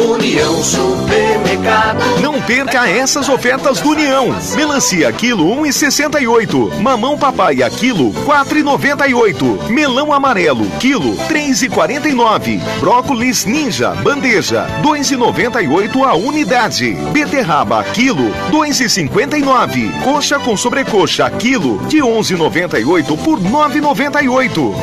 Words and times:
União 0.00 0.62
Supermercado. 0.62 2.20
Não 2.22 2.40
perca 2.40 2.88
essas 2.88 3.28
ofertas 3.28 3.80
do 3.80 3.90
União. 3.90 4.34
Melancia 4.56 5.12
quilo 5.12 5.44
1,68. 5.56 6.80
Mamão 6.80 7.18
papai 7.18 7.56
quilo 7.68 8.10
4,98. 8.24 9.68
Melão 9.68 10.10
amarelo 10.10 10.64
quilo 10.78 11.14
3,49. 11.28 12.60
Brócolis 12.80 13.44
ninja 13.44 13.90
bandeja 13.90 14.66
2,98 14.82 16.02
a 16.02 16.14
unidade. 16.14 16.94
Beterraba 17.12 17.84
quilo 17.84 18.30
2,59. 18.50 20.02
Coxa 20.02 20.38
com 20.38 20.56
sobrecoxa 20.56 21.28
quilo 21.30 21.76
de 21.88 21.98
11,98 21.98 23.18
por 23.18 23.38
9,98. 23.38 24.74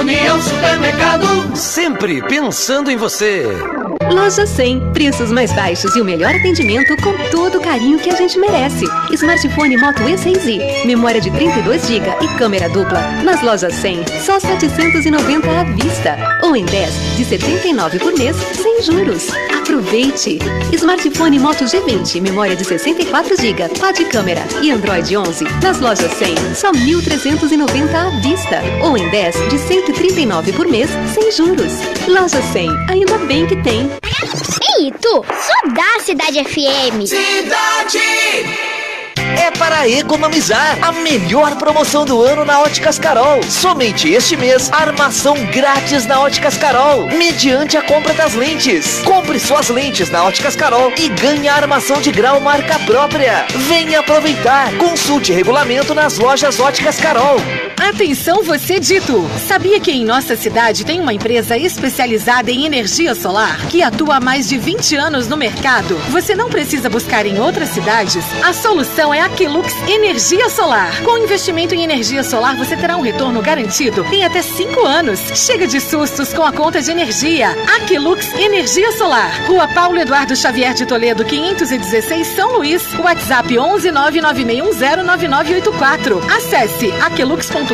União 0.00 0.40
Supermercado. 0.40 1.54
Sempre 1.54 2.22
pensando 2.22 2.90
em 2.90 2.96
você. 2.96 3.46
Loja 4.10 4.46
100. 4.46 4.92
Preços 4.92 5.30
mais 5.30 5.52
baixos 5.52 5.94
e 5.96 6.00
o 6.00 6.04
melhor 6.04 6.34
atendimento 6.34 6.96
com 7.02 7.12
todo 7.30 7.58
o 7.58 7.60
carinho 7.60 7.98
que 7.98 8.10
a 8.10 8.16
gente 8.16 8.38
merece. 8.38 8.84
Smartphone 9.12 9.76
Moto 9.76 10.02
E6i, 10.02 10.86
memória 10.86 11.20
de 11.20 11.30
32 11.30 11.86
GB 11.86 12.06
e 12.20 12.38
câmera 12.38 12.68
dupla. 12.68 13.00
Nas 13.22 13.42
lojas 13.42 13.74
100, 13.74 14.04
só 14.24 14.38
790 14.38 15.48
à 15.48 15.64
vista. 15.64 16.16
Ou 16.42 16.56
em 16.56 16.64
10, 16.64 17.16
de 17.16 17.24
79 17.24 17.98
por 17.98 18.16
mês, 18.16 18.36
sem 18.36 18.82
juros. 18.82 19.28
Aproveite! 19.64 20.38
Smartphone 20.74 21.38
Moto 21.38 21.64
G20, 21.64 22.20
memória 22.20 22.54
de 22.54 22.62
64 22.66 23.34
GB, 23.34 23.70
quad 23.80 23.98
câmera 24.10 24.42
e 24.60 24.70
Android 24.70 25.16
11. 25.16 25.44
Nas 25.62 25.80
lojas 25.80 26.12
100, 26.12 26.54
só 26.54 26.70
1.390 26.70 27.94
à 27.94 28.10
vista. 28.20 28.60
Ou 28.82 28.94
em 28.94 29.08
10, 29.08 29.34
de 29.48 29.58
139 29.58 30.52
por 30.52 30.68
mês, 30.68 30.90
sem 31.14 31.32
juros. 31.32 31.72
Loja 32.06 32.42
100, 32.52 32.68
ainda 32.90 33.16
bem 33.26 33.46
que 33.46 33.56
tem. 33.62 33.90
Ei, 34.78 34.92
tu, 35.00 35.24
só 35.24 35.72
dá 35.74 36.04
Cidade 36.04 36.44
FM. 36.44 37.06
Cidade! 37.06 38.73
É 39.38 39.50
para 39.50 39.88
economizar. 39.88 40.78
A 40.82 40.92
melhor 40.92 41.56
promoção 41.56 42.04
do 42.04 42.22
ano 42.22 42.44
na 42.44 42.60
Óticas 42.60 42.98
Carol. 42.98 43.42
Somente 43.42 44.08
este 44.08 44.36
mês, 44.36 44.70
armação 44.72 45.34
grátis 45.46 46.06
na 46.06 46.20
Óticas 46.20 46.56
Carol, 46.56 47.08
mediante 47.08 47.76
a 47.76 47.82
compra 47.82 48.12
das 48.14 48.34
lentes. 48.34 49.00
Compre 49.04 49.38
suas 49.40 49.68
lentes 49.68 50.10
na 50.10 50.24
Óticas 50.24 50.54
Carol 50.54 50.92
e 50.98 51.08
ganhe 51.08 51.48
a 51.48 51.56
armação 51.56 52.00
de 52.00 52.12
grau 52.12 52.40
marca 52.40 52.78
própria. 52.80 53.46
Venha 53.68 54.00
aproveitar. 54.00 54.72
Consulte 54.76 55.32
regulamento 55.32 55.94
nas 55.94 56.18
lojas 56.18 56.60
Óticas 56.60 56.98
Carol. 56.98 57.36
Atenção 57.76 58.42
você 58.42 58.78
dito! 58.78 59.28
Sabia 59.46 59.80
que 59.80 59.90
em 59.90 60.04
nossa 60.04 60.36
cidade 60.36 60.84
tem 60.84 61.00
uma 61.00 61.12
empresa 61.12 61.56
especializada 61.56 62.50
em 62.50 62.64
energia 62.64 63.14
solar 63.14 63.66
que 63.68 63.82
atua 63.82 64.16
há 64.16 64.20
mais 64.20 64.48
de 64.48 64.56
20 64.56 64.96
anos 64.96 65.28
no 65.28 65.36
mercado? 65.36 65.96
Você 66.10 66.34
não 66.34 66.48
precisa 66.48 66.88
buscar 66.88 67.26
em 67.26 67.38
outras 67.38 67.68
cidades? 67.70 68.24
A 68.42 68.52
solução 68.52 69.12
é 69.12 69.20
Aquilux 69.24 69.72
Energia 69.88 70.50
Solar. 70.50 71.02
Com 71.02 71.16
investimento 71.16 71.74
em 71.74 71.82
energia 71.82 72.22
solar, 72.22 72.54
você 72.56 72.76
terá 72.76 72.98
um 72.98 73.00
retorno 73.00 73.40
garantido 73.40 74.04
em 74.12 74.22
até 74.22 74.42
5 74.42 74.84
anos. 74.84 75.18
Chega 75.34 75.66
de 75.66 75.80
sustos 75.80 76.34
com 76.34 76.42
a 76.42 76.52
conta 76.52 76.82
de 76.82 76.90
energia. 76.90 77.56
Aquilux 77.76 78.30
Energia 78.34 78.92
Solar. 78.92 79.46
Rua 79.46 79.66
Paulo 79.68 79.98
Eduardo 79.98 80.36
Xavier 80.36 80.74
de 80.74 80.84
Toledo, 80.84 81.24
516, 81.24 82.26
São 82.36 82.58
Luís. 82.58 82.82
WhatsApp 82.98 83.58
11 83.58 83.88
996109984. 83.92 86.22
Acesse 86.30 86.92
aquilux.com.br. 87.00 87.72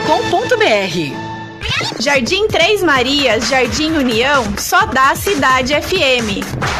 Jardim 1.98 2.46
Três 2.46 2.80
Marias, 2.80 3.48
Jardim 3.48 3.90
União, 3.94 4.44
só 4.56 4.86
dá 4.86 5.16
Cidade 5.16 5.74
FM. 5.74 6.79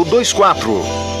40222024. 0.03 1.20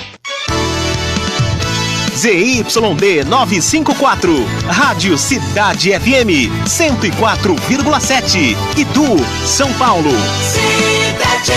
ZYD 2.21 3.25
954, 3.25 4.45
Rádio 4.67 5.17
Cidade 5.17 5.89
FM 5.89 6.51
104,7, 6.67 8.55
Itu, 8.77 9.17
São 9.43 9.73
Paulo. 9.73 10.11
Cidade. 10.43 11.51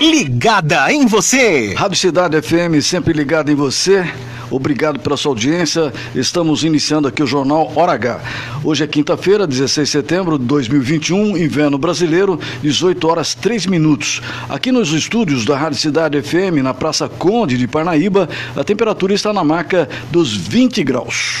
Ligada 0.00 0.92
em 0.92 1.04
você. 1.04 1.74
Rádio 1.74 1.98
Cidade 1.98 2.40
FM 2.40 2.80
sempre 2.80 3.12
ligada 3.12 3.50
em 3.50 3.56
você. 3.56 4.08
Obrigado 4.52 5.00
pela 5.00 5.16
sua 5.16 5.32
audiência. 5.32 5.92
Estamos 6.14 6.62
iniciando 6.62 7.08
aqui 7.08 7.22
o 7.22 7.26
Jornal 7.26 7.72
Hora 7.74 7.92
H. 7.92 8.20
Hoje 8.62 8.84
é 8.84 8.86
quinta-feira, 8.86 9.46
16 9.46 9.88
de 9.88 9.92
setembro 9.92 10.38
de 10.38 10.44
2021, 10.44 11.38
inverno 11.38 11.78
brasileiro, 11.78 12.38
18 12.62 13.08
horas 13.08 13.34
3 13.34 13.66
minutos. 13.66 14.20
Aqui 14.50 14.70
nos 14.70 14.92
estúdios 14.92 15.46
da 15.46 15.56
Rádio 15.56 15.78
Cidade 15.78 16.20
FM, 16.20 16.62
na 16.62 16.74
Praça 16.74 17.08
Conde 17.08 17.56
de 17.56 17.66
Parnaíba, 17.66 18.28
a 18.54 18.62
temperatura 18.62 19.14
está 19.14 19.32
na 19.32 19.42
marca 19.42 19.88
dos 20.10 20.36
20 20.36 20.84
graus. 20.84 21.40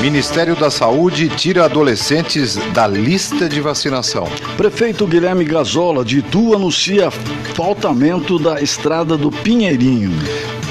Ministério 0.00 0.54
da 0.54 0.70
Saúde 0.70 1.28
tira 1.28 1.64
adolescentes 1.64 2.54
da 2.72 2.86
lista 2.86 3.48
de 3.48 3.60
vacinação. 3.60 4.28
Prefeito 4.56 5.04
Guilherme 5.08 5.44
Gazola 5.44 6.04
de 6.04 6.18
Itu 6.18 6.54
anuncia 6.54 7.10
faltamento 7.10 8.38
da 8.38 8.60
estrada 8.60 9.16
do 9.16 9.32
Pinheirinho. 9.32 10.12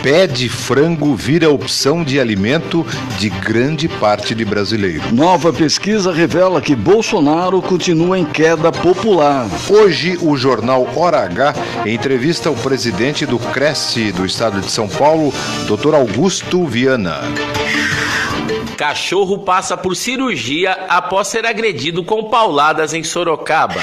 Pé 0.01 0.27
de 0.27 0.47
frango 0.47 1.13
vira 1.13 1.49
opção 1.49 2.05
de 2.05 2.21
alimento 2.21 2.85
de 3.19 3.29
grande 3.29 3.89
parte 3.89 4.33
de 4.33 4.45
brasileiro. 4.45 5.03
Nova 5.13 5.51
pesquisa 5.51 6.13
revela 6.13 6.61
que 6.61 6.73
Bolsonaro 6.73 7.61
continua 7.61 8.17
em 8.17 8.23
queda 8.23 8.71
popular. 8.71 9.45
Hoje, 9.69 10.17
o 10.21 10.37
jornal 10.37 10.87
Hora 10.95 11.25
H 11.25 11.53
entrevista 11.85 12.49
o 12.49 12.55
presidente 12.55 13.25
do 13.25 13.37
Cresce 13.37 14.13
do 14.13 14.25
estado 14.25 14.61
de 14.61 14.71
São 14.71 14.87
Paulo, 14.87 15.33
Dr. 15.67 15.95
Augusto 15.95 16.65
Viana. 16.65 17.19
Cachorro 18.77 19.39
passa 19.39 19.75
por 19.75 19.95
cirurgia 19.95 20.71
após 20.87 21.29
ser 21.29 21.47
agredido 21.47 22.03
com 22.03 22.25
pauladas 22.25 22.93
em 22.93 23.03
Sorocaba. 23.03 23.81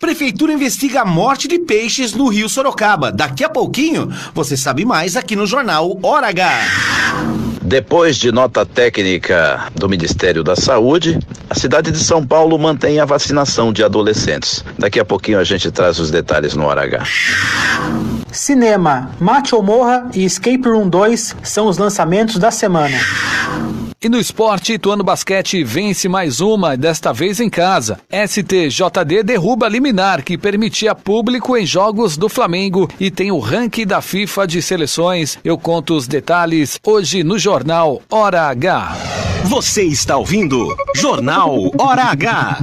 Prefeitura 0.00 0.54
investiga 0.54 1.02
a 1.02 1.04
morte 1.04 1.46
de 1.46 1.58
peixes 1.58 2.14
no 2.14 2.28
rio 2.28 2.48
Sorocaba. 2.48 3.12
Daqui 3.12 3.44
a 3.44 3.48
pouquinho, 3.48 4.10
você 4.32 4.56
sabe 4.56 4.86
mais 4.86 5.16
aqui 5.16 5.36
no 5.36 5.46
jornal 5.46 5.98
Hora 6.02 6.28
H. 6.28 6.64
Depois 7.60 8.16
de 8.16 8.32
nota 8.32 8.64
técnica 8.64 9.68
do 9.74 9.86
Ministério 9.86 10.42
da 10.42 10.56
Saúde, 10.56 11.18
a 11.50 11.54
cidade 11.54 11.90
de 11.90 11.98
São 11.98 12.26
Paulo 12.26 12.58
mantém 12.58 13.00
a 13.00 13.04
vacinação 13.04 13.70
de 13.70 13.84
adolescentes. 13.84 14.64
Daqui 14.78 14.98
a 14.98 15.04
pouquinho 15.04 15.38
a 15.38 15.44
gente 15.44 15.70
traz 15.70 15.98
os 15.98 16.10
detalhes 16.10 16.54
no 16.54 16.64
Hora 16.64 16.84
H. 16.84 17.02
Cinema, 18.34 19.12
Mate 19.20 19.54
ou 19.54 19.62
Morra 19.62 20.10
e 20.12 20.24
Escape 20.24 20.68
Room 20.68 20.88
2 20.88 21.36
são 21.44 21.68
os 21.68 21.78
lançamentos 21.78 22.36
da 22.36 22.50
semana. 22.50 22.98
E 24.02 24.08
no 24.08 24.18
esporte, 24.18 24.74
Ituano 24.74 25.02
Basquete 25.02 25.64
vence 25.64 26.08
mais 26.10 26.40
uma, 26.40 26.76
desta 26.76 27.10
vez 27.10 27.40
em 27.40 27.48
casa. 27.48 27.98
STJD 28.10 29.22
derruba 29.24 29.66
liminar 29.66 30.22
que 30.22 30.36
permitia 30.36 30.94
público 30.94 31.56
em 31.56 31.64
jogos 31.64 32.18
do 32.18 32.28
Flamengo 32.28 32.86
e 33.00 33.10
tem 33.10 33.32
o 33.32 33.38
ranking 33.38 33.86
da 33.86 34.02
FIFA 34.02 34.46
de 34.46 34.60
seleções. 34.60 35.38
Eu 35.42 35.56
conto 35.56 35.94
os 35.94 36.06
detalhes 36.06 36.78
hoje 36.84 37.22
no 37.22 37.38
Jornal 37.38 38.02
Hora 38.10 38.42
H. 38.42 38.94
Você 39.44 39.84
está 39.84 40.18
ouvindo 40.18 40.76
Jornal 40.94 41.70
Hora 41.78 42.04
H. 42.04 42.58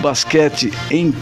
basquete 0.00 0.72
em 0.90 1.14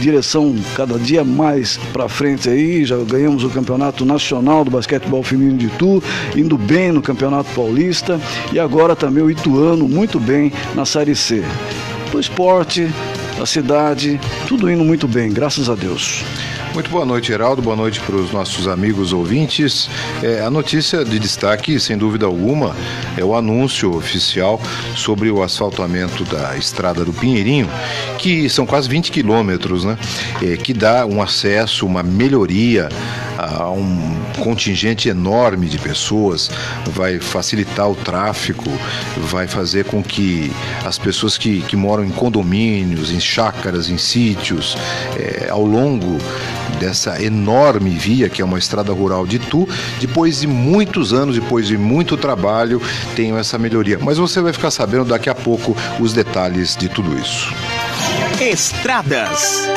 direção 0.00 0.54
cada 0.76 0.98
dia 0.98 1.24
mais 1.24 1.78
para 1.92 2.08
frente 2.08 2.48
aí, 2.48 2.84
já 2.84 2.96
ganhamos 2.98 3.44
o 3.44 3.50
campeonato 3.50 4.04
nacional 4.04 4.64
do 4.64 4.70
basquetebol 4.70 5.22
feminino 5.22 5.58
de 5.58 5.66
Itu, 5.66 6.02
indo 6.36 6.56
bem 6.56 6.92
no 6.92 7.02
campeonato 7.02 7.50
paulista 7.54 8.20
e 8.52 8.58
agora 8.58 8.94
também 8.94 9.22
o 9.22 9.30
Ituano 9.30 9.88
muito 9.88 10.20
bem 10.20 10.52
na 10.74 10.84
Série 10.84 11.14
C. 11.14 11.42
O 12.12 12.18
esporte, 12.18 12.88
a 13.40 13.46
cidade, 13.46 14.20
tudo 14.46 14.70
indo 14.70 14.84
muito 14.84 15.08
bem, 15.08 15.32
graças 15.32 15.68
a 15.68 15.74
Deus. 15.74 16.24
Muito 16.74 16.90
boa 16.90 17.06
noite, 17.06 17.28
Geraldo. 17.28 17.62
Boa 17.62 17.76
noite 17.76 18.00
para 18.00 18.16
os 18.16 18.32
nossos 18.32 18.66
amigos 18.66 19.12
ouvintes. 19.12 19.88
É, 20.20 20.40
a 20.40 20.50
notícia 20.50 21.04
de 21.04 21.20
destaque, 21.20 21.78
sem 21.78 21.96
dúvida 21.96 22.26
alguma, 22.26 22.74
é 23.16 23.24
o 23.24 23.36
anúncio 23.36 23.94
oficial 23.96 24.60
sobre 24.96 25.30
o 25.30 25.40
asfaltamento 25.40 26.24
da 26.24 26.56
estrada 26.56 27.04
do 27.04 27.12
Pinheirinho, 27.12 27.70
que 28.18 28.48
são 28.48 28.66
quase 28.66 28.88
20 28.88 29.12
quilômetros, 29.12 29.84
né? 29.84 29.96
É, 30.42 30.56
que 30.56 30.74
dá 30.74 31.06
um 31.06 31.22
acesso, 31.22 31.86
uma 31.86 32.02
melhoria 32.02 32.88
a 33.44 33.70
um 33.70 34.14
contingente 34.42 35.08
enorme 35.08 35.66
de 35.66 35.78
pessoas, 35.78 36.50
vai 36.86 37.18
facilitar 37.18 37.90
o 37.90 37.94
tráfego, 37.94 38.70
vai 39.16 39.46
fazer 39.46 39.84
com 39.84 40.02
que 40.02 40.52
as 40.84 40.98
pessoas 40.98 41.38
que, 41.38 41.62
que 41.62 41.76
moram 41.76 42.04
em 42.04 42.10
condomínios, 42.10 43.10
em 43.10 43.20
chácaras, 43.20 43.88
em 43.88 43.98
sítios, 43.98 44.76
é, 45.16 45.48
ao 45.50 45.64
longo 45.64 46.18
dessa 46.78 47.22
enorme 47.22 47.90
via 47.90 48.28
que 48.28 48.42
é 48.42 48.44
uma 48.44 48.58
estrada 48.58 48.92
rural 48.92 49.26
de 49.26 49.36
Itu, 49.36 49.68
depois 50.00 50.40
de 50.40 50.46
muitos 50.46 51.12
anos, 51.12 51.34
depois 51.34 51.66
de 51.66 51.76
muito 51.76 52.16
trabalho, 52.16 52.80
tenham 53.14 53.38
essa 53.38 53.58
melhoria. 53.58 53.98
Mas 54.00 54.18
você 54.18 54.40
vai 54.40 54.52
ficar 54.52 54.70
sabendo 54.70 55.04
daqui 55.04 55.28
a 55.28 55.34
pouco 55.34 55.76
os 56.00 56.12
detalhes 56.12 56.76
de 56.76 56.88
tudo 56.88 57.16
isso. 57.18 57.52
Estradas. 58.40 59.68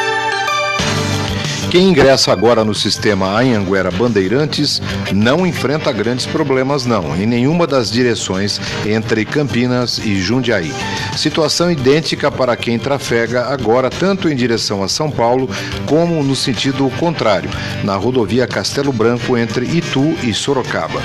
Quem 1.69 1.89
ingressa 1.89 2.31
agora 2.31 2.63
no 2.63 2.73
sistema 2.73 3.27
Anhanguera 3.37 3.91
Bandeirantes 3.91 4.81
não 5.13 5.45
enfrenta 5.45 5.91
grandes 5.91 6.25
problemas 6.25 6.85
não, 6.85 7.13
em 7.13 7.25
nenhuma 7.25 7.67
das 7.67 7.91
direções 7.91 8.59
entre 8.85 9.25
Campinas 9.25 9.97
e 9.97 10.17
Jundiaí. 10.21 10.73
Situação 11.17 11.69
idêntica 11.69 12.31
para 12.31 12.55
quem 12.55 12.79
trafega 12.79 13.47
agora 13.47 13.89
tanto 13.89 14.29
em 14.29 14.35
direção 14.35 14.81
a 14.81 14.87
São 14.87 15.11
Paulo 15.11 15.49
como 15.85 16.23
no 16.23 16.37
sentido 16.37 16.89
contrário, 16.99 17.49
na 17.83 17.97
rodovia 17.97 18.47
Castelo 18.47 18.93
Branco 18.93 19.37
entre 19.37 19.65
Itu 19.65 20.15
e 20.23 20.33
Sorocaba. 20.33 21.01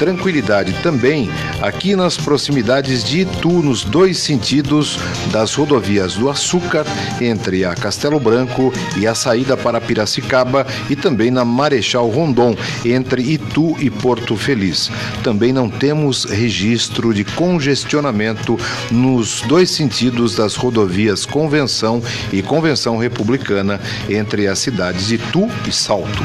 Tranquilidade 0.00 0.72
também 0.82 1.28
aqui 1.60 1.94
nas 1.94 2.16
proximidades 2.16 3.04
de 3.04 3.20
Itu, 3.20 3.62
nos 3.62 3.84
dois 3.84 4.16
sentidos 4.16 4.98
das 5.30 5.52
rodovias 5.52 6.14
do 6.14 6.30
Açúcar, 6.30 6.86
entre 7.20 7.66
a 7.66 7.74
Castelo 7.74 8.18
Branco 8.18 8.72
e 8.96 9.06
a 9.06 9.14
saída 9.14 9.58
para 9.58 9.78
Piracicaba, 9.78 10.66
e 10.88 10.96
também 10.96 11.30
na 11.30 11.44
Marechal 11.44 12.08
Rondon, 12.08 12.56
entre 12.82 13.20
Itu 13.20 13.76
e 13.78 13.90
Porto 13.90 14.38
Feliz. 14.38 14.90
Também 15.22 15.52
não 15.52 15.68
temos 15.68 16.24
registro 16.24 17.12
de 17.12 17.22
congestionamento 17.22 18.58
nos 18.90 19.42
dois 19.42 19.68
sentidos 19.68 20.34
das 20.34 20.54
rodovias 20.54 21.26
Convenção 21.26 22.02
e 22.32 22.40
Convenção 22.40 22.96
Republicana, 22.96 23.78
entre 24.08 24.46
as 24.46 24.60
cidades 24.60 25.08
de 25.08 25.16
Itu 25.16 25.46
e 25.68 25.70
Salto. 25.70 26.22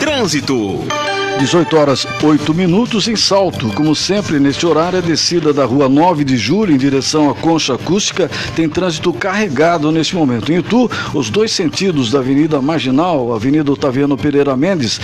Trânsito. 0.00 1.11
18 1.42 1.76
horas 1.76 2.06
8 2.22 2.54
minutos 2.54 3.08
em 3.08 3.16
Salto. 3.16 3.66
Como 3.74 3.96
sempre, 3.96 4.38
neste 4.38 4.64
horário, 4.64 5.00
a 5.00 5.02
descida 5.02 5.52
da 5.52 5.64
rua 5.64 5.88
9 5.88 6.22
de 6.22 6.36
julho 6.36 6.72
em 6.72 6.78
direção 6.78 7.28
à 7.28 7.34
Concha 7.34 7.74
Acústica 7.74 8.30
tem 8.54 8.68
trânsito 8.68 9.12
carregado 9.12 9.90
neste 9.90 10.14
momento. 10.14 10.52
Em 10.52 10.58
Itu, 10.58 10.88
os 11.12 11.30
dois 11.30 11.50
sentidos 11.50 12.12
da 12.12 12.20
Avenida 12.20 12.62
Marginal, 12.62 13.34
Avenida 13.34 13.72
Otaviano 13.72 14.16
Pereira 14.16 14.56
Mendes, 14.56 15.00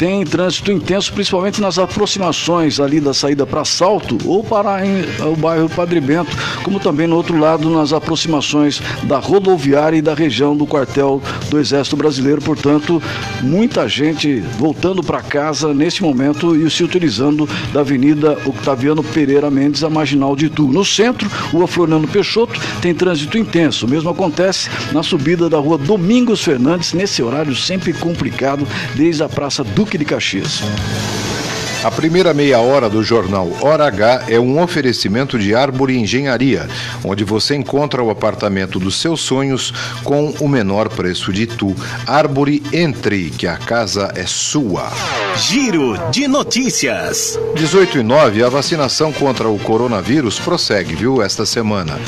tem 0.00 0.24
trânsito 0.24 0.72
intenso, 0.72 1.12
principalmente 1.12 1.60
nas 1.60 1.78
aproximações 1.78 2.80
ali 2.80 3.00
da 3.00 3.12
saída 3.12 3.44
para 3.44 3.66
Salto 3.66 4.16
ou 4.24 4.42
para 4.42 4.82
em, 4.86 5.04
o 5.30 5.36
bairro 5.36 5.68
Padre 5.68 6.00
Bento, 6.00 6.34
como 6.62 6.80
também 6.80 7.06
no 7.06 7.16
outro 7.16 7.38
lado 7.38 7.68
nas 7.68 7.92
aproximações 7.92 8.80
da 9.02 9.18
rodoviária 9.18 9.98
e 9.98 10.00
da 10.00 10.14
região 10.14 10.56
do 10.56 10.66
quartel 10.66 11.20
do 11.50 11.58
Exército 11.58 11.98
Brasileiro. 11.98 12.40
Portanto, 12.40 13.02
muita 13.42 13.86
gente 13.86 14.40
voltando 14.58 15.02
para 15.02 15.20
casa 15.20 15.74
neste 15.74 16.02
momento 16.02 16.56
e 16.56 16.70
se 16.70 16.82
utilizando 16.82 17.46
da 17.70 17.80
Avenida 17.80 18.38
Octaviano 18.46 19.04
Pereira 19.04 19.50
Mendes, 19.50 19.84
a 19.84 19.90
marginal 19.90 20.34
de 20.34 20.46
Itu. 20.46 20.66
No 20.68 20.82
centro, 20.82 21.30
Rua 21.52 21.68
Floriano 21.68 22.08
Peixoto 22.08 22.58
tem 22.80 22.94
trânsito 22.94 23.36
intenso. 23.36 23.84
O 23.84 23.90
mesmo 23.90 24.08
acontece 24.08 24.70
na 24.92 25.02
subida 25.02 25.50
da 25.50 25.58
Rua 25.58 25.76
Domingos 25.76 26.42
Fernandes, 26.42 26.94
nesse 26.94 27.22
horário 27.22 27.54
sempre 27.54 27.92
complicado, 27.92 28.66
desde 28.96 29.22
a 29.22 29.28
Praça 29.28 29.62
Duque 29.90 29.98
de 29.98 30.04
Caxias. 30.04 30.62
A 31.82 31.90
primeira 31.90 32.34
meia 32.34 32.58
hora 32.58 32.90
do 32.90 33.02
jornal 33.02 33.48
Hora 33.62 33.86
H 33.86 34.24
é 34.28 34.38
um 34.38 34.62
oferecimento 34.62 35.38
de 35.38 35.54
Árvore 35.54 35.96
Engenharia, 35.96 36.68
onde 37.02 37.24
você 37.24 37.56
encontra 37.56 38.02
o 38.02 38.10
apartamento 38.10 38.78
dos 38.78 39.00
seus 39.00 39.22
sonhos 39.22 39.72
com 40.04 40.28
o 40.40 40.46
menor 40.46 40.90
preço 40.90 41.32
de 41.32 41.46
tu. 41.46 41.74
Árvore 42.06 42.62
Entre, 42.70 43.30
que 43.30 43.46
a 43.46 43.56
casa 43.56 44.12
é 44.14 44.26
sua. 44.26 44.92
Giro 45.36 45.96
de 46.10 46.28
notícias. 46.28 47.38
18 47.54 48.00
e 48.00 48.02
9, 48.02 48.44
a 48.44 48.50
vacinação 48.50 49.10
contra 49.10 49.48
o 49.48 49.58
coronavírus 49.58 50.38
prossegue, 50.38 50.94
viu, 50.94 51.22
esta 51.22 51.46
semana. 51.46 51.98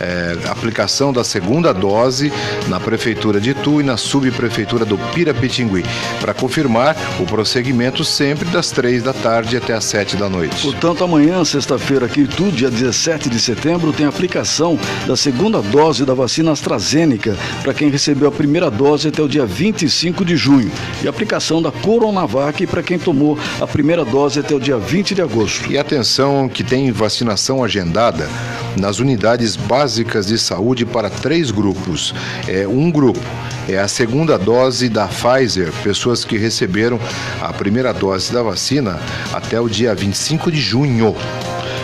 É, 0.00 0.38
aplicação 0.48 1.12
da 1.12 1.22
segunda 1.22 1.72
dose 1.72 2.32
na 2.66 2.80
Prefeitura 2.80 3.40
de 3.40 3.54
Tu 3.54 3.80
e 3.80 3.84
na 3.84 3.96
Subprefeitura 3.96 4.84
do 4.84 4.98
Pirapitingui. 5.12 5.84
Para 6.20 6.34
confirmar 6.34 6.96
o 7.20 7.26
prosseguimento 7.26 8.02
sempre 8.02 8.48
das 8.48 8.70
três 8.72 9.04
da 9.04 9.12
tarde 9.22 9.56
até 9.56 9.74
às 9.74 9.84
sete 9.84 10.16
da 10.16 10.28
noite. 10.28 10.62
Portanto, 10.62 11.04
amanhã, 11.04 11.44
sexta-feira, 11.44 12.06
aqui 12.06 12.22
em 12.22 12.26
Tu, 12.26 12.50
dia 12.50 12.70
17 12.70 13.28
de 13.28 13.38
setembro, 13.38 13.92
tem 13.92 14.06
aplicação 14.06 14.78
da 15.06 15.16
segunda 15.16 15.60
dose 15.60 16.04
da 16.04 16.14
vacina 16.14 16.52
AstraZeneca 16.52 17.36
para 17.62 17.74
quem 17.74 17.90
recebeu 17.90 18.28
a 18.28 18.32
primeira 18.32 18.70
dose 18.70 19.08
até 19.08 19.22
o 19.22 19.28
dia 19.28 19.44
25 19.44 20.24
de 20.24 20.36
junho. 20.36 20.70
E 21.02 21.08
aplicação 21.08 21.60
da 21.60 21.70
Coronavac 21.70 22.66
para 22.66 22.82
quem 22.82 22.98
tomou 22.98 23.38
a 23.60 23.66
primeira 23.66 24.04
dose 24.04 24.40
até 24.40 24.54
o 24.54 24.60
dia 24.60 24.78
20 24.78 25.14
de 25.14 25.22
agosto. 25.22 25.70
E 25.70 25.78
atenção 25.78 26.48
que 26.48 26.64
tem 26.64 26.90
vacinação 26.90 27.62
agendada 27.62 28.28
nas 28.76 28.98
unidades 28.98 29.56
básicas 29.56 30.26
de 30.26 30.38
saúde 30.38 30.86
para 30.86 31.10
três 31.10 31.50
grupos. 31.50 32.14
É 32.48 32.66
um 32.66 32.90
grupo 32.90 33.20
é 33.68 33.78
a 33.78 33.86
segunda 33.86 34.36
dose 34.36 34.88
da 34.88 35.06
Pfizer, 35.06 35.72
pessoas 35.82 36.24
que 36.24 36.36
receberam 36.36 36.98
a 37.40 37.52
primeira 37.52 37.92
dose 37.92 38.32
da 38.32 38.42
vacina 38.42 38.98
até 39.32 39.60
o 39.60 39.68
dia 39.68 39.94
25 39.94 40.50
de 40.50 40.60
junho. 40.60 41.16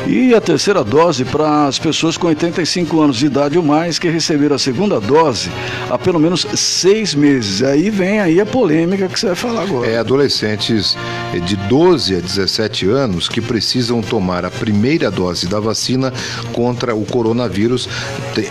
E 0.09 0.33
a 0.37 0.41
terceira 0.41 0.85
dose 0.85 1.25
para 1.25 1.67
as 1.67 1.81
pessoas 1.81 2.17
com 2.17 2.29
85 2.29 3.01
anos 3.01 3.17
de 3.17 3.27
idade 3.27 3.59
ou 3.59 3.65
mais 3.65 3.99
que 3.99 4.09
receberam 4.09 4.55
a 4.55 4.59
segunda 4.59 5.01
dose 5.01 5.51
há 5.91 5.99
pelo 5.99 6.21
menos 6.21 6.47
seis 6.55 7.13
meses. 7.13 7.61
Aí 7.61 7.91
vem 7.91 8.21
aí 8.21 8.41
a 8.41 8.47
polêmica 8.47 9.09
que 9.09 9.19
você 9.19 9.27
vai 9.27 9.35
falar 9.35 9.63
agora. 9.63 9.91
É 9.91 9.99
adolescentes 9.99 10.97
de 11.45 11.57
12 11.57 12.15
a 12.15 12.21
17 12.21 12.89
anos 12.89 13.29
que 13.29 13.41
precisam 13.41 14.01
tomar 14.01 14.45
a 14.45 14.51
primeira 14.51 15.11
dose 15.11 15.49
da 15.49 15.59
vacina 15.59 16.13
contra 16.53 16.95
o 16.95 17.05
coronavírus 17.05 17.89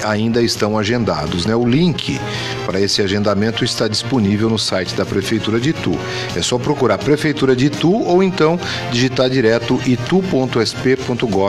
ainda 0.03 0.41
estão 0.41 0.77
agendados. 0.77 1.45
Né? 1.45 1.55
O 1.55 1.65
link 1.65 2.19
para 2.65 2.81
esse 2.81 3.01
agendamento 3.01 3.63
está 3.63 3.87
disponível 3.87 4.49
no 4.49 4.59
site 4.59 4.93
da 4.93 5.05
Prefeitura 5.05 5.57
de 5.57 5.69
Itu. 5.69 5.97
É 6.35 6.41
só 6.41 6.57
procurar 6.57 6.97
Prefeitura 6.97 7.55
de 7.55 7.67
Itu 7.67 7.93
ou 7.93 8.21
então 8.21 8.59
digitar 8.91 9.29
direto 9.29 9.79
itu.sp.gov 9.85 11.44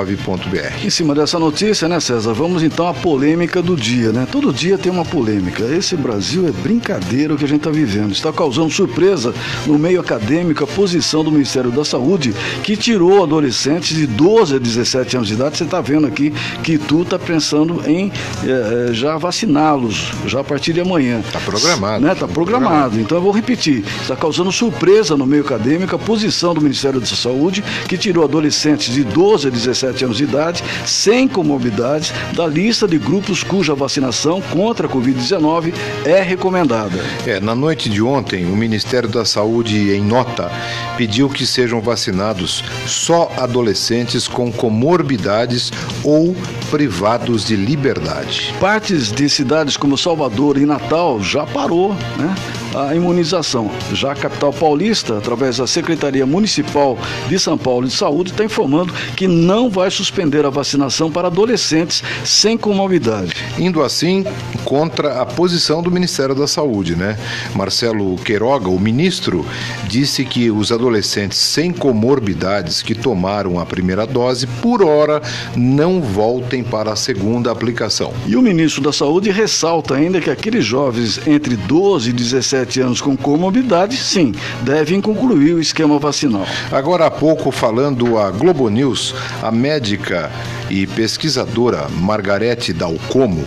em 0.84 0.90
cima 0.90 1.14
dessa 1.14 1.38
notícia, 1.38 1.88
né, 1.88 1.98
César? 2.00 2.32
Vamos 2.32 2.62
então 2.62 2.86
à 2.86 2.94
polêmica 2.94 3.62
do 3.62 3.74
dia, 3.74 4.12
né? 4.12 4.26
Todo 4.30 4.52
dia 4.52 4.76
tem 4.76 4.92
uma 4.92 5.04
polêmica. 5.04 5.64
Esse 5.64 5.96
Brasil 5.96 6.46
é 6.46 6.52
brincadeira 6.52 7.34
o 7.34 7.36
que 7.36 7.44
a 7.44 7.48
gente 7.48 7.60
está 7.60 7.70
vivendo. 7.70 8.12
Está 8.12 8.32
causando 8.32 8.70
surpresa 8.70 9.34
no 9.66 9.78
meio 9.78 10.00
acadêmico 10.00 10.64
a 10.64 10.66
posição 10.66 11.24
do 11.24 11.32
Ministério 11.32 11.70
da 11.70 11.84
Saúde 11.84 12.34
que 12.62 12.76
tirou 12.76 13.22
adolescentes 13.22 13.96
de 13.96 14.06
12 14.06 14.56
a 14.56 14.58
17 14.58 15.16
anos 15.16 15.28
de 15.28 15.34
idade. 15.34 15.56
Você 15.56 15.64
está 15.64 15.80
vendo 15.80 16.06
aqui 16.06 16.32
que 16.62 16.78
tu 16.78 17.02
está 17.02 17.18
pensando 17.18 17.82
em 17.86 18.12
é, 18.44 18.92
já 18.92 19.16
vaciná-los 19.16 20.12
já 20.26 20.40
a 20.40 20.44
partir 20.44 20.72
de 20.72 20.80
amanhã. 20.80 21.20
Está 21.20 21.40
programado. 21.40 22.04
Né? 22.04 22.14
Tá 22.14 22.28
programado. 22.28 23.00
Então 23.00 23.18
eu 23.18 23.22
vou 23.22 23.32
repetir. 23.32 23.84
Está 24.00 24.16
causando 24.16 24.52
surpresa 24.52 25.16
no 25.16 25.26
meio 25.26 25.42
acadêmico 25.42 25.96
a 25.96 25.98
posição 25.98 26.54
do 26.54 26.60
Ministério 26.60 27.00
da 27.00 27.06
Saúde 27.06 27.64
que 27.88 27.96
tirou 27.96 28.24
adolescentes 28.24 28.92
de 28.92 29.02
12 29.04 29.48
a 29.48 29.50
17 29.50 29.85
17 29.86 30.04
anos 30.04 30.16
de 30.16 30.24
idade, 30.24 30.64
sem 30.84 31.28
comorbidades, 31.28 32.12
da 32.34 32.46
lista 32.46 32.86
de 32.86 32.98
grupos 32.98 33.42
cuja 33.42 33.74
vacinação 33.74 34.40
contra 34.40 34.86
a 34.86 34.90
Covid-19 34.90 35.72
é 36.04 36.20
recomendada. 36.22 36.98
É, 37.26 37.40
na 37.40 37.54
noite 37.54 37.88
de 37.88 38.02
ontem, 38.02 38.46
o 38.46 38.56
Ministério 38.56 39.08
da 39.08 39.24
Saúde, 39.24 39.92
em 39.92 40.02
nota, 40.02 40.50
pediu 40.96 41.28
que 41.28 41.46
sejam 41.46 41.80
vacinados 41.80 42.64
só 42.86 43.30
adolescentes 43.36 44.26
com 44.26 44.50
comorbidades 44.50 45.72
ou 46.02 46.36
privados 46.70 47.46
de 47.46 47.56
liberdade. 47.56 48.54
Partes 48.60 49.12
de 49.12 49.28
cidades 49.28 49.76
como 49.76 49.96
Salvador 49.96 50.58
e 50.58 50.66
Natal 50.66 51.22
já 51.22 51.46
parou, 51.46 51.94
né? 52.16 52.34
A 52.76 52.94
imunização. 52.94 53.70
Já 53.92 54.12
a 54.12 54.14
capital 54.14 54.52
paulista, 54.52 55.16
através 55.16 55.56
da 55.56 55.66
Secretaria 55.66 56.26
Municipal 56.26 56.98
de 57.28 57.38
São 57.38 57.56
Paulo 57.56 57.86
de 57.86 57.94
Saúde, 57.94 58.32
está 58.32 58.44
informando 58.44 58.92
que 59.16 59.26
não 59.26 59.70
vai 59.70 59.90
suspender 59.90 60.44
a 60.44 60.50
vacinação 60.50 61.10
para 61.10 61.28
adolescentes 61.28 62.02
sem 62.24 62.58
comorbidade. 62.58 63.32
Indo 63.58 63.82
assim 63.82 64.24
contra 64.64 65.22
a 65.22 65.26
posição 65.26 65.82
do 65.82 65.90
Ministério 65.90 66.34
da 66.34 66.46
Saúde, 66.46 66.94
né? 66.94 67.16
Marcelo 67.54 68.16
Queiroga, 68.16 68.68
o 68.68 68.78
ministro, 68.78 69.46
disse 69.88 70.24
que 70.24 70.50
os 70.50 70.70
adolescentes 70.70 71.38
sem 71.38 71.72
comorbidades 71.72 72.82
que 72.82 72.94
tomaram 72.94 73.58
a 73.58 73.64
primeira 73.64 74.06
dose, 74.06 74.46
por 74.60 74.82
hora, 74.82 75.22
não 75.56 76.02
voltem 76.02 76.62
para 76.62 76.92
a 76.92 76.96
segunda 76.96 77.50
aplicação. 77.50 78.12
E 78.26 78.36
o 78.36 78.42
ministro 78.42 78.82
da 78.82 78.92
Saúde 78.92 79.30
ressalta 79.30 79.94
ainda 79.94 80.20
que 80.20 80.28
aqueles 80.28 80.64
jovens 80.64 81.20
entre 81.26 81.56
12 81.56 82.10
e 82.10 82.12
17 82.12 82.65
17 82.66 82.80
anos 82.80 83.00
com 83.00 83.16
comorbidade, 83.16 83.96
sim, 83.96 84.34
devem 84.62 85.00
concluir 85.00 85.54
o 85.54 85.60
esquema 85.60 85.98
vacinal. 85.98 86.46
Agora 86.70 87.06
há 87.06 87.10
pouco, 87.10 87.50
falando 87.50 88.18
a 88.18 88.30
Globo 88.30 88.68
News, 88.68 89.14
a 89.42 89.50
médica 89.50 90.30
e 90.68 90.86
pesquisadora 90.86 91.88
Margarete 91.88 92.72
Dalcomo 92.72 93.44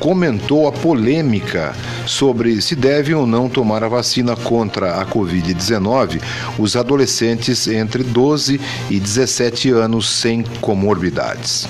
comentou 0.00 0.68
a 0.68 0.72
polêmica 0.72 1.74
sobre 2.04 2.60
se 2.60 2.76
devem 2.76 3.14
ou 3.14 3.26
não 3.26 3.48
tomar 3.48 3.82
a 3.82 3.88
vacina 3.88 4.36
contra 4.36 5.00
a 5.00 5.06
Covid-19 5.06 6.20
os 6.58 6.76
adolescentes 6.76 7.66
entre 7.66 8.02
12 8.02 8.60
e 8.90 9.00
17 9.00 9.70
anos 9.70 10.08
sem 10.10 10.44
comorbidades. 10.60 11.66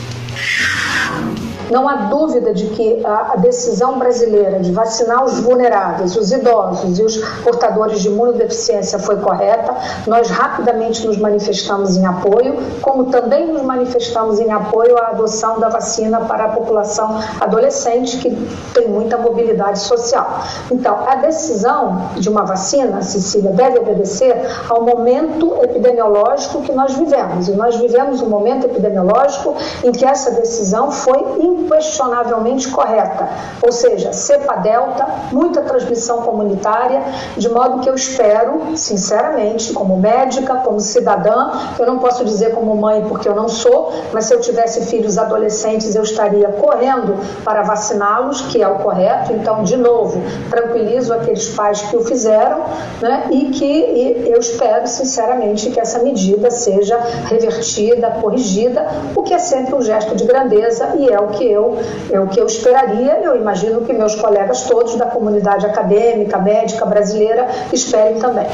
Não 1.70 1.88
há 1.88 1.96
dúvida 2.06 2.52
de 2.52 2.66
que 2.66 3.02
a 3.04 3.36
decisão 3.36 3.98
brasileira 3.98 4.60
de 4.60 4.70
vacinar 4.72 5.24
os 5.24 5.40
vulneráveis, 5.40 6.16
os 6.16 6.30
idosos 6.30 6.98
e 6.98 7.02
os 7.02 7.16
portadores 7.42 8.00
de 8.00 8.08
imunodeficiência 8.08 8.98
foi 8.98 9.16
correta. 9.16 9.74
Nós 10.06 10.28
rapidamente 10.30 11.06
nos 11.06 11.18
manifestamos 11.18 11.96
em 11.96 12.06
apoio, 12.06 12.56
como 12.80 13.06
também 13.06 13.46
nos 13.46 13.62
manifestamos 13.62 14.38
em 14.38 14.50
apoio 14.52 14.96
à 14.98 15.08
adoção 15.08 15.58
da 15.58 15.68
vacina 15.68 16.20
para 16.20 16.44
a 16.44 16.48
população 16.48 17.18
adolescente, 17.40 18.18
que 18.18 18.30
tem 18.72 18.88
muita 18.88 19.16
mobilidade 19.18 19.80
social. 19.80 20.40
Então, 20.70 20.98
a 21.06 21.16
decisão 21.16 22.10
de 22.16 22.28
uma 22.28 22.44
vacina, 22.44 23.02
Cecília, 23.02 23.50
deve 23.50 23.78
obedecer 23.78 24.36
ao 24.68 24.82
momento 24.82 25.56
epidemiológico 25.62 26.62
que 26.62 26.72
nós 26.72 26.94
vivemos. 26.94 27.48
E 27.48 27.52
nós 27.52 27.76
vivemos 27.76 28.20
um 28.22 28.28
momento 28.28 28.66
epidemiológico 28.66 29.54
em 29.82 29.92
que 29.92 30.04
essa 30.04 30.30
decisão 30.32 30.90
foi 30.90 31.24
inquestionavelmente 31.62 32.68
correta, 32.70 33.28
ou 33.62 33.72
seja, 33.72 34.12
cepa 34.12 34.56
delta, 34.56 35.06
muita 35.32 35.62
transmissão 35.62 36.22
comunitária, 36.22 37.02
de 37.36 37.48
modo 37.48 37.80
que 37.80 37.88
eu 37.88 37.94
espero, 37.94 38.76
sinceramente, 38.76 39.72
como 39.72 39.96
médica, 39.96 40.56
como 40.56 40.80
cidadã, 40.80 41.50
eu 41.78 41.86
não 41.86 41.98
posso 41.98 42.24
dizer 42.24 42.52
como 42.52 42.76
mãe 42.76 43.04
porque 43.08 43.28
eu 43.28 43.34
não 43.34 43.48
sou, 43.48 43.92
mas 44.12 44.26
se 44.26 44.34
eu 44.34 44.40
tivesse 44.40 44.86
filhos 44.86 45.18
adolescentes, 45.18 45.94
eu 45.94 46.02
estaria 46.02 46.48
correndo 46.48 47.16
para 47.44 47.62
vaciná-los, 47.62 48.42
que 48.42 48.62
é 48.62 48.68
o 48.68 48.76
correto. 48.76 49.32
Então, 49.32 49.62
de 49.62 49.76
novo, 49.76 50.20
tranquilizo 50.50 51.12
aqueles 51.12 51.48
pais 51.50 51.82
que 51.82 51.96
o 51.96 52.04
fizeram, 52.04 52.64
né? 53.00 53.28
E 53.30 53.50
que 53.50 53.64
e 53.64 54.30
eu 54.30 54.38
espero, 54.38 54.86
sinceramente, 54.86 55.70
que 55.70 55.80
essa 55.80 55.98
medida 56.00 56.50
seja 56.50 56.98
revertida, 57.28 58.10
corrigida, 58.20 58.86
o 59.14 59.22
que 59.22 59.34
é 59.34 59.38
sempre 59.38 59.74
um 59.74 59.82
gesto 59.82 60.14
de 60.14 60.24
grandeza 60.24 60.94
e 60.96 61.08
é 61.08 61.20
o 61.20 61.28
que 61.28 61.45
eu, 61.46 61.78
é 62.10 62.20
o 62.20 62.26
que 62.26 62.40
eu 62.40 62.46
esperaria. 62.46 63.20
Eu 63.22 63.36
imagino 63.36 63.80
que 63.82 63.92
meus 63.92 64.14
colegas 64.14 64.62
todos 64.64 64.96
da 64.96 65.06
comunidade 65.06 65.66
acadêmica, 65.66 66.38
médica 66.38 66.84
brasileira 66.84 67.48
esperem 67.72 68.18
também. 68.18 68.46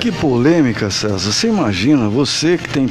Que 0.00 0.10
polêmica, 0.10 0.90
César. 0.90 1.18
Você 1.18 1.48
imagina, 1.48 2.08
você 2.08 2.56
que 2.56 2.68
tem 2.68 2.88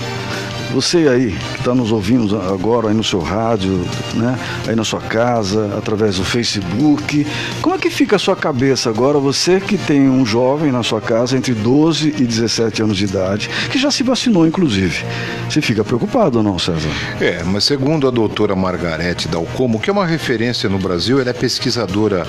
Você 0.74 1.08
aí 1.10 1.32
que 1.54 1.60
está 1.60 1.76
nos 1.76 1.92
ouvindo 1.92 2.40
agora 2.42 2.88
aí 2.88 2.94
no 2.94 3.04
seu 3.04 3.20
rádio, 3.20 3.86
né? 4.14 4.40
Aí 4.68 4.76
na 4.76 4.86
sua 4.86 5.02
casa, 5.02 5.78
através 5.78 6.16
do 6.16 6.24
Facebook, 6.24 7.28
como 7.62 7.76
é 7.76 7.78
que 7.78 7.90
fica 7.90 8.16
a 8.16 8.20
sua 8.20 8.36
cabeça 8.36 8.90
agora? 8.90 9.20
Você 9.20 9.60
que 9.60 9.78
tem 9.78 10.10
um 10.10 10.26
jovem 10.26 10.72
na 10.72 10.82
sua 10.82 11.02
casa 11.02 11.38
entre 11.38 11.54
12 11.54 12.16
e 12.18 12.26
17 12.26 12.84
anos 12.84 12.98
de 12.98 13.04
idade, 13.04 13.50
que 13.70 13.78
já 13.78 13.92
se 13.92 14.02
vacinou, 14.02 14.48
inclusive. 14.48 15.04
Você 15.50 15.62
fica 15.62 15.84
preocupado 15.84 16.38
ou 16.38 16.44
não, 16.44 16.58
César? 16.58 16.90
É, 17.20 17.44
mas 17.44 17.66
segundo 17.66 18.08
a 18.08 18.12
doutora 18.12 18.56
Margarete 18.56 19.28
Dalcomo, 19.28 19.80
que 19.80 19.90
é 19.90 19.94
uma 19.94 20.06
referência 20.06 20.70
no 20.70 20.80
Brasil, 20.80 21.20
ela 21.20 21.30
é 21.30 21.34
pesquisadora 21.34 22.26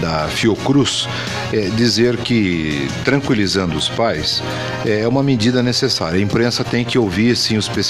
da 0.00 0.26
Fiocruz, 0.28 1.08
é, 1.52 1.68
dizer 1.76 2.16
que 2.16 2.88
tranquilizando 3.04 3.76
os 3.76 3.88
pais 3.88 4.42
é 4.84 5.06
uma 5.06 5.22
medida 5.22 5.62
necessária. 5.62 6.18
A 6.18 6.22
imprensa 6.22 6.64
tem 6.64 6.84
que 6.84 6.98
ouvir 6.98 7.36
sim 7.36 7.56
os 7.56 7.68
pesquisadores, 7.68 7.83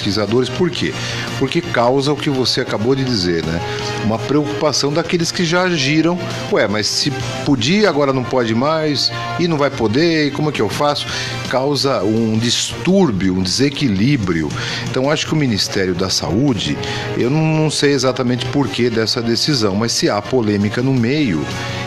por 0.56 0.70
quê? 0.70 0.92
Porque 1.38 1.60
causa 1.60 2.12
o 2.12 2.16
que 2.16 2.30
você 2.30 2.60
acabou 2.60 2.94
de 2.94 3.04
dizer, 3.04 3.44
né? 3.44 3.60
Uma 4.04 4.18
preocupação 4.18 4.92
daqueles 4.92 5.30
que 5.30 5.44
já 5.44 5.62
agiram. 5.62 6.18
Ué, 6.52 6.66
mas 6.66 6.86
se 6.86 7.12
podia, 7.44 7.88
agora 7.88 8.12
não 8.12 8.24
pode 8.24 8.54
mais, 8.54 9.10
e 9.38 9.46
não 9.46 9.56
vai 9.56 9.70
poder, 9.70 10.28
e 10.28 10.30
como 10.30 10.48
é 10.50 10.52
que 10.52 10.62
eu 10.62 10.68
faço? 10.68 11.06
Causa 11.48 12.02
um 12.02 12.38
distúrbio, 12.38 13.36
um 13.36 13.42
desequilíbrio. 13.42 14.48
Então 14.90 15.10
acho 15.10 15.26
que 15.26 15.32
o 15.32 15.36
Ministério 15.36 15.94
da 15.94 16.10
Saúde, 16.10 16.76
eu 17.16 17.30
não 17.30 17.70
sei 17.70 17.92
exatamente 17.92 18.46
porquê 18.46 18.90
dessa 18.90 19.22
decisão, 19.22 19.74
mas 19.74 19.92
se 19.92 20.08
há 20.08 20.20
polêmica 20.20 20.82
no 20.82 20.92
meio 20.92 21.44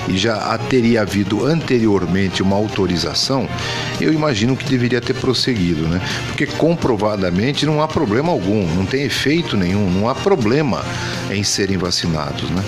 e 0.08 0.18
já 0.18 0.58
teria 0.70 1.02
havido 1.02 1.46
anteriormente 1.46 2.42
uma 2.42 2.56
autorização, 2.56 3.48
eu 4.00 4.14
imagino 4.14 4.56
que 4.56 4.66
deveria 4.66 5.02
ter 5.02 5.14
prosseguido, 5.14 5.88
né? 5.88 6.02
Porque 6.28 6.46
comprovadamente 6.46 7.66
não 7.66 7.82
há 7.82 7.88
problema 7.98 8.32
algum, 8.32 8.63
não 8.75 8.86
tem 8.86 9.06
efeito 9.06 9.58
nenhum, 9.58 9.89
não 9.89 10.08
há 10.08 10.13
problema 10.13 10.86
em 11.32 11.44
serem 11.44 11.77
vacinados, 11.77 12.48
né? 12.51 12.63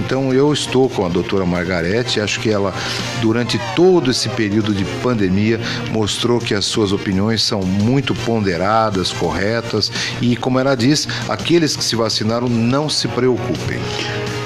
Então 0.00 0.32
eu 0.32 0.50
estou 0.54 0.88
com 0.88 1.04
a 1.04 1.08
doutora 1.10 1.44
Margarete, 1.44 2.18
acho 2.18 2.40
que 2.40 2.48
ela, 2.48 2.72
durante 3.20 3.60
todo 3.76 4.10
esse 4.10 4.30
período 4.30 4.72
de 4.72 4.86
pandemia, 5.02 5.60
mostrou 5.92 6.40
que 6.40 6.54
as 6.54 6.64
suas 6.64 6.92
opiniões 6.92 7.42
são 7.42 7.60
muito 7.60 8.14
ponderadas, 8.14 9.12
corretas 9.12 9.92
e, 10.18 10.34
como 10.34 10.58
ela 10.58 10.74
diz, 10.74 11.06
aqueles 11.28 11.76
que 11.76 11.84
se 11.84 11.94
vacinaram 11.94 12.48
não 12.48 12.88
se 12.88 13.06
preocupem. 13.06 13.78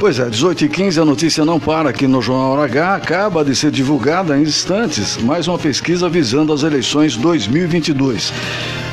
Pois 0.01 0.19
é, 0.19 0.29
18 0.29 0.65
e 0.65 0.69
15 0.69 1.01
a 1.01 1.05
notícia 1.05 1.45
não 1.45 1.61
para 1.61 1.91
aqui 1.91 2.09
no 2.09 2.21
Jornal 2.21 2.61
H. 2.61 2.97
Acaba 2.97 3.45
de 3.45 3.55
ser 3.55 3.71
divulgada 3.71 4.37
em 4.37 4.43
instantes 4.43 5.17
mais 5.17 5.47
uma 5.47 5.61
pesquisa 5.61 6.09
visando 6.09 6.53
as 6.53 6.65
eleições 6.65 7.17
2022. 7.17 8.33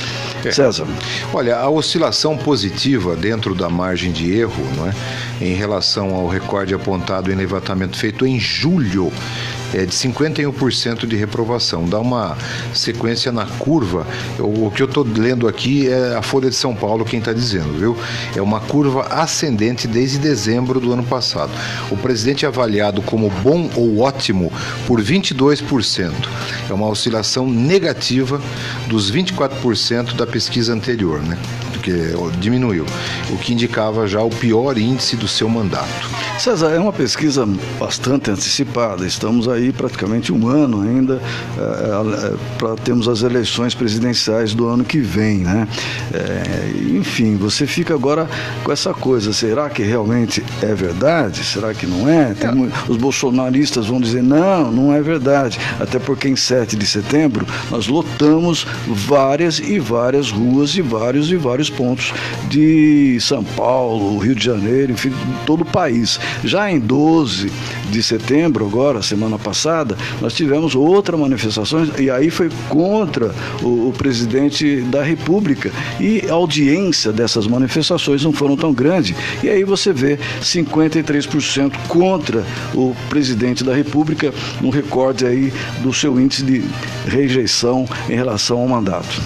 É. 0.45 0.51
César. 0.51 0.87
Olha, 1.33 1.57
a 1.57 1.69
oscilação 1.69 2.37
positiva 2.37 3.15
dentro 3.15 3.55
da 3.55 3.69
margem 3.69 4.11
de 4.11 4.33
erro, 4.33 4.67
não 4.77 4.89
é? 4.89 4.95
em 5.41 5.55
relação 5.55 6.15
ao 6.15 6.29
recorde 6.29 6.75
apontado 6.75 7.33
em 7.33 7.35
levantamento 7.35 7.97
feito 7.97 8.27
em 8.27 8.39
julho, 8.39 9.13
é 9.75 9.85
de 9.85 9.93
51% 9.93 11.07
de 11.07 11.17
reprovação. 11.17 11.89
Dá 11.89 11.99
uma 11.99 12.37
sequência 12.75 13.33
na 13.33 13.47
curva. 13.47 14.07
O, 14.39 14.71
que 14.71 14.83
eu 14.83 14.87
estou 14.87 15.05
lendo 15.05 15.49
aqui 15.49 15.89
é 15.89 16.15
a 16.15 16.23
Folha 16.23 16.51
de 16.51 16.57
São 16.57 16.75
Paulo 16.75 17.05
quem 17.05 17.19
está 17.19 17.33
dizendo, 17.33 17.73
viu? 17.79 17.97
É 18.37 18.43
uma 18.43 18.61
curva 18.61 19.07
ascendente 19.11 19.87
desde 19.87 20.19
dezembro 20.19 20.81
do 20.81 20.93
ano 20.93 21.05
passado. 21.05 21.51
O 21.91 21.97
presidente 21.97 22.45
é 22.45 22.49
avaliado 22.49 23.03
como 23.03 23.31
bom 23.43 23.71
ou 23.77 24.01
ótimo 24.01 24.53
por 24.87 25.01
22%. 25.01 26.13
É 26.69 26.73
uma 26.73 26.89
oscilação 26.89 27.47
negativa 27.47 28.41
dos 28.89 29.11
24% 29.11 30.15
da 30.15 30.27
pesquisa 30.27 30.73
anterior, 30.73 31.23
né? 31.23 31.39
Que 31.83 32.15
diminuiu, 32.39 32.87
o 33.31 33.37
que 33.39 33.53
indicava 33.53 34.07
já 34.07 34.23
o 34.23 34.31
pior 34.31 34.79
índice 34.79 35.17
do 35.17 35.27
seu 35.27 35.49
mandato. 35.49 36.09
César, 36.43 36.71
é 36.71 36.79
uma 36.81 36.93
pesquisa 36.93 37.47
bastante 37.79 38.29
antecipada. 38.29 39.07
Estamos 39.07 39.47
aí 39.47 39.73
praticamente 39.73 40.33
um 40.33 40.49
ano 40.49 40.83
ainda 40.83 41.23
é, 41.57 41.61
é, 41.61 42.35
para 42.59 42.75
termos 42.75 43.07
as 43.07 43.23
eleições 43.23 43.77
presidenciais 43.77 44.53
do 44.53 44.67
ano 44.67 44.83
que 44.83 44.99
vem, 44.99 45.39
né? 45.39 45.69
É, 46.13 46.97
enfim, 46.97 47.37
você 47.37 47.65
fica 47.65 47.95
agora 47.95 48.29
com 48.65 48.73
essa 48.73 48.93
coisa. 48.93 49.33
Será 49.33 49.71
que 49.71 49.85
realmente 49.85 50.43
é 50.61 50.75
verdade? 50.75 51.45
Será 51.45 51.73
que 51.73 51.87
não 51.87 52.09
é? 52.09 52.35
Tem, 52.35 52.51
os 52.89 52.97
bolsonaristas 52.97 53.87
vão 53.87 54.01
dizer 54.01 54.25
não, 54.25 54.73
não 54.73 54.93
é 54.93 55.01
verdade. 55.01 55.61
Até 55.79 56.01
porque 56.01 56.29
em 56.29 56.35
7 56.35 56.75
de 56.75 56.87
setembro 56.87 57.47
nós 57.71 57.87
lotamos 57.87 58.67
várias 58.89 59.61
e 59.61 59.79
várias 59.79 60.33
ruas 60.33 60.75
e 60.75 60.83
vários 60.83 61.31
e 61.31 61.37
vários 61.37 61.71
pontos 61.71 62.13
de 62.49 63.17
São 63.21 63.45
Paulo, 63.45 64.19
Rio 64.19 64.35
de 64.35 64.45
Janeiro, 64.45 64.91
enfim, 64.91 65.15
todo 65.47 65.61
o 65.61 65.67
país. 65.67 66.19
Já 66.45 66.71
em 66.71 66.79
12 66.79 67.51
de 67.91 68.03
setembro, 68.03 68.67
agora, 68.67 69.03
semana 69.03 69.39
passada, 69.39 69.97
nós 70.21 70.35
tivemos 70.35 70.75
outra 70.75 71.17
manifestação 71.17 71.87
e 71.99 72.11
aí 72.11 72.31
foi 72.31 72.51
contra 72.69 73.35
o, 73.63 73.89
o 73.89 73.95
presidente 73.97 74.81
da 74.83 75.03
República. 75.03 75.71
E 76.01 76.25
a 76.29 76.33
audiência 76.33 77.13
dessas 77.13 77.47
manifestações 77.47 78.25
não 78.25 78.33
foram 78.33 78.57
tão 78.57 78.73
grande. 78.73 79.15
E 79.43 79.49
aí 79.49 79.65
você 79.65 79.93
vê 79.93 80.19
53% 80.41 81.73
contra 81.89 82.45
o 82.75 82.95
presidente 83.09 83.63
da 83.65 83.75
República, 83.75 84.33
um 84.63 84.71
recorde 84.71 85.27
aí 85.27 85.53
do 85.83 85.93
seu 85.93 86.19
índice 86.21 86.43
de 86.45 86.65
rejeição 87.07 87.87
em 88.09 88.15
relação 88.15 88.61
ao 88.61 88.69
mandato. 88.69 89.21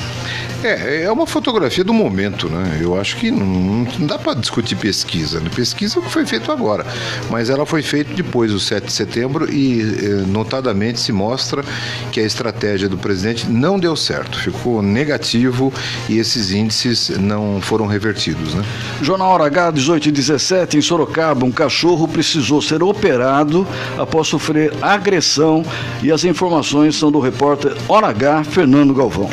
É, 0.67 1.05
é 1.05 1.13
uma 1.13 1.29
fotografia 1.29 1.85
do 1.85 1.95
momento, 1.95 2.49
né? 2.49 2.81
Eu 2.81 2.99
acho 2.99 3.17
que 3.19 3.31
não, 3.31 3.47
não 3.47 4.07
dá 4.07 4.19
para 4.19 4.35
discutir 4.35 4.75
pesquisa. 4.75 5.39
Né? 5.39 5.49
Pesquisa 5.55 6.01
que 6.01 6.11
foi 6.11 6.27
feito 6.27 6.51
agora, 6.51 6.85
mas 7.31 7.49
ela 7.49 7.65
foi 7.65 7.83
feita 7.83 8.13
depois 8.13 8.51
do 8.51 8.59
7 8.59 8.87
de 8.87 8.93
setembro 8.93 9.49
e, 9.49 9.81
eh, 9.81 10.09
notadamente, 10.27 10.99
se 10.99 11.13
mostra 11.13 11.65
que 12.11 12.19
a 12.19 12.25
estratégia 12.25 12.89
do 12.89 12.99
presidente 12.99 13.49
não 13.49 13.79
deu 13.79 13.95
certo, 13.95 14.39
ficou 14.41 14.83
negativo 14.83 15.73
e 16.09 16.19
esses 16.19 16.51
índices 16.51 17.11
não 17.11 17.61
foram 17.61 17.87
revertidos, 17.87 18.55
né? 18.55 18.65
Jornal 19.01 19.41
H, 19.41 19.71
18 19.71 20.09
e 20.09 20.13
17, 20.13 20.79
em 20.79 20.83
Sorocaba, 20.83 21.45
um 21.45 21.53
cachorro 21.53 22.09
precisou 22.09 22.61
ser 22.61 22.83
operado 22.83 23.65
após 23.97 24.27
sofrer 24.27 24.73
agressão 24.83 25.65
e 26.03 26.11
as 26.11 26.25
informações 26.25 26.97
são 26.97 27.13
do 27.13 27.21
repórter 27.21 27.73
Hora 27.87 28.09
H, 28.09 28.45
Fernando 28.45 28.93
Galvão. 28.93 29.31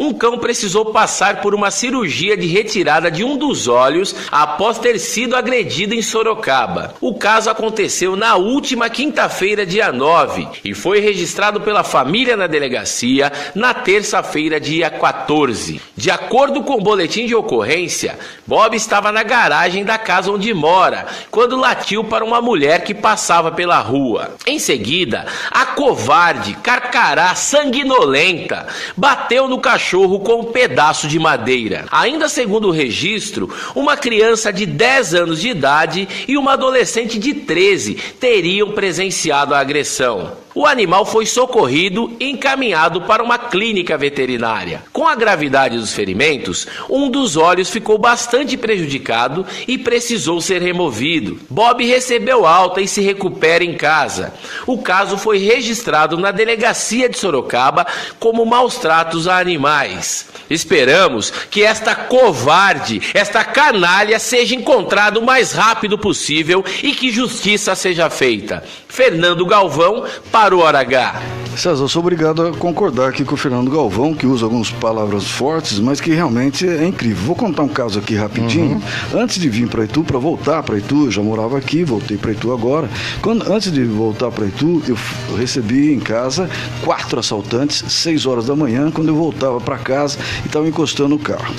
Um 0.00 0.14
cão 0.14 0.38
precisou 0.38 0.86
passar 0.86 1.42
por 1.42 1.54
uma 1.54 1.70
cirurgia 1.70 2.34
de 2.34 2.46
retirada 2.46 3.10
de 3.10 3.22
um 3.22 3.36
dos 3.36 3.68
olhos 3.68 4.16
após 4.32 4.78
ter 4.78 4.98
sido 4.98 5.36
agredido 5.36 5.94
em 5.94 6.00
Sorocaba. 6.00 6.94
O 7.02 7.18
caso 7.18 7.50
aconteceu 7.50 8.16
na 8.16 8.34
última 8.34 8.88
quinta-feira, 8.88 9.66
dia 9.66 9.92
9, 9.92 10.48
e 10.64 10.72
foi 10.72 11.00
registrado 11.00 11.60
pela 11.60 11.84
família 11.84 12.34
na 12.34 12.46
delegacia 12.46 13.30
na 13.54 13.74
terça-feira, 13.74 14.58
dia 14.58 14.88
14. 14.88 15.82
De 15.94 16.10
acordo 16.10 16.62
com 16.62 16.76
o 16.76 16.82
boletim 16.82 17.26
de 17.26 17.34
ocorrência, 17.34 18.18
Bob 18.46 18.74
estava 18.74 19.12
na 19.12 19.22
garagem 19.22 19.84
da 19.84 19.98
casa 19.98 20.32
onde 20.32 20.54
mora 20.54 21.08
quando 21.30 21.60
latiu 21.60 22.04
para 22.04 22.24
uma 22.24 22.40
mulher 22.40 22.84
que 22.84 22.94
passava 22.94 23.52
pela 23.52 23.78
rua. 23.80 24.30
Em 24.46 24.58
seguida, 24.58 25.26
a 25.50 25.66
covarde, 25.66 26.54
carcará 26.54 27.34
sanguinolenta 27.34 28.66
bateu 28.96 29.46
no 29.46 29.60
cachorro 29.60 29.89
cachorro 29.90 30.20
com 30.20 30.42
um 30.42 30.44
pedaço 30.44 31.08
de 31.08 31.18
madeira. 31.18 31.86
Ainda 31.90 32.28
segundo 32.28 32.68
o 32.68 32.70
registro, 32.70 33.52
uma 33.74 33.96
criança 33.96 34.52
de 34.52 34.64
10 34.64 35.14
anos 35.14 35.40
de 35.40 35.48
idade 35.48 36.08
e 36.28 36.36
uma 36.36 36.52
adolescente 36.52 37.18
de 37.18 37.34
13 37.34 37.94
teriam 38.20 38.70
presenciado 38.70 39.52
a 39.52 39.58
agressão. 39.58 40.32
O 40.60 40.66
animal 40.66 41.06
foi 41.06 41.24
socorrido 41.24 42.14
e 42.20 42.28
encaminhado 42.28 43.00
para 43.00 43.22
uma 43.22 43.38
clínica 43.38 43.96
veterinária. 43.96 44.82
Com 44.92 45.08
a 45.08 45.14
gravidade 45.14 45.78
dos 45.78 45.94
ferimentos, 45.94 46.66
um 46.90 47.08
dos 47.08 47.34
olhos 47.34 47.70
ficou 47.70 47.96
bastante 47.96 48.58
prejudicado 48.58 49.46
e 49.66 49.78
precisou 49.78 50.38
ser 50.38 50.60
removido. 50.60 51.40
Bob 51.48 51.82
recebeu 51.86 52.46
alta 52.46 52.82
e 52.82 52.86
se 52.86 53.00
recupera 53.00 53.64
em 53.64 53.74
casa. 53.74 54.34
O 54.66 54.76
caso 54.82 55.16
foi 55.16 55.38
registrado 55.38 56.18
na 56.18 56.30
delegacia 56.30 57.08
de 57.08 57.16
Sorocaba 57.16 57.86
como 58.18 58.44
maus 58.44 58.76
tratos 58.76 59.26
a 59.26 59.38
animais. 59.38 60.28
Esperamos 60.50 61.30
que 61.50 61.62
esta 61.62 61.94
covarde, 61.94 63.00
esta 63.14 63.42
canalha 63.42 64.18
seja 64.18 64.54
encontrada 64.54 65.18
o 65.18 65.24
mais 65.24 65.52
rápido 65.52 65.96
possível 65.96 66.62
e 66.82 66.92
que 66.92 67.10
justiça 67.10 67.74
seja 67.74 68.10
feita. 68.10 68.62
Fernando 68.88 69.46
Galvão 69.46 70.04
para 70.32 70.49
o 70.54 70.60
Hora 70.60 70.80
H. 70.80 71.22
César, 71.56 71.82
eu 71.82 71.88
sou 71.88 72.00
obrigado 72.00 72.46
a 72.46 72.52
concordar 72.52 73.08
aqui 73.08 73.24
com 73.24 73.34
o 73.34 73.36
Fernando 73.36 73.70
Galvão, 73.70 74.14
que 74.14 74.26
usa 74.26 74.46
algumas 74.46 74.70
palavras 74.70 75.26
fortes, 75.26 75.78
mas 75.78 76.00
que 76.00 76.10
realmente 76.12 76.66
é 76.66 76.86
incrível. 76.86 77.24
Vou 77.24 77.36
contar 77.36 77.62
um 77.62 77.68
caso 77.68 77.98
aqui 77.98 78.14
rapidinho. 78.14 78.76
Uhum. 79.12 79.20
Antes 79.20 79.38
de 79.38 79.48
vir 79.48 79.68
para 79.68 79.84
Itu, 79.84 80.02
para 80.02 80.18
voltar 80.18 80.62
para 80.62 80.78
Itu, 80.78 81.06
eu 81.06 81.10
já 81.10 81.22
morava 81.22 81.58
aqui, 81.58 81.84
voltei 81.84 82.16
para 82.16 82.32
Itu 82.32 82.52
agora. 82.52 82.88
Quando, 83.20 83.52
antes 83.52 83.70
de 83.70 83.84
voltar 83.84 84.30
para 84.30 84.46
Itu, 84.46 84.82
eu 84.88 84.96
recebi 85.36 85.92
em 85.92 86.00
casa 86.00 86.48
quatro 86.82 87.20
assaltantes, 87.20 87.84
seis 87.88 88.24
horas 88.24 88.46
da 88.46 88.56
manhã, 88.56 88.90
quando 88.90 89.08
eu 89.08 89.16
voltava 89.16 89.60
para 89.60 89.76
casa 89.78 90.18
e 90.42 90.46
estava 90.46 90.66
encostando 90.66 91.14
o 91.14 91.18
carro 91.18 91.54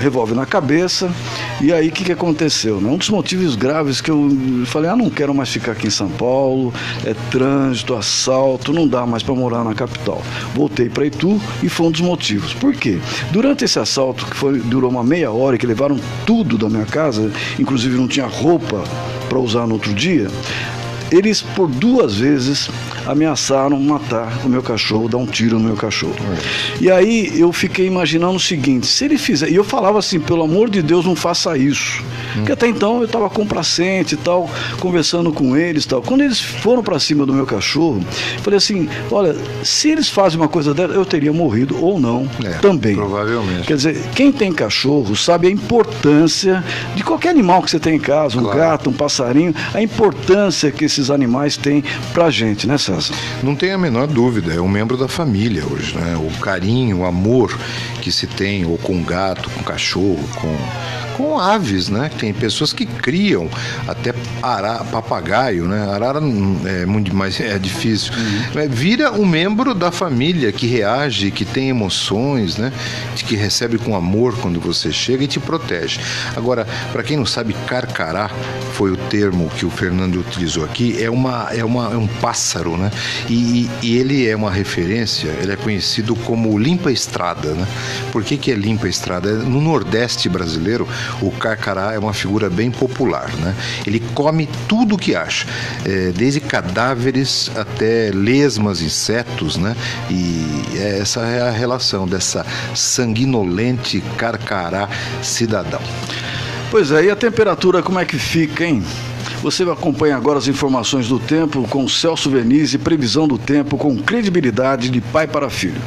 revólver 0.00 0.34
na 0.34 0.46
cabeça. 0.46 1.10
E 1.60 1.72
aí 1.72 1.88
o 1.88 1.92
que, 1.92 2.04
que 2.04 2.12
aconteceu? 2.12 2.80
Né? 2.80 2.88
Um 2.88 2.96
dos 2.96 3.10
motivos 3.10 3.56
graves 3.56 4.00
que 4.00 4.10
eu 4.10 4.30
falei, 4.66 4.90
ah, 4.90 4.96
não 4.96 5.10
quero 5.10 5.34
mais 5.34 5.48
ficar 5.48 5.72
aqui 5.72 5.86
em 5.86 5.90
São 5.90 6.08
Paulo, 6.08 6.72
é 7.04 7.14
trânsito, 7.30 7.94
assalto, 7.94 8.72
não 8.72 8.86
dá 8.86 9.04
mais 9.06 9.22
para 9.22 9.34
morar 9.34 9.64
na 9.64 9.74
capital. 9.74 10.22
Voltei 10.54 10.88
para 10.88 11.06
Itu 11.06 11.40
e 11.62 11.68
foi 11.68 11.86
um 11.86 11.90
dos 11.90 12.00
motivos. 12.00 12.54
Por 12.54 12.74
quê? 12.74 12.98
Durante 13.30 13.64
esse 13.64 13.78
assalto, 13.78 14.26
que 14.26 14.36
foi, 14.36 14.58
durou 14.60 14.90
uma 14.90 15.04
meia 15.04 15.30
hora 15.30 15.56
e 15.56 15.58
que 15.58 15.66
levaram 15.66 15.98
tudo 16.26 16.56
da 16.56 16.68
minha 16.68 16.86
casa, 16.86 17.30
inclusive 17.58 17.96
não 17.96 18.08
tinha 18.08 18.26
roupa 18.26 18.82
para 19.28 19.38
usar 19.38 19.66
no 19.66 19.74
outro 19.74 19.92
dia, 19.92 20.28
eles 21.10 21.42
por 21.42 21.68
duas 21.68 22.16
vezes 22.16 22.70
ameaçaram 23.08 23.80
matar 23.80 24.44
o 24.44 24.48
meu 24.48 24.62
cachorro, 24.62 25.08
dar 25.08 25.16
um 25.16 25.26
tiro 25.26 25.58
no 25.58 25.64
meu 25.64 25.76
cachorro. 25.76 26.14
E 26.80 26.90
aí 26.90 27.40
eu 27.40 27.50
fiquei 27.52 27.86
imaginando 27.86 28.36
o 28.36 28.40
seguinte: 28.40 28.86
se 28.86 29.06
ele 29.06 29.16
fizer. 29.16 29.50
E 29.50 29.54
eu 29.54 29.64
falava 29.64 29.98
assim, 29.98 30.20
pelo 30.20 30.42
amor 30.42 30.68
de 30.68 30.82
Deus, 30.82 31.06
não 31.06 31.16
faça 31.16 31.56
isso. 31.56 32.04
Porque 32.34 32.52
até 32.52 32.68
então 32.68 32.98
eu 32.98 33.06
estava 33.06 33.28
complacente 33.30 34.14
e 34.14 34.18
tal, 34.18 34.48
conversando 34.78 35.32
com 35.32 35.56
eles 35.56 35.84
e 35.84 35.88
tal. 35.88 36.02
Quando 36.02 36.20
eles 36.20 36.40
foram 36.40 36.82
para 36.82 36.98
cima 37.00 37.24
do 37.24 37.32
meu 37.32 37.46
cachorro, 37.46 38.04
eu 38.36 38.42
falei 38.42 38.58
assim: 38.58 38.88
olha, 39.10 39.34
se 39.64 39.88
eles 39.90 40.08
fazem 40.08 40.38
uma 40.38 40.48
coisa 40.48 40.74
dessa, 40.74 40.92
eu 40.92 41.04
teria 41.04 41.32
morrido 41.32 41.82
ou 41.82 41.98
não 41.98 42.28
é, 42.44 42.50
também. 42.58 42.94
Provavelmente. 42.94 43.66
Quer 43.66 43.76
dizer, 43.76 44.04
quem 44.14 44.30
tem 44.30 44.52
cachorro 44.52 45.16
sabe 45.16 45.48
a 45.48 45.50
importância 45.50 46.62
de 46.94 47.02
qualquer 47.02 47.30
animal 47.30 47.62
que 47.62 47.70
você 47.70 47.80
tem 47.80 47.96
em 47.96 48.00
casa, 48.00 48.38
um 48.38 48.42
claro. 48.42 48.58
gato, 48.58 48.90
um 48.90 48.92
passarinho, 48.92 49.54
a 49.72 49.82
importância 49.82 50.70
que 50.70 50.84
esses 50.84 51.10
animais 51.10 51.56
têm 51.56 51.82
pra 52.12 52.30
gente, 52.30 52.66
né, 52.66 52.76
Não 53.42 53.54
tem 53.54 53.72
a 53.72 53.78
menor 53.78 54.06
dúvida, 54.06 54.52
é 54.52 54.60
um 54.60 54.68
membro 54.68 54.96
da 54.96 55.08
família 55.08 55.64
hoje, 55.66 55.94
né? 55.94 56.16
O 56.16 56.40
carinho, 56.40 56.98
o 56.98 57.04
amor 57.04 57.56
que 58.00 58.10
se 58.10 58.26
tem, 58.26 58.64
ou 58.64 58.78
com 58.78 59.02
gato, 59.02 59.50
com 59.50 59.62
cachorro, 59.62 60.28
com 60.36 60.56
com 61.18 61.36
aves, 61.36 61.88
né? 61.88 62.08
Tem 62.16 62.32
pessoas 62.32 62.72
que 62.72 62.86
criam 62.86 63.50
até 63.88 64.14
ará, 64.40 64.84
papagaio, 64.84 65.66
né? 65.66 65.90
Arara 65.92 66.20
é 66.64 66.86
muito 66.86 67.14
mais 67.14 67.40
é 67.40 67.58
difícil. 67.58 68.12
Uhum. 68.14 68.60
É, 68.60 68.68
vira 68.68 69.10
um 69.10 69.26
membro 69.26 69.74
da 69.74 69.90
família 69.90 70.52
que 70.52 70.68
reage, 70.68 71.32
que 71.32 71.44
tem 71.44 71.68
emoções, 71.68 72.56
né? 72.56 72.72
Que 73.16 73.34
recebe 73.34 73.78
com 73.78 73.96
amor 73.96 74.38
quando 74.38 74.60
você 74.60 74.92
chega 74.92 75.24
e 75.24 75.26
te 75.26 75.40
protege. 75.40 76.00
Agora, 76.36 76.64
para 76.92 77.02
quem 77.02 77.16
não 77.16 77.26
sabe, 77.26 77.52
carcará 77.66 78.30
foi 78.72 78.92
o 78.92 78.96
termo 78.96 79.50
que 79.56 79.66
o 79.66 79.70
Fernando 79.70 80.20
utilizou 80.20 80.64
aqui. 80.64 81.02
É 81.02 81.10
uma 81.10 81.48
é 81.50 81.64
uma 81.64 81.92
é 81.92 81.96
um 81.96 82.06
pássaro, 82.06 82.76
né? 82.76 82.92
E, 83.28 83.68
e 83.82 83.96
ele 83.96 84.28
é 84.28 84.36
uma 84.36 84.52
referência. 84.52 85.28
Ele 85.42 85.52
é 85.52 85.56
conhecido 85.56 86.14
como 86.14 86.56
limpa 86.56 86.92
estrada, 86.92 87.54
né? 87.54 87.66
Por 88.12 88.22
que 88.22 88.36
que 88.36 88.52
é 88.52 88.54
limpa 88.54 88.88
estrada? 88.88 89.32
No 89.32 89.60
Nordeste 89.60 90.28
brasileiro 90.28 90.86
o 91.20 91.30
carcará 91.30 91.92
é 91.92 91.98
uma 91.98 92.12
figura 92.12 92.48
bem 92.48 92.70
popular, 92.70 93.30
né? 93.36 93.54
Ele 93.86 94.00
come 94.14 94.48
tudo 94.68 94.94
o 94.94 94.98
que 94.98 95.14
acha, 95.14 95.46
é, 95.84 96.12
desde 96.12 96.40
cadáveres 96.40 97.50
até 97.56 98.10
lesmas, 98.12 98.80
insetos, 98.80 99.56
né? 99.56 99.76
E 100.10 100.78
essa 100.78 101.20
é 101.20 101.42
a 101.42 101.50
relação 101.50 102.06
dessa 102.06 102.44
sanguinolente 102.74 104.02
carcará 104.16 104.88
cidadão. 105.22 105.80
Pois 106.70 106.90
é, 106.90 107.04
e 107.04 107.10
a 107.10 107.16
temperatura 107.16 107.82
como 107.82 107.98
é 107.98 108.04
que 108.04 108.18
fica, 108.18 108.64
hein? 108.64 108.82
Você 109.42 109.62
acompanha 109.62 110.16
agora 110.16 110.38
as 110.38 110.48
informações 110.48 111.08
do 111.08 111.18
tempo 111.18 111.66
com 111.68 111.88
Celso 111.88 112.28
Venize, 112.28 112.76
previsão 112.76 113.28
do 113.28 113.38
tempo 113.38 113.76
com 113.76 113.96
credibilidade 113.96 114.90
de 114.90 115.00
pai 115.00 115.28
para 115.28 115.48
filho. 115.48 115.80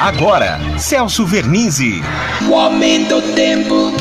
Agora, 0.00 0.58
Celso 0.78 1.24
Vernizzi. 1.24 2.02
O 2.50 2.54
aumento 2.54 3.18
do 3.18 3.32
tempo. 3.32 3.92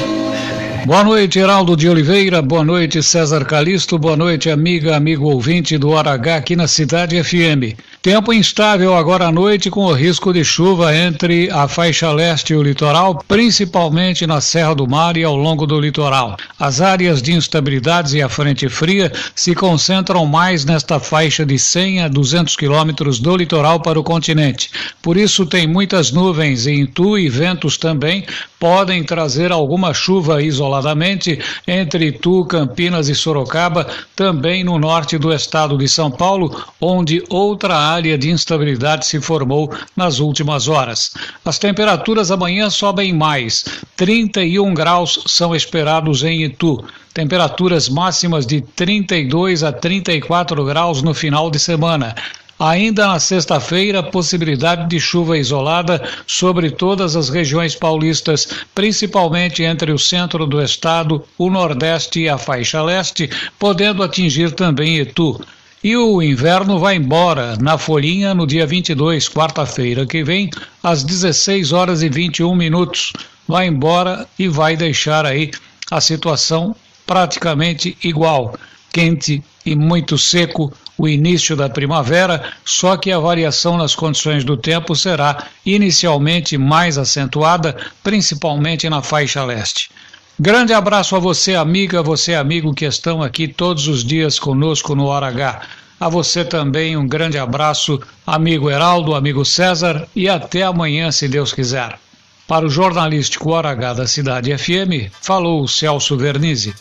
Boa 0.86 1.06
noite, 1.06 1.40
Heraldo 1.40 1.76
de 1.76 1.88
Oliveira. 1.88 2.42
Boa 2.42 2.66
noite, 2.66 3.02
César 3.02 3.46
Calisto. 3.46 3.98
Boa 3.98 4.18
noite, 4.18 4.50
amiga, 4.50 4.98
amigo 4.98 5.26
ouvinte 5.26 5.78
do 5.78 5.92
Hora 5.92 6.12
H 6.12 6.36
aqui 6.36 6.56
na 6.56 6.68
Cidade 6.68 7.24
FM. 7.24 7.80
Tempo 8.06 8.32
instável 8.32 8.96
agora 8.96 9.26
à 9.26 9.32
noite, 9.32 9.72
com 9.72 9.86
o 9.86 9.92
risco 9.92 10.32
de 10.32 10.46
chuva 10.46 10.96
entre 10.96 11.50
a 11.50 11.68
faixa 11.68 12.12
leste 12.12 12.54
e 12.54 12.56
o 12.56 12.62
litoral, 12.62 13.16
principalmente 13.28 14.28
na 14.28 14.40
Serra 14.40 14.76
do 14.76 14.88
Mar 14.88 15.18
e 15.18 15.24
ao 15.24 15.36
longo 15.36 15.66
do 15.66 15.80
litoral. 15.80 16.38
As 16.60 16.82
áreas 16.82 17.20
de 17.20 17.34
instabilidades 17.34 18.14
e 18.14 18.22
a 18.22 18.30
frente 18.30 18.70
fria 18.70 19.12
se 19.34 19.56
concentram 19.56 20.24
mais 20.28 20.64
nesta 20.64 21.00
faixa 21.00 21.44
de 21.44 21.58
100 21.58 22.04
a 22.04 22.08
200 22.08 22.56
quilômetros 22.56 23.18
do 23.18 23.36
litoral 23.36 23.80
para 23.80 24.00
o 24.00 24.04
continente. 24.04 24.70
Por 25.02 25.18
isso, 25.18 25.44
tem 25.44 25.66
muitas 25.66 26.12
nuvens 26.12 26.68
em 26.68 26.82
Itu 26.82 27.18
e 27.18 27.28
ventos 27.28 27.76
também 27.76 28.24
podem 28.60 29.04
trazer 29.04 29.52
alguma 29.52 29.96
chuva 29.96 30.44
isoladamente 30.44 31.40
entre 31.68 32.08
Itu, 32.08 32.46
Campinas 32.46 33.10
e 33.10 33.16
Sorocaba, 33.16 33.88
também 34.16 34.64
no 34.64 34.78
norte 34.78 35.18
do 35.18 35.34
estado 35.34 35.76
de 35.76 35.88
São 35.88 36.12
Paulo, 36.12 36.56
onde 36.80 37.24
outra 37.30 37.76
área 37.76 37.95
área 37.96 38.18
de 38.18 38.30
instabilidade 38.30 39.06
se 39.06 39.20
formou 39.20 39.74
nas 39.96 40.20
últimas 40.20 40.68
horas. 40.68 41.14
As 41.44 41.58
temperaturas 41.58 42.32
amanhã 42.32 42.70
sobem 42.70 43.14
mais. 43.14 43.66
31 43.96 44.74
graus 44.74 45.24
são 45.26 45.56
esperados 45.56 46.24
em 46.24 46.44
Itu. 46.44 46.84
Temperaturas 47.14 47.90
máximas 47.90 48.46
de 48.46 48.62
32 48.62 49.64
a 49.64 49.72
34 49.72 50.64
graus 50.66 51.02
no 51.02 51.14
final 51.14 51.50
de 51.50 51.58
semana. 51.58 52.14
Ainda 52.58 53.08
na 53.08 53.20
sexta-feira, 53.20 54.02
possibilidade 54.02 54.88
de 54.88 54.98
chuva 54.98 55.38
isolada 55.38 56.02
sobre 56.26 56.72
todas 56.72 57.18
as 57.18 57.28
regiões 57.28 57.76
paulistas, 57.76 58.48
principalmente 58.74 59.62
entre 59.62 59.92
o 59.92 60.00
centro 60.00 60.46
do 60.46 60.62
estado, 60.62 61.22
o 61.38 61.50
nordeste 61.50 62.22
e 62.22 62.30
a 62.30 62.38
faixa 62.38 62.82
leste, 62.82 63.30
podendo 63.60 64.02
atingir 64.02 64.52
também 64.52 65.00
Itu. 65.00 65.42
E 65.86 65.96
o 65.96 66.20
inverno 66.20 66.80
vai 66.80 66.96
embora 66.96 67.56
na 67.58 67.78
Folhinha 67.78 68.34
no 68.34 68.48
dia 68.48 68.66
22, 68.66 69.30
quarta-feira 69.30 70.04
que 70.04 70.24
vem, 70.24 70.50
às 70.82 71.04
16 71.04 71.72
horas 71.74 72.02
e 72.02 72.10
21 72.10 72.56
minutos. 72.56 73.14
Vai 73.48 73.68
embora 73.68 74.28
e 74.40 74.48
vai 74.48 74.76
deixar 74.76 75.28
aí 75.28 75.52
a 75.92 76.02
situação 76.02 76.76
praticamente 77.06 77.96
igual. 78.04 78.58
Quente 78.92 79.44
e 79.64 79.76
muito 79.76 80.18
seco 80.18 80.74
o 80.98 81.08
início 81.08 81.56
da 81.56 81.70
primavera, 81.70 82.52
só 82.66 82.98
que 82.98 83.12
a 83.12 83.20
variação 83.20 83.78
nas 83.78 83.94
condições 83.94 84.44
do 84.44 84.58
tempo 84.58 84.96
será 84.96 85.46
inicialmente 85.64 86.58
mais 86.58 86.98
acentuada, 86.98 87.78
principalmente 88.02 88.90
na 88.90 89.04
faixa 89.04 89.46
leste. 89.46 89.92
Grande 90.38 90.74
abraço 90.74 91.16
a 91.16 91.20
você, 91.20 91.56
amiga, 91.56 92.04
você, 92.04 92.36
amigo, 92.36 92.74
que 92.74 92.84
estão 92.84 93.24
aqui 93.24 93.48
todos 93.48 93.88
os 93.88 94.04
dias 94.04 94.38
conosco 94.38 94.94
no 94.94 95.06
Hora 95.06 95.28
H. 95.28 95.62
A 95.98 96.10
você 96.10 96.44
também 96.44 96.98
um 96.98 97.08
grande 97.08 97.38
abraço, 97.38 98.02
amigo 98.28 98.70
Heraldo, 98.70 99.16
amigo 99.16 99.46
César, 99.46 100.06
e 100.14 100.28
até 100.28 100.64
amanhã, 100.64 101.10
se 101.10 101.30
Deus 101.30 101.54
quiser. 101.54 101.98
Para 102.48 102.66
o 102.66 102.70
jornalístico 102.70 103.50
Hora 103.52 103.72
H 103.72 103.94
da 103.94 104.08
Cidade 104.08 104.56
FM, 104.56 105.10
falou 105.20 105.68
Celso 105.68 106.16
Vernizzi. 106.16 106.76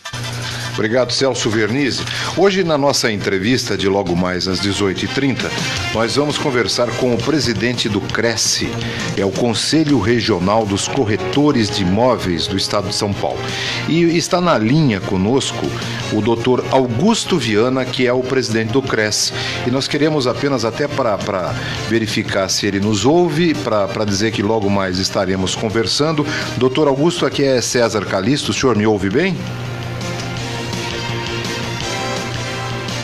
Obrigado, 0.75 1.13
Celso 1.13 1.49
Vernizzi. 1.49 2.05
Hoje, 2.37 2.65
na 2.65 2.77
nossa 2.77 3.11
entrevista 3.11 3.79
de 3.79 3.89
logo 3.89 4.17
mais 4.17 4.49
às 4.49 4.61
18h30, 4.61 5.49
nós 5.95 6.17
vamos 6.17 6.37
conversar 6.37 6.89
com 6.97 7.15
o 7.15 7.17
presidente 7.17 7.89
do 7.89 8.01
Cresce, 8.01 8.69
é 9.17 9.25
o 9.25 9.31
Conselho 9.31 10.01
Regional 10.01 10.67
dos 10.67 10.89
Corretores 10.89 11.71
de 11.71 11.83
Imóveis 11.83 12.49
do 12.49 12.57
Estado 12.57 12.89
de 12.89 12.95
São 12.95 13.13
Paulo. 13.13 13.39
E 13.89 14.03
está 14.17 14.41
na 14.41 14.59
linha 14.59 15.01
conosco 15.01 15.65
o 16.13 16.21
doutor 16.21 16.65
Augusto 16.73 17.39
Viana, 17.39 17.85
que 17.85 18.05
é 18.05 18.13
o 18.13 18.21
presidente 18.21 18.73
do 18.73 18.83
Cresce. 18.83 19.33
E 19.65 19.71
nós 19.71 19.87
queremos 19.87 20.27
apenas, 20.27 20.65
até 20.65 20.89
para 20.89 21.55
verificar 21.89 22.49
se 22.49 22.67
ele 22.67 22.81
nos 22.81 23.05
ouve, 23.07 23.55
para 23.55 24.05
dizer 24.05 24.33
que 24.33 24.43
logo 24.43 24.69
mais 24.69 24.99
estaremos 24.99 25.54
conversando. 25.57 26.27
Doutor 26.57 26.89
Augusto, 26.89 27.27
aqui 27.27 27.45
é 27.45 27.61
César 27.61 28.05
Calisto, 28.05 28.51
o 28.51 28.55
senhor 28.55 28.77
me 28.77 28.87
ouve 28.87 29.11
bem? 29.11 29.37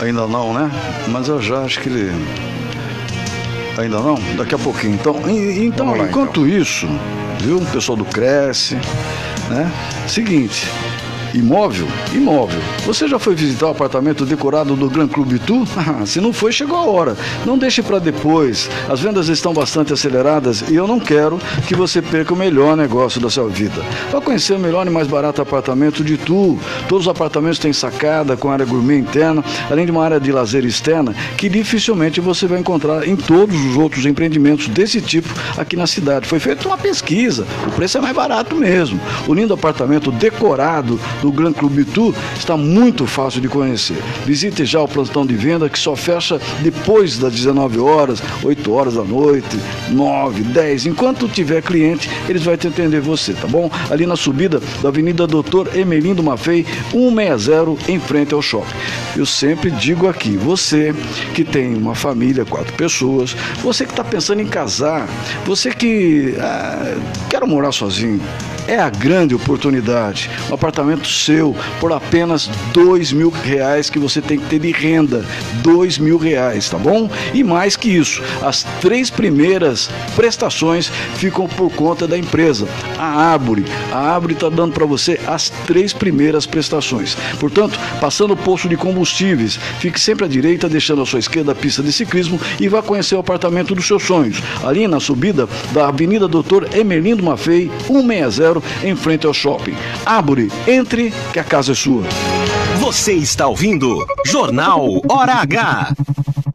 Ainda 0.01 0.25
não, 0.25 0.53
né? 0.53 0.71
Mas 1.07 1.27
eu 1.27 1.41
já 1.41 1.61
acho 1.61 1.79
que 1.79 1.87
ele. 1.87 2.11
Ainda 3.77 3.99
não? 3.99 4.15
Daqui 4.35 4.55
a 4.55 4.57
pouquinho. 4.57 4.95
Então, 4.95 5.15
então 5.29 5.95
lá, 5.95 6.05
enquanto 6.05 6.45
então. 6.45 6.61
isso, 6.61 6.87
viu? 7.39 7.57
O 7.57 7.65
pessoal 7.67 7.95
do 7.95 8.05
Cresce, 8.05 8.75
né? 9.49 9.71
Seguinte, 10.07 10.67
Imóvel? 11.33 11.87
Imóvel. 12.13 12.59
Você 12.85 13.07
já 13.07 13.17
foi 13.17 13.35
visitar 13.35 13.67
o 13.67 13.71
apartamento 13.71 14.25
decorado 14.25 14.75
do 14.75 14.89
Gran 14.89 15.07
Clube 15.07 15.39
Tu? 15.39 15.65
Se 16.05 16.19
não 16.19 16.33
foi, 16.33 16.51
chegou 16.51 16.77
a 16.77 16.85
hora. 16.85 17.17
Não 17.45 17.57
deixe 17.57 17.81
para 17.81 17.99
depois. 17.99 18.69
As 18.89 18.99
vendas 18.99 19.29
estão 19.29 19.53
bastante 19.53 19.93
aceleradas 19.93 20.61
e 20.69 20.75
eu 20.75 20.87
não 20.87 20.99
quero 20.99 21.39
que 21.67 21.75
você 21.75 22.01
perca 22.01 22.33
o 22.33 22.37
melhor 22.37 22.75
negócio 22.75 23.21
da 23.21 23.29
sua 23.29 23.47
vida. 23.47 23.81
Vá 24.11 24.19
conhecer 24.19 24.55
o 24.55 24.59
melhor 24.59 24.85
e 24.87 24.89
mais 24.89 25.07
barato 25.07 25.41
apartamento 25.41 26.03
de 26.03 26.17
Tu. 26.17 26.59
Todos 26.89 27.05
os 27.05 27.11
apartamentos 27.11 27.59
têm 27.59 27.71
sacada 27.71 28.35
com 28.35 28.51
área 28.51 28.65
gourmet 28.65 28.97
interna, 28.97 29.43
além 29.69 29.85
de 29.85 29.91
uma 29.91 30.03
área 30.03 30.19
de 30.19 30.31
lazer 30.31 30.65
externa 30.65 31.15
que 31.37 31.47
dificilmente 31.47 32.19
você 32.19 32.45
vai 32.45 32.59
encontrar 32.59 33.07
em 33.07 33.15
todos 33.15 33.55
os 33.55 33.77
outros 33.77 34.05
empreendimentos 34.05 34.67
desse 34.67 35.01
tipo 35.01 35.29
aqui 35.57 35.75
na 35.77 35.87
cidade. 35.87 36.27
Foi 36.27 36.39
feita 36.39 36.67
uma 36.67 36.77
pesquisa. 36.77 37.45
O 37.67 37.71
preço 37.71 37.97
é 37.97 38.01
mais 38.01 38.15
barato 38.15 38.55
mesmo. 38.55 38.99
O 39.27 39.33
lindo 39.33 39.53
apartamento 39.53 40.11
decorado 40.11 40.99
do 41.21 41.31
Gran 41.31 41.53
Clube 41.53 41.85
Tu 41.85 42.13
está 42.37 42.57
muito 42.57 43.05
fácil 43.05 43.41
de 43.41 43.47
conhecer. 43.47 43.97
Visite 44.25 44.65
já 44.65 44.81
o 44.81 44.87
plantão 44.87 45.25
de 45.25 45.35
venda 45.35 45.69
que 45.69 45.79
só 45.79 45.95
fecha 45.95 46.39
depois 46.61 47.17
das 47.17 47.33
19 47.33 47.79
horas, 47.79 48.21
8 48.43 48.71
horas 48.71 48.95
da 48.95 49.03
noite, 49.03 49.57
9, 49.89 50.43
10. 50.43 50.87
Enquanto 50.87 51.27
tiver 51.27 51.61
cliente, 51.61 52.09
eles 52.27 52.43
vão 52.43 52.55
te 52.57 52.67
atender 52.67 53.01
você, 53.01 53.33
tá 53.33 53.47
bom? 53.47 53.69
Ali 53.89 54.05
na 54.05 54.15
subida 54.15 54.61
da 54.81 54.89
Avenida 54.89 55.27
Doutor 55.27 55.75
Emelindo 55.75 56.23
Mafei, 56.23 56.65
160, 56.91 57.91
em 57.91 57.99
frente 57.99 58.33
ao 58.33 58.41
shopping. 58.41 58.71
Eu 59.15 59.25
sempre 59.25 59.71
digo 59.71 60.07
aqui, 60.07 60.37
você 60.37 60.93
que 61.33 61.43
tem 61.43 61.75
uma 61.75 61.95
família, 61.95 62.45
quatro 62.45 62.73
pessoas, 62.73 63.35
você 63.61 63.85
que 63.85 63.91
está 63.91 64.03
pensando 64.03 64.41
em 64.41 64.47
casar, 64.47 65.07
você 65.45 65.71
que 65.71 66.35
ah, 66.39 66.95
quer 67.29 67.45
morar 67.45 67.71
sozinho, 67.71 68.21
é 68.67 68.77
a 68.77 68.89
grande 68.89 69.35
oportunidade. 69.35 70.29
Um 70.49 70.53
apartamento 70.53 71.07
seu 71.07 71.55
por 71.79 71.91
apenas 71.91 72.49
dois 72.73 73.11
mil 73.11 73.29
reais 73.29 73.89
que 73.89 73.99
você 73.99 74.21
tem 74.21 74.39
que 74.39 74.45
ter 74.45 74.59
de 74.59 74.71
renda. 74.71 75.25
Dois 75.61 75.97
mil 75.97 76.17
reais, 76.17 76.69
tá 76.69 76.77
bom? 76.77 77.09
E 77.33 77.43
mais 77.43 77.75
que 77.75 77.89
isso, 77.89 78.21
as 78.41 78.63
três 78.79 79.09
primeiras 79.09 79.89
prestações 80.15 80.91
ficam 81.15 81.47
por 81.47 81.71
conta 81.71 82.07
da 82.07 82.17
empresa. 82.17 82.67
A 82.97 83.31
Árvore, 83.31 83.65
a 83.91 83.97
Árvore 83.97 84.33
está 84.33 84.49
dando 84.49 84.73
para 84.73 84.85
você 84.85 85.19
as 85.27 85.49
três 85.65 85.93
primeiras 85.93 86.45
prestações. 86.45 87.15
Portanto, 87.39 87.79
passando 87.99 88.33
o 88.33 88.37
posto 88.37 88.69
de 88.69 88.77
combustíveis, 88.77 89.59
fique 89.79 89.99
sempre 89.99 90.25
à 90.25 90.27
direita, 90.27 90.69
deixando 90.69 91.01
à 91.01 91.05
sua 91.05 91.19
esquerda 91.19 91.51
a 91.51 91.55
pista 91.55 91.83
de 91.83 91.91
ciclismo 91.91 92.39
e 92.59 92.67
vá 92.67 92.81
conhecer 92.81 93.15
o 93.15 93.19
apartamento 93.19 93.75
dos 93.75 93.85
seus 93.85 94.03
sonhos. 94.03 94.41
Ali 94.63 94.87
na 94.87 94.99
subida 94.99 95.47
da 95.73 95.87
Avenida 95.87 96.27
Doutor 96.27 96.67
Emelindo 96.73 97.23
Mafei, 97.23 97.71
160 97.87 98.60
em 98.83 98.95
frente 98.95 99.25
ao 99.25 99.33
shopping. 99.33 99.75
Árvore, 100.05 100.51
entre 100.67 101.13
que 101.33 101.39
a 101.39 101.43
casa 101.43 101.71
é 101.71 101.75
sua. 101.75 102.03
Você 102.79 103.13
está 103.13 103.47
ouvindo 103.47 104.05
Jornal 104.25 105.01
Hora 105.09 105.33
H. 105.35 105.93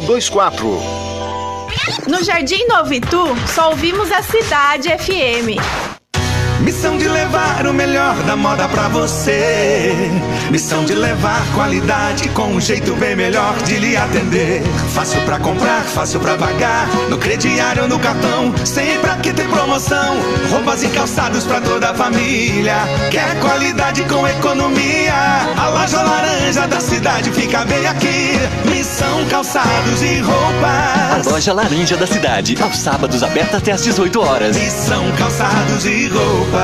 24. 0.00 0.80
No 2.06 2.22
Jardim 2.22 2.66
Novo 2.68 2.92
Itu, 2.92 3.24
só 3.54 3.70
ouvimos 3.70 4.10
a 4.10 4.22
Cidade 4.22 4.88
FM. 4.90 5.56
Missão 6.60 6.98
de 6.98 7.08
levar 7.08 7.66
o 7.66 7.72
melhor 7.72 8.14
da 8.24 8.36
moda 8.36 8.68
pra 8.68 8.88
você. 8.88 10.10
Missão 10.50 10.84
de 10.84 10.94
levar 10.94 11.40
qualidade 11.54 12.28
com 12.30 12.48
um 12.48 12.60
jeito 12.60 12.94
bem 12.96 13.14
melhor 13.14 13.54
de 13.62 13.76
lhe 13.76 13.96
atender. 13.96 14.62
Fácil 14.92 15.20
pra 15.22 15.38
comprar, 15.38 15.82
fácil 15.82 16.18
pra 16.20 16.36
pagar. 16.36 16.88
No 17.08 17.16
crediário, 17.16 17.86
no 17.86 17.98
cartão, 17.98 18.52
sempre 18.64 19.10
aqui 19.10 19.32
tem 19.32 19.46
promoção. 19.48 20.16
Roupas 20.50 20.82
e 20.82 20.88
calçados 20.88 21.44
pra 21.44 21.60
toda 21.60 21.90
a 21.90 21.94
família. 21.94 22.76
Quer 23.10 23.38
qualidade 23.40 24.02
com 24.04 24.26
economia? 24.26 25.14
A 25.56 25.68
loja 25.68 26.02
laranja 26.02 26.66
da 26.66 26.80
cidade 26.80 27.30
fica 27.30 27.64
bem 27.64 27.86
aqui. 27.86 28.32
Missão 28.68 29.24
calçados 29.30 30.02
e 30.02 30.18
roupas. 30.18 30.87
Loja 31.26 31.52
laranja 31.52 31.96
da 31.96 32.06
cidade, 32.06 32.56
aos 32.62 32.78
sábados 32.78 33.22
aberta 33.22 33.58
até 33.58 33.72
às 33.72 33.82
18 33.82 34.20
horas. 34.20 34.56
Missão 34.56 35.04
calçados 35.16 35.84
e 35.84 36.08
roupas. 36.08 36.58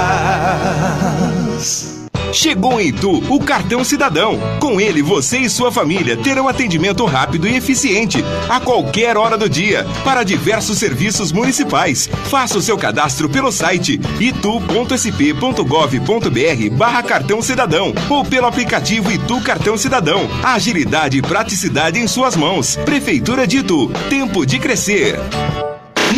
Chegou 2.34 2.80
em 2.80 2.88
Itu 2.88 3.22
o 3.32 3.38
cartão 3.38 3.84
cidadão. 3.84 4.40
Com 4.58 4.80
ele, 4.80 5.02
você 5.02 5.38
e 5.38 5.48
sua 5.48 5.70
família 5.70 6.16
terão 6.16 6.48
atendimento 6.48 7.04
rápido 7.04 7.46
e 7.46 7.56
eficiente 7.56 8.24
a 8.48 8.58
qualquer 8.58 9.16
hora 9.16 9.38
do 9.38 9.48
dia 9.48 9.86
para 10.02 10.24
diversos 10.24 10.78
serviços 10.78 11.30
municipais. 11.30 12.08
Faça 12.24 12.58
o 12.58 12.62
seu 12.62 12.76
cadastro 12.76 13.28
pelo 13.28 13.52
site 13.52 14.00
itu.sp.gov.br 14.18 16.76
barra 16.76 17.04
cartão 17.04 17.40
cidadão 17.40 17.94
ou 18.10 18.24
pelo 18.24 18.48
aplicativo 18.48 19.12
Itu 19.12 19.40
Cartão 19.40 19.78
Cidadão. 19.78 20.28
Agilidade 20.42 21.18
e 21.18 21.22
praticidade 21.22 22.00
em 22.00 22.08
suas 22.08 22.36
mãos. 22.36 22.74
Prefeitura 22.84 23.46
de 23.46 23.58
Itu. 23.58 23.92
Tempo 24.10 24.44
de 24.44 24.58
crescer. 24.58 25.20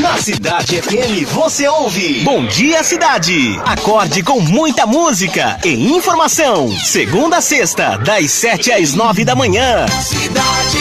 Na 0.01 0.19
Cidade 0.19 0.83
FM 0.83 1.27
você 1.33 1.67
ouve 1.69 2.21
Bom 2.25 2.45
Dia 2.47 2.83
Cidade. 2.85 3.59
Acorde 3.65 4.23
com 4.23 4.41
muita 4.41 4.85
música 4.85 5.59
e 5.65 5.95
informação. 5.95 6.69
Segunda 6.85 7.39
a 7.39 7.41
sexta, 7.41 7.97
das 7.99 8.31
sete 8.31 8.71
às 8.71 8.95
nove 8.95 9.25
da 9.25 9.35
manhã. 9.35 9.87
Cidade. 9.89 10.79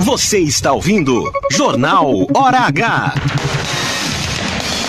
Você 0.00 0.38
está 0.38 0.72
ouvindo 0.72 1.30
Jornal 1.50 2.26
Hora 2.34 2.60
H. 2.60 3.14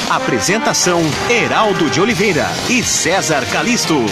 Apresentação 0.10 1.02
Heraldo 1.30 1.90
de 1.90 2.00
Oliveira 2.00 2.48
e 2.70 2.82
César 2.82 3.46
Calisto. 3.52 4.06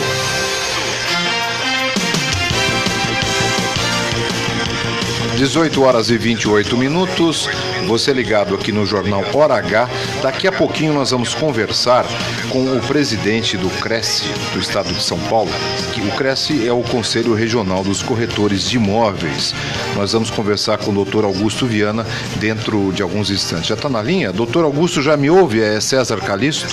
18 5.36 5.84
horas 5.84 6.10
e 6.10 6.18
28 6.18 6.78
minutos. 6.78 7.50
Você 7.88 8.14
ligado 8.14 8.56
aqui 8.56 8.72
no 8.72 8.86
Jornal 8.86 9.24
Hora 9.34 9.56
H. 9.56 9.90
Daqui 10.22 10.48
a 10.48 10.52
pouquinho 10.52 10.94
nós 10.94 11.12
vamos 11.12 11.34
conversar 11.34 12.06
com 12.50 12.78
o 12.78 12.80
presidente 12.88 13.58
do 13.58 13.70
Cresce 13.82 14.24
do 14.54 14.60
estado 14.60 14.94
de 14.94 15.02
São 15.02 15.20
Paulo. 15.30 15.52
O 15.98 16.18
Cresce 16.18 16.66
é 16.66 16.72
o 16.72 16.82
Conselho 16.84 17.34
Regional 17.34 17.84
dos 17.84 18.02
Corretores 18.02 18.70
de 18.70 18.78
Imóveis. 18.78 19.54
Nós 19.96 20.14
vamos 20.14 20.30
conversar 20.30 20.78
com 20.78 20.92
o 20.92 20.94
doutor 20.94 21.26
Augusto 21.26 21.66
Viana 21.66 22.06
dentro 22.38 22.94
de 22.94 23.02
alguns 23.02 23.30
instantes. 23.30 23.68
Já 23.68 23.76
está 23.76 23.90
na 23.90 24.02
linha? 24.02 24.32
Doutor 24.32 24.64
Augusto 24.64 25.02
já 25.02 25.18
me 25.18 25.30
ouve? 25.30 25.62
É 25.62 25.82
César 25.82 26.18
Calixto? 26.22 26.68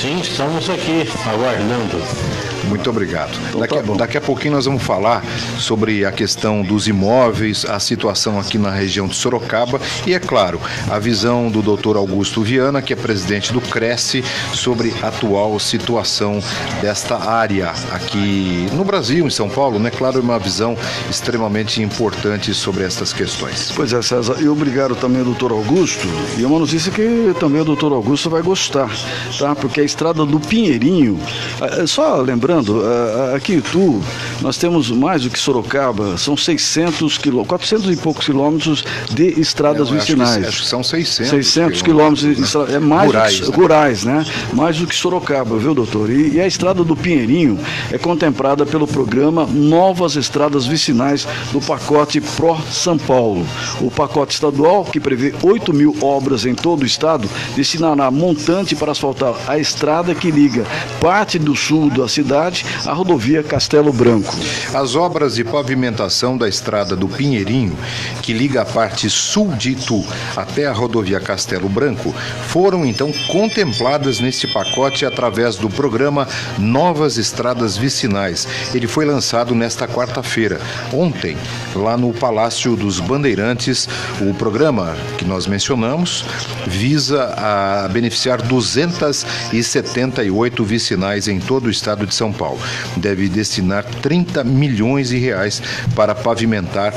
Sim, 0.00 0.20
estamos 0.20 0.70
aqui 0.70 1.08
aguardando. 1.26 2.51
Muito 2.68 2.88
obrigado. 2.90 3.30
Daqui, 3.58 3.76
a- 3.78 3.82
daqui 3.96 4.16
a 4.16 4.20
pouquinho 4.20 4.54
nós 4.54 4.64
vamos 4.64 4.82
falar 4.82 5.22
sobre 5.58 6.04
a 6.04 6.12
questão 6.12 6.62
dos 6.62 6.86
imóveis, 6.88 7.64
a 7.64 7.78
situação 7.78 8.38
aqui 8.38 8.58
na 8.58 8.70
região 8.70 9.06
de 9.06 9.14
Sorocaba 9.16 9.80
e, 10.06 10.14
é 10.14 10.18
claro, 10.20 10.60
a 10.90 10.98
visão 10.98 11.50
do 11.50 11.60
doutor 11.62 11.96
Augusto 11.96 12.42
Viana, 12.42 12.80
que 12.82 12.92
é 12.92 12.96
presidente 12.96 13.52
do 13.52 13.60
Cresce, 13.60 14.24
sobre 14.54 14.92
a 15.02 15.08
atual 15.08 15.58
situação 15.58 16.40
desta 16.80 17.16
área 17.18 17.72
aqui 17.92 18.66
no 18.72 18.84
Brasil, 18.84 19.26
em 19.26 19.30
São 19.30 19.48
Paulo, 19.48 19.78
né? 19.78 19.90
Claro, 19.90 20.18
é 20.18 20.22
uma 20.22 20.38
visão 20.38 20.76
extremamente 21.10 21.82
importante 21.82 22.54
sobre 22.54 22.84
essas 22.84 23.12
questões. 23.12 23.70
Pois 23.74 23.92
é, 23.92 24.00
César, 24.00 24.36
e 24.40 24.48
obrigado 24.48 24.94
também 24.96 25.18
ao 25.18 25.24
doutor 25.26 25.52
Augusto. 25.52 26.06
E 26.38 26.42
é 26.42 26.46
uma 26.46 26.58
notícia 26.58 26.90
que 26.90 27.34
também 27.38 27.60
o 27.60 27.64
doutor 27.64 27.92
Augusto 27.92 28.30
vai 28.30 28.42
gostar, 28.42 28.90
tá? 29.38 29.54
Porque 29.54 29.80
a 29.80 29.84
estrada 29.84 30.24
do 30.24 30.40
Pinheirinho, 30.40 31.18
eh, 31.60 31.86
só 31.86 32.16
lembrando, 32.16 32.51
eh, 32.60 33.36
aqui 33.36 33.54
em 33.54 33.58
Itu, 33.58 34.02
nós 34.40 34.56
temos 34.56 34.90
mais 34.90 35.22
do 35.22 35.30
que 35.30 35.38
Sorocaba, 35.38 36.18
são 36.18 36.36
600 36.36 37.16
quilômetros, 37.18 37.48
400 37.48 37.90
e 37.92 37.96
poucos 37.96 38.26
quilômetros 38.26 38.84
de 39.10 39.40
estradas 39.40 39.88
Eu 39.90 39.96
acho 39.96 40.06
que- 40.06 40.12
vicinais. 40.14 40.46
acho 40.48 40.62
que 40.62 40.68
são 40.68 40.82
600 40.82 41.30
600 41.30 41.82
quilômetros, 41.82 42.20
de 42.20 42.34
quilômetros, 42.34 42.44
estra- 42.66 42.76
é 42.76 42.80
mais 42.80 43.06
Rurais, 43.06 43.40
que, 43.40 43.50
né? 43.50 43.56
rurais, 43.56 44.04
né? 44.04 44.26
Mais 44.52 44.76
do 44.78 44.86
que 44.86 44.94
Sorocaba, 44.94 45.56
viu, 45.58 45.74
doutor? 45.74 46.10
E, 46.10 46.32
e 46.34 46.40
a 46.40 46.46
estrada 46.46 46.82
do 46.82 46.96
Pinheirinho 46.96 47.58
é 47.90 47.98
contemplada 47.98 48.66
pelo 48.66 48.86
programa 48.86 49.46
Novas 49.46 50.16
Estradas 50.16 50.66
Vicinais 50.66 51.26
do 51.52 51.60
pacote 51.60 52.20
Pro 52.20 52.56
São 52.70 52.98
Paulo. 52.98 53.46
O 53.80 53.90
pacote 53.90 54.34
estadual, 54.34 54.84
que 54.84 54.98
prevê 54.98 55.32
8 55.42 55.72
mil 55.72 55.96
obras 56.00 56.44
em 56.44 56.54
todo 56.54 56.82
o 56.82 56.86
estado, 56.86 57.28
destinará 57.54 58.10
montante 58.10 58.74
para 58.74 58.90
asfaltar 58.92 59.34
a 59.46 59.58
estrada 59.58 60.14
que 60.14 60.30
liga 60.30 60.64
parte 61.00 61.38
do 61.38 61.54
sul 61.54 61.88
da 61.90 62.08
cidade 62.08 62.41
à 62.86 62.92
rodovia 62.92 63.42
Castelo 63.42 63.92
Branco. 63.92 64.34
As 64.74 64.96
obras 64.96 65.36
de 65.36 65.44
pavimentação 65.44 66.36
da 66.36 66.48
estrada 66.48 66.96
do 66.96 67.06
Pinheirinho, 67.06 67.76
que 68.20 68.32
liga 68.32 68.62
a 68.62 68.64
parte 68.64 69.08
sul 69.08 69.48
de 69.48 69.72
Itu 69.72 70.04
até 70.36 70.66
a 70.66 70.72
rodovia 70.72 71.20
Castelo 71.20 71.68
Branco, 71.68 72.12
foram 72.48 72.84
então 72.84 73.12
contempladas 73.28 74.18
neste 74.18 74.48
pacote 74.48 75.06
através 75.06 75.54
do 75.56 75.70
programa 75.70 76.26
Novas 76.58 77.16
Estradas 77.16 77.76
Vicinais. 77.76 78.48
Ele 78.74 78.88
foi 78.88 79.04
lançado 79.04 79.54
nesta 79.54 79.86
quarta-feira. 79.86 80.60
Ontem, 80.92 81.36
lá 81.74 81.96
no 81.96 82.12
Palácio 82.12 82.74
dos 82.74 82.98
Bandeirantes, 82.98 83.88
o 84.20 84.34
programa 84.34 84.96
que 85.16 85.24
nós 85.24 85.46
mencionamos 85.46 86.24
visa 86.66 87.32
a 87.36 87.86
beneficiar 87.88 88.42
278 88.42 90.64
vicinais 90.64 91.28
em 91.28 91.38
todo 91.38 91.66
o 91.66 91.70
estado 91.70 92.06
de 92.06 92.14
São 92.14 92.31
Paulo. 92.32 92.58
Deve 92.96 93.28
destinar 93.28 93.84
30 93.84 94.42
milhões 94.44 95.08
de 95.08 95.18
reais 95.18 95.62
para 95.94 96.14
pavimentar 96.14 96.94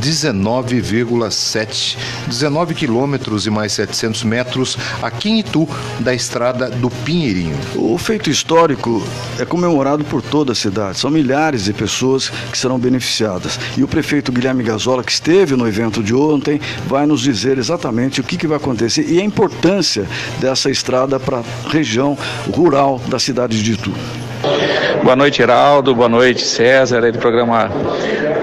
19,7 0.00 1.96
19 2.28 2.74
quilômetros 2.74 3.46
e 3.46 3.50
mais 3.50 3.72
700 3.72 4.24
metros 4.24 4.76
aqui 5.02 5.28
em 5.30 5.38
Itu 5.40 5.68
da 6.00 6.14
estrada 6.14 6.68
do 6.68 6.90
Pinheirinho. 6.90 7.56
O 7.74 7.96
feito 7.98 8.30
histórico 8.30 9.02
é 9.38 9.44
comemorado 9.44 10.04
por 10.04 10.22
toda 10.22 10.52
a 10.52 10.54
cidade. 10.54 10.98
São 10.98 11.10
milhares 11.10 11.64
de 11.64 11.72
pessoas 11.72 12.30
que 12.50 12.58
serão 12.58 12.78
beneficiadas. 12.78 13.58
E 13.76 13.82
o 13.82 13.88
prefeito 13.88 14.32
Guilherme 14.32 14.62
Gazola, 14.62 15.02
que 15.02 15.12
esteve 15.12 15.56
no 15.56 15.66
evento 15.66 16.02
de 16.02 16.14
ontem, 16.14 16.60
vai 16.86 17.06
nos 17.06 17.20
dizer 17.20 17.58
exatamente 17.58 18.20
o 18.20 18.24
que, 18.24 18.36
que 18.36 18.46
vai 18.46 18.56
acontecer 18.56 19.04
e 19.08 19.20
a 19.20 19.24
importância 19.24 20.06
dessa 20.40 20.70
estrada 20.70 21.18
para 21.18 21.38
a 21.38 21.68
região 21.70 22.16
rural 22.54 23.00
da 23.08 23.18
cidade 23.18 23.62
de 23.62 23.72
Itu. 23.72 23.92
Boa 25.02 25.16
noite, 25.16 25.40
Heraldo. 25.40 25.94
Boa 25.94 26.08
noite, 26.08 26.42
César, 26.42 27.04
aí 27.04 27.12
do 27.12 27.18
programa 27.18 27.70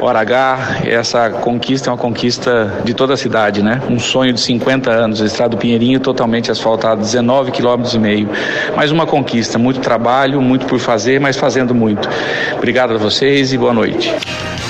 Hora 0.01 0.19
H. 0.19 0.81
Essa 0.85 1.29
conquista 1.29 1.89
é 1.89 1.91
uma 1.91 1.97
conquista 1.97 2.81
de 2.83 2.93
toda 2.93 3.13
a 3.13 3.17
cidade, 3.17 3.61
né? 3.61 3.81
Um 3.89 3.99
sonho 3.99 4.33
de 4.33 4.41
50 4.41 4.89
anos. 4.91 5.21
A 5.21 5.25
estrada 5.25 5.51
do 5.51 5.57
Pinheirinho 5.57 5.99
totalmente 5.99 6.51
asfaltada, 6.51 7.01
19 7.01 7.51
quilômetros 7.51 7.93
e 7.93 7.99
meio. 7.99 8.29
Mais 8.75 8.91
uma 8.91 9.05
conquista, 9.05 9.57
muito 9.57 9.79
trabalho, 9.79 10.41
muito 10.41 10.65
por 10.65 10.79
fazer, 10.79 11.19
mas 11.19 11.37
fazendo 11.37 11.73
muito. 11.73 12.09
Obrigado 12.57 12.93
a 12.93 12.97
vocês 12.97 13.53
e 13.53 13.57
boa 13.57 13.73
noite. 13.73 14.13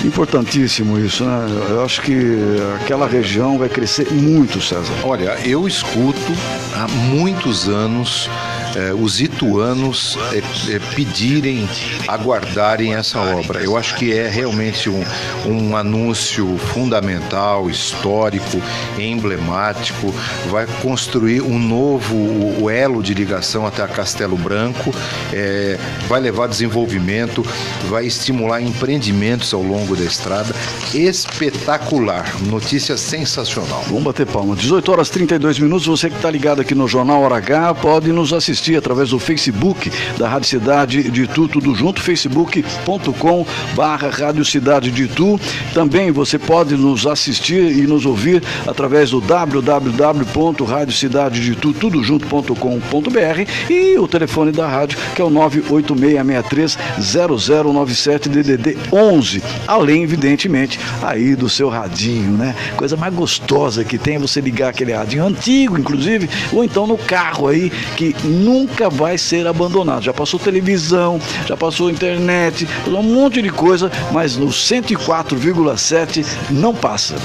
Importantíssimo 0.04 1.00
isso, 1.00 1.24
né? 1.24 1.48
Eu 1.70 1.84
acho 1.84 2.02
que 2.02 2.58
aquela 2.82 3.08
região 3.08 3.58
vai 3.58 3.70
crescer 3.70 4.08
muito, 4.12 4.62
César. 4.62 4.94
Olha, 5.04 5.36
eu 5.44 5.68
escuto 5.68 6.32
há 6.76 6.88
muitos 6.88 7.68
anos 7.68 8.30
eh, 8.76 8.94
os 8.94 9.20
ituanos 9.22 10.18
eh, 10.34 10.42
eh, 10.70 10.80
pedirem, 10.96 11.68
aguardarem 12.08 12.94
essa 12.96 13.20
obra. 13.20 13.60
Eu 13.62 13.78
acho 13.78 13.96
que 13.96 14.14
é 14.14 14.28
realmente 14.28 14.90
um, 14.90 15.04
um 15.46 15.76
anúncio 15.78 16.58
fundamental, 16.74 17.70
histórico, 17.70 18.62
emblemático. 18.98 20.14
Vai 20.50 20.66
construir 20.82 21.42
um 21.42 21.58
novo 21.60 22.16
o- 22.16 22.70
elo 22.70 23.02
de 23.04 23.14
ligação 23.14 23.66
até 23.66 23.82
a 23.84 23.88
Castelo 23.88 24.36
Branco, 24.38 24.94
vai 26.08 26.20
levar 26.20 26.48
desenvolvimento, 26.48 27.46
vai 27.90 28.06
estimular 28.06 28.62
empreendimentos 28.62 29.54
ao 29.54 29.62
longo 29.62 29.96
da 29.96 30.04
estrada. 30.04 30.54
Espetacular, 30.94 32.26
notícia 32.42 32.98
sensacional. 32.98 33.84
Vamos 33.88 34.04
bater 34.04 34.26
palma. 34.26 34.56
18 34.56 34.92
horas 34.92 35.10
32 35.10 35.60
minutos. 35.60 35.86
Você 35.86 36.10
que 36.10 36.16
está 36.16 36.30
ligado 36.32 36.62
aqui 36.62 36.74
no 36.74 36.88
Jornal 36.88 37.22
Hora 37.22 37.38
H 37.38 37.76
pode 37.76 38.12
nos 38.12 38.34
assistir 38.34 38.64
através 38.73 39.10
do 39.10 39.19
Facebook 39.19 39.91
da 40.17 40.30
Rádio 40.30 40.47
Cidade 40.47 41.12
de 41.12 41.23
Itu, 41.23 41.45
tudo 41.47 41.75
junto, 41.75 42.01
facebook.com 42.01 43.45
barra 43.75 44.10
Rádio 44.10 44.45
Cidade 44.45 44.89
de 44.91 45.04
Itu. 45.04 45.39
Também 45.73 46.12
você 46.12 46.39
pode 46.39 46.75
nos 46.75 47.06
assistir 47.06 47.78
e 47.78 47.86
nos 47.86 48.06
ouvir 48.06 48.41
através 48.65 49.12
do 49.12 49.19
www.radiocidadeditu, 49.19 51.73
tudo 51.73 52.01
junto.com.br 52.04 53.49
e 53.69 53.99
o 53.99 54.08
telefone 54.08 54.51
da 54.51 54.67
rádio 54.67 54.97
que 55.13 55.21
é 55.21 55.25
o 55.25 55.30
986630097 55.30 58.30
DDD 58.30 58.78
11. 58.91 59.43
Além, 59.67 60.04
evidentemente, 60.04 60.80
aí 61.01 61.36
do 61.36 61.49
seu 61.49 61.67
radinho, 61.69 62.38
né? 62.38 62.56
Coisa 62.78 62.95
mais 62.95 63.12
gostosa 63.13 63.84
que 63.84 63.97
tem 63.97 64.15
é 64.15 64.19
você 64.19 64.39
ligar 64.41 64.69
aquele 64.69 64.93
radinho 64.93 65.25
antigo, 65.25 65.78
inclusive, 65.78 66.30
ou 66.51 66.63
então 66.63 66.86
no 66.88 66.97
carro 66.97 67.47
aí 67.47 67.71
que 67.97 68.15
nunca 68.23 68.55
vai 68.91 69.18
ser 69.18 69.48
abandonado. 69.48 70.04
Já 70.04 70.13
passou 70.13 70.39
televisão, 70.39 71.20
já 71.46 71.58
passou 71.58 71.89
internet, 71.89 72.68
um 72.88 73.04
monte 73.04 73.41
de 73.41 73.50
coisa, 73.50 73.91
mas 74.12 74.38
no 74.38 74.48
104,7 74.48 76.26
não 76.50 76.74
passa. 76.74 77.15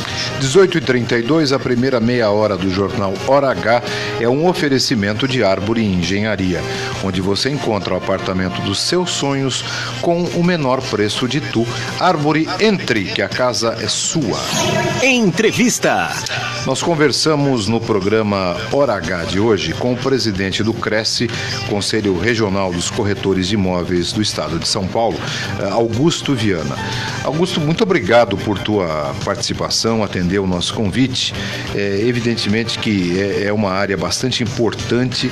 18 0.40 0.79
e 0.79 0.81
32 0.81 1.53
a 1.53 1.59
primeira 1.59 2.01
meia 2.01 2.31
hora 2.31 2.57
do 2.57 2.71
jornal 2.71 3.14
Hora 3.27 3.51
H 3.51 3.83
é 4.21 4.29
um 4.29 4.47
oferecimento 4.47 5.29
de 5.29 5.45
Árvore 5.45 5.85
Engenharia, 5.85 6.61
onde 7.05 7.21
você 7.21 7.51
encontra 7.51 7.95
o 7.95 7.97
apartamento 7.97 8.61
dos 8.62 8.81
seus 8.81 9.11
sonhos 9.11 9.64
com 10.01 10.23
o 10.23 10.43
menor 10.43 10.81
preço 10.83 11.29
de 11.29 11.40
tu. 11.40 11.66
Árvore 11.99 12.49
Entre, 12.61 13.05
que 13.05 13.23
a 13.23 13.29
casa 13.29 13.77
é 13.81 13.88
sua. 13.88 14.40
Entrevista. 15.03 16.11
Nós 16.66 16.83
conversamos 16.83 17.66
no 17.69 17.81
programa 17.81 18.57
Hora 18.73 18.95
H 18.95 19.25
de 19.25 19.40
hoje 19.40 19.73
com 19.73 19.93
o 19.93 19.97
presidente 19.97 20.62
do 20.62 20.75
Cresce, 20.75 21.20
Conselho 21.69 22.19
Regional 22.19 22.73
dos 22.73 22.91
Corretores 22.91 23.49
de 23.49 23.55
Imóveis 23.55 24.13
do 24.13 24.23
Estado 24.23 24.59
de 24.59 24.69
São 24.69 24.87
Paulo, 24.87 25.19
eh, 25.59 25.69
Augusto 25.71 26.35
Viana. 26.35 26.77
Augusto, 27.25 27.61
muito 27.61 27.83
obrigado 27.83 28.37
por 28.37 28.59
tua 28.59 29.15
participação, 29.25 30.03
atender 30.03 30.39
o 30.39 30.47
nosso 30.47 30.75
convite. 30.75 31.35
É, 31.75 32.01
evidentemente 32.05 32.79
que 32.79 33.19
é, 33.19 33.45
é 33.45 33.53
uma 33.53 33.71
área 33.71 33.97
bastante 33.97 34.43
importante, 34.43 35.31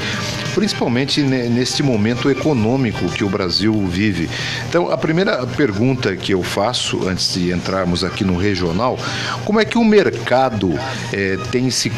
principalmente 0.54 1.22
neste 1.22 1.82
momento 1.82 2.30
econômico 2.30 3.08
que 3.10 3.24
o 3.24 3.28
Brasil 3.28 3.72
vive. 3.86 4.28
Então, 4.68 4.90
a 4.90 4.98
primeira 4.98 5.46
pergunta 5.46 6.14
que 6.16 6.32
eu 6.32 6.42
faço, 6.42 7.08
antes 7.08 7.34
de 7.34 7.52
entrarmos 7.52 8.04
aqui 8.04 8.24
no 8.24 8.36
regional, 8.36 8.98
como 9.44 9.60
é 9.60 9.64
que 9.64 9.78
o 9.78 9.84
mercado 9.84 10.78
é, 11.12 11.36
tem 11.50 11.70
se 11.70 11.90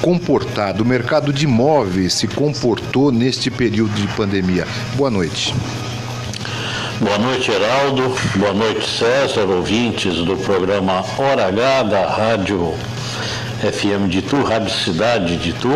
comportado, 0.00 0.82
o 0.82 0.86
mercado 0.86 1.32
de 1.32 1.44
imóveis 1.44 2.14
se 2.14 2.26
comportou 2.26 3.12
neste 3.26 3.50
período 3.50 3.92
de 3.92 4.06
pandemia? 4.14 4.64
Boa 4.94 5.10
noite. 5.10 5.52
Boa 7.00 7.18
noite, 7.18 7.50
Heraldo. 7.50 8.14
Boa 8.36 8.54
noite, 8.54 8.88
César, 8.88 9.46
ouvintes 9.46 10.18
do 10.18 10.36
programa 10.36 11.04
Hora 11.18 11.48
H 11.48 11.82
da 11.82 12.06
Rádio 12.06 12.72
FM 13.62 14.08
de 14.08 14.22
Tu, 14.22 14.40
Rádio 14.44 14.70
Cidade 14.70 15.36
de 15.38 15.52
Tu. 15.54 15.72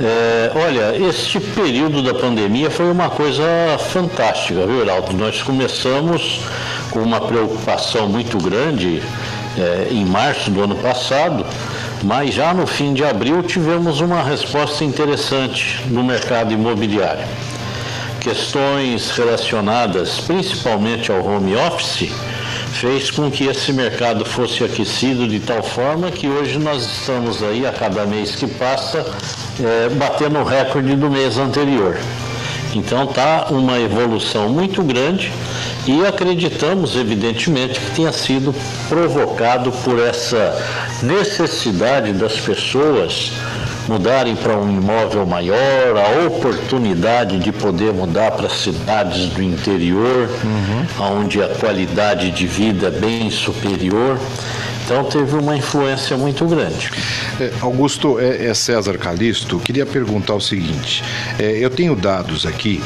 É, 0.00 0.50
olha, 0.56 0.96
este 1.08 1.38
período 1.38 2.02
da 2.02 2.12
pandemia 2.12 2.68
foi 2.72 2.90
uma 2.90 3.08
coisa 3.08 3.44
fantástica, 3.92 4.66
viu, 4.66 4.80
Heraldo? 4.80 5.16
Nós 5.16 5.40
começamos 5.40 6.40
com 6.90 6.98
uma 6.98 7.20
preocupação 7.20 8.08
muito 8.08 8.36
grande 8.36 9.00
é, 9.56 9.88
em 9.92 10.04
março 10.04 10.50
do 10.50 10.64
ano 10.64 10.74
passado, 10.74 11.46
mas 12.02 12.34
já 12.34 12.54
no 12.54 12.66
fim 12.66 12.94
de 12.94 13.04
abril 13.04 13.42
tivemos 13.42 14.00
uma 14.00 14.22
resposta 14.22 14.84
interessante 14.84 15.82
no 15.86 16.02
mercado 16.02 16.52
imobiliário 16.52 17.26
questões 18.20 19.10
relacionadas 19.10 20.20
principalmente 20.20 21.10
ao 21.10 21.24
home 21.24 21.54
office 21.56 22.12
fez 22.80 23.10
com 23.10 23.30
que 23.30 23.44
esse 23.44 23.72
mercado 23.72 24.24
fosse 24.24 24.62
aquecido 24.62 25.26
de 25.26 25.40
tal 25.40 25.62
forma 25.62 26.10
que 26.10 26.28
hoje 26.28 26.58
nós 26.58 26.84
estamos 26.84 27.42
aí, 27.42 27.66
a 27.66 27.72
cada 27.72 28.06
mês 28.06 28.36
que 28.36 28.46
passa, 28.46 29.04
é, 29.60 29.88
batendo 29.88 30.38
o 30.38 30.44
recorde 30.44 30.94
do 30.94 31.10
mês 31.10 31.38
anterior. 31.38 31.96
Então 32.74 33.04
está 33.04 33.46
uma 33.50 33.78
evolução 33.78 34.48
muito 34.48 34.82
grande 34.82 35.32
e 35.86 36.04
acreditamos, 36.04 36.96
evidentemente, 36.96 37.80
que 37.80 37.90
tenha 37.92 38.12
sido 38.12 38.54
provocado 38.88 39.72
por 39.84 39.98
essa 39.98 40.56
necessidade 41.02 42.12
das 42.12 42.38
pessoas 42.38 43.32
mudarem 43.88 44.36
para 44.36 44.54
um 44.54 44.70
imóvel 44.70 45.24
maior, 45.24 45.56
a 45.96 46.26
oportunidade 46.26 47.38
de 47.38 47.50
poder 47.50 47.92
mudar 47.92 48.32
para 48.32 48.50
cidades 48.50 49.30
do 49.30 49.42
interior, 49.42 50.28
uhum. 50.44 51.20
onde 51.20 51.42
a 51.42 51.48
qualidade 51.48 52.30
de 52.30 52.46
vida 52.46 52.88
é 52.88 52.90
bem 52.90 53.30
superior. 53.30 54.18
Então 54.88 55.04
teve 55.04 55.36
uma 55.36 55.54
influência 55.54 56.16
muito 56.16 56.46
grande. 56.46 56.90
É, 57.38 57.52
Augusto, 57.60 58.18
é, 58.18 58.46
é, 58.46 58.54
César 58.54 58.96
Calisto, 58.96 59.58
queria 59.58 59.84
perguntar 59.84 60.34
o 60.34 60.40
seguinte: 60.40 61.04
é, 61.38 61.58
eu 61.58 61.68
tenho 61.68 61.94
dados 61.94 62.46
aqui 62.46 62.82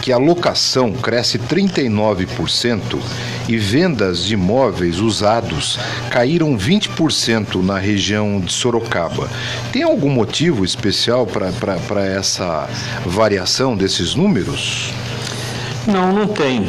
que 0.00 0.10
a 0.12 0.16
locação 0.16 0.92
cresce 0.92 1.38
39% 1.38 2.98
e 3.46 3.58
vendas 3.58 4.24
de 4.24 4.32
imóveis 4.32 4.98
usados 4.98 5.78
caíram 6.10 6.56
20% 6.56 7.62
na 7.62 7.78
região 7.78 8.40
de 8.40 8.50
Sorocaba. 8.50 9.28
Tem 9.70 9.82
algum 9.82 10.08
motivo 10.08 10.64
especial 10.64 11.26
para 11.26 12.02
essa 12.06 12.66
variação 13.04 13.76
desses 13.76 14.14
números? 14.14 14.90
Não, 15.86 16.14
não 16.14 16.28
tem. 16.28 16.66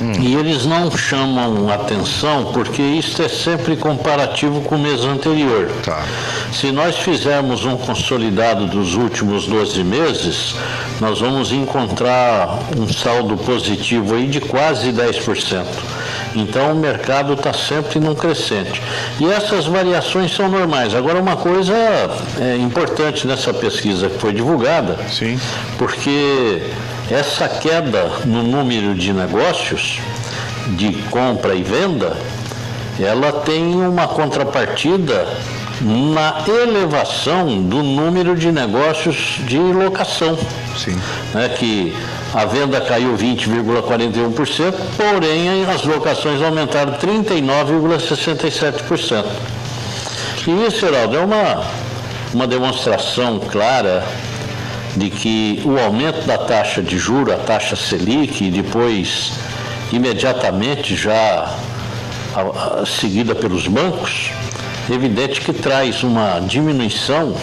Hum. 0.00 0.12
E 0.20 0.34
eles 0.34 0.64
não 0.64 0.90
chamam 0.90 1.70
atenção 1.70 2.52
porque 2.52 2.82
isso 2.82 3.20
é 3.22 3.28
sempre 3.28 3.76
comparativo 3.76 4.60
com 4.62 4.76
o 4.76 4.78
mês 4.78 5.04
anterior. 5.04 5.70
Tá. 5.84 6.04
Se 6.52 6.70
nós 6.70 6.96
fizermos 6.96 7.64
um 7.64 7.76
consolidado 7.76 8.66
dos 8.66 8.94
últimos 8.94 9.46
12 9.46 9.82
meses, 9.84 10.54
nós 11.00 11.20
vamos 11.20 11.52
encontrar 11.52 12.58
um 12.76 12.90
saldo 12.92 13.36
positivo 13.36 14.14
aí 14.14 14.26
de 14.26 14.40
quase 14.40 14.92
10%. 14.92 15.64
Então 16.34 16.72
o 16.72 16.76
mercado 16.76 17.32
está 17.32 17.52
sempre 17.52 17.98
num 17.98 18.14
crescente. 18.14 18.80
E 19.18 19.26
essas 19.26 19.66
variações 19.66 20.34
são 20.34 20.48
normais. 20.48 20.94
Agora, 20.94 21.20
uma 21.20 21.36
coisa 21.36 21.74
é 22.38 22.56
importante 22.56 23.26
nessa 23.26 23.52
pesquisa 23.52 24.08
que 24.08 24.18
foi 24.18 24.32
divulgada, 24.32 24.96
Sim. 25.10 25.38
porque 25.76 26.62
essa 27.10 27.48
queda 27.48 28.10
no 28.24 28.42
número 28.42 28.94
de 28.94 29.12
negócios, 29.12 30.00
de 30.76 30.92
compra 31.10 31.54
e 31.54 31.62
venda, 31.62 32.16
ela 33.00 33.32
tem 33.32 33.76
uma 33.76 34.08
contrapartida 34.08 35.26
na 35.80 36.42
elevação 36.46 37.62
do 37.62 37.82
número 37.82 38.36
de 38.36 38.52
negócios 38.52 39.40
de 39.46 39.58
locação. 39.58 40.38
Sim. 40.76 41.00
Né, 41.32 41.48
que 41.50 41.96
a 42.34 42.44
venda 42.44 42.80
caiu 42.80 43.16
20,41%, 43.16 44.74
porém 44.96 45.64
as 45.64 45.84
locações 45.84 46.42
aumentaram 46.42 46.94
39,67%. 46.94 49.24
E 50.46 50.66
isso, 50.66 50.80
Geraldo, 50.80 51.16
é 51.16 51.20
uma, 51.20 51.62
uma 52.34 52.46
demonstração 52.46 53.38
clara 53.38 54.04
de 54.96 55.10
que 55.10 55.62
o 55.64 55.78
aumento 55.78 56.26
da 56.26 56.38
taxa 56.38 56.82
de 56.82 56.98
juro, 56.98 57.32
a 57.32 57.36
taxa 57.36 57.76
Selic, 57.76 58.44
e 58.44 58.50
depois 58.50 59.32
imediatamente 59.92 60.94
já 60.94 61.54
seguida 62.86 63.34
pelos 63.34 63.66
bancos, 63.66 64.30
é 64.90 64.94
evidente 64.94 65.40
que 65.40 65.52
traz 65.52 66.02
uma 66.02 66.40
diminuição 66.40 67.34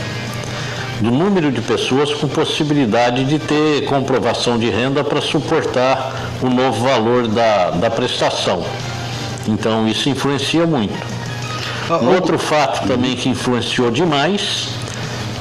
do 1.01 1.11
número 1.11 1.51
de 1.51 1.61
pessoas 1.61 2.13
com 2.13 2.27
possibilidade 2.27 3.25
de 3.25 3.37
ter 3.37 3.85
comprovação 3.85 4.57
de 4.57 4.69
renda 4.69 5.03
para 5.03 5.21
suportar 5.21 6.13
o 6.41 6.49
novo 6.49 6.83
valor 6.83 7.27
da, 7.27 7.71
da 7.71 7.89
prestação. 7.89 8.65
Então 9.47 9.87
isso 9.87 10.09
influencia 10.09 10.65
muito. 10.65 10.95
Ah, 11.89 11.97
outro 11.97 12.39
fato 12.39 12.87
também 12.87 13.15
que 13.15 13.29
influenciou 13.29 13.91
demais 13.91 14.69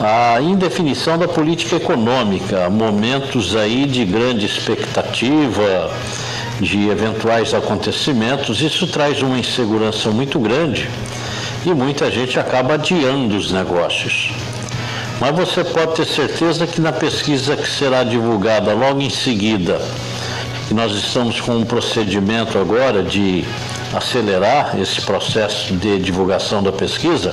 a 0.01 0.41
indefinição 0.41 1.17
da 1.17 1.29
política 1.29 1.77
econômica, 1.77 2.69
momentos 2.69 3.55
aí 3.55 3.87
de 3.87 4.05
grande 4.05 4.47
expectativa, 4.47 5.91
de 6.61 6.89
eventuais 6.89 7.55
acontecimentos, 7.55 8.61
isso 8.61 8.87
traz 8.87 9.23
uma 9.23 9.39
insegurança 9.39 10.11
muito 10.11 10.39
grande 10.39 10.89
e 11.65 11.73
muita 11.73 12.11
gente 12.11 12.39
acaba 12.39 12.75
adiando 12.75 13.37
os 13.37 13.53
negócios. 13.53 14.31
Mas 15.21 15.35
você 15.35 15.63
pode 15.63 15.95
ter 15.95 16.07
certeza 16.07 16.67
que 16.67 16.81
na 16.81 16.93
pesquisa 16.93 17.57
que 17.57 17.69
será 17.69 18.03
divulgada 18.03 18.73
logo 18.75 19.01
em 19.01 19.11
seguida, 19.11 19.81
nós 20.71 20.93
estamos 20.93 21.41
com 21.41 21.57
um 21.57 21.65
procedimento 21.65 22.59
agora 22.59 23.03
de 23.03 23.45
acelerar 23.95 24.79
esse 24.81 25.01
processo 25.03 25.73
de 25.75 25.99
divulgação 26.01 26.63
da 26.63 26.73
pesquisa, 26.73 27.33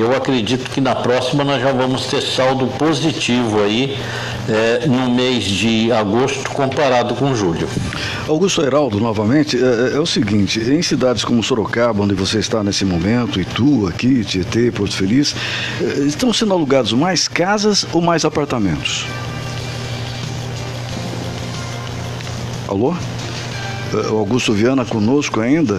eu 0.00 0.14
acredito 0.14 0.70
que 0.70 0.80
na 0.80 0.94
próxima 0.94 1.44
nós 1.44 1.60
já 1.60 1.72
vamos 1.72 2.06
ter 2.06 2.20
saldo 2.20 2.66
positivo 2.78 3.62
aí 3.62 3.96
é, 4.48 4.86
no 4.86 5.10
mês 5.10 5.44
de 5.44 5.90
agosto 5.92 6.50
comparado 6.50 7.14
com 7.14 7.34
julho. 7.34 7.68
Augusto 8.28 8.62
Heraldo, 8.62 9.00
novamente, 9.00 9.56
é, 9.56 9.96
é, 9.96 10.00
o 10.00 10.06
seguinte, 10.06 10.60
em 10.60 10.82
cidades 10.82 11.24
como 11.24 11.42
Sorocaba, 11.42 12.02
onde 12.02 12.14
você 12.14 12.38
está 12.38 12.62
nesse 12.62 12.84
momento, 12.84 13.40
Itu, 13.40 13.86
aqui, 13.86 14.24
Tietê, 14.24 14.70
Porto 14.70 14.94
Feliz, 14.94 15.34
é, 15.80 15.84
estão 16.04 16.32
sendo 16.32 16.52
alugados 16.52 16.92
mais 16.92 17.28
casas 17.28 17.86
ou 17.92 18.00
mais 18.00 18.24
apartamentos? 18.24 19.06
Alô? 22.68 22.94
Augusto 24.10 24.52
Viana 24.52 24.84
conosco 24.84 25.40
ainda? 25.40 25.78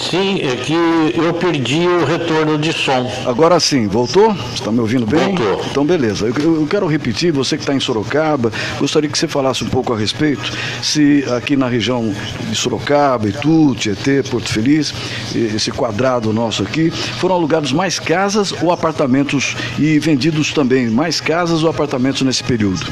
Sim, 0.00 0.40
é 0.40 0.56
que 0.56 0.74
eu 1.14 1.34
perdi 1.34 1.86
o 1.86 2.04
retorno 2.04 2.56
de 2.56 2.72
som. 2.72 3.10
Agora 3.26 3.60
sim, 3.60 3.86
voltou? 3.86 4.32
Você 4.32 4.54
está 4.54 4.72
me 4.72 4.80
ouvindo 4.80 5.06
bem? 5.06 5.34
Voltou. 5.34 5.64
Então, 5.70 5.84
beleza. 5.84 6.26
Eu, 6.26 6.60
eu 6.60 6.66
quero 6.66 6.86
repetir, 6.86 7.30
você 7.30 7.56
que 7.56 7.62
está 7.62 7.74
em 7.74 7.80
Sorocaba, 7.80 8.50
gostaria 8.78 9.08
que 9.08 9.18
você 9.18 9.28
falasse 9.28 9.62
um 9.62 9.68
pouco 9.68 9.92
a 9.92 9.96
respeito, 9.96 10.50
se 10.82 11.24
aqui 11.36 11.56
na 11.56 11.68
região 11.68 12.14
de 12.48 12.56
Sorocaba, 12.56 13.28
Itu, 13.28 13.74
Tietê, 13.74 14.22
Porto 14.22 14.50
Feliz, 14.50 14.94
esse 15.34 15.70
quadrado 15.70 16.32
nosso 16.32 16.62
aqui, 16.62 16.90
foram 16.90 17.34
alugados 17.34 17.72
mais 17.72 17.98
casas 17.98 18.52
ou 18.62 18.72
apartamentos 18.72 19.54
e 19.78 19.98
vendidos 19.98 20.52
também 20.52 20.88
mais 20.88 21.20
casas 21.20 21.62
ou 21.62 21.68
apartamentos 21.68 22.22
nesse 22.22 22.42
período? 22.42 22.86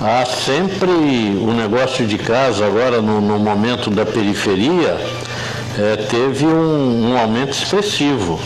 Há 0.00 0.24
sempre 0.24 0.90
o 0.90 1.52
negócio 1.52 2.06
de 2.06 2.18
casa 2.18 2.64
agora 2.64 3.02
no, 3.02 3.20
no 3.20 3.36
momento 3.38 3.90
da 3.90 4.06
periferia 4.06 4.96
é, 5.78 5.96
teve 5.96 6.44
um, 6.44 7.12
um, 7.12 7.18
aumento 7.18 7.52
expressivo. 7.52 8.40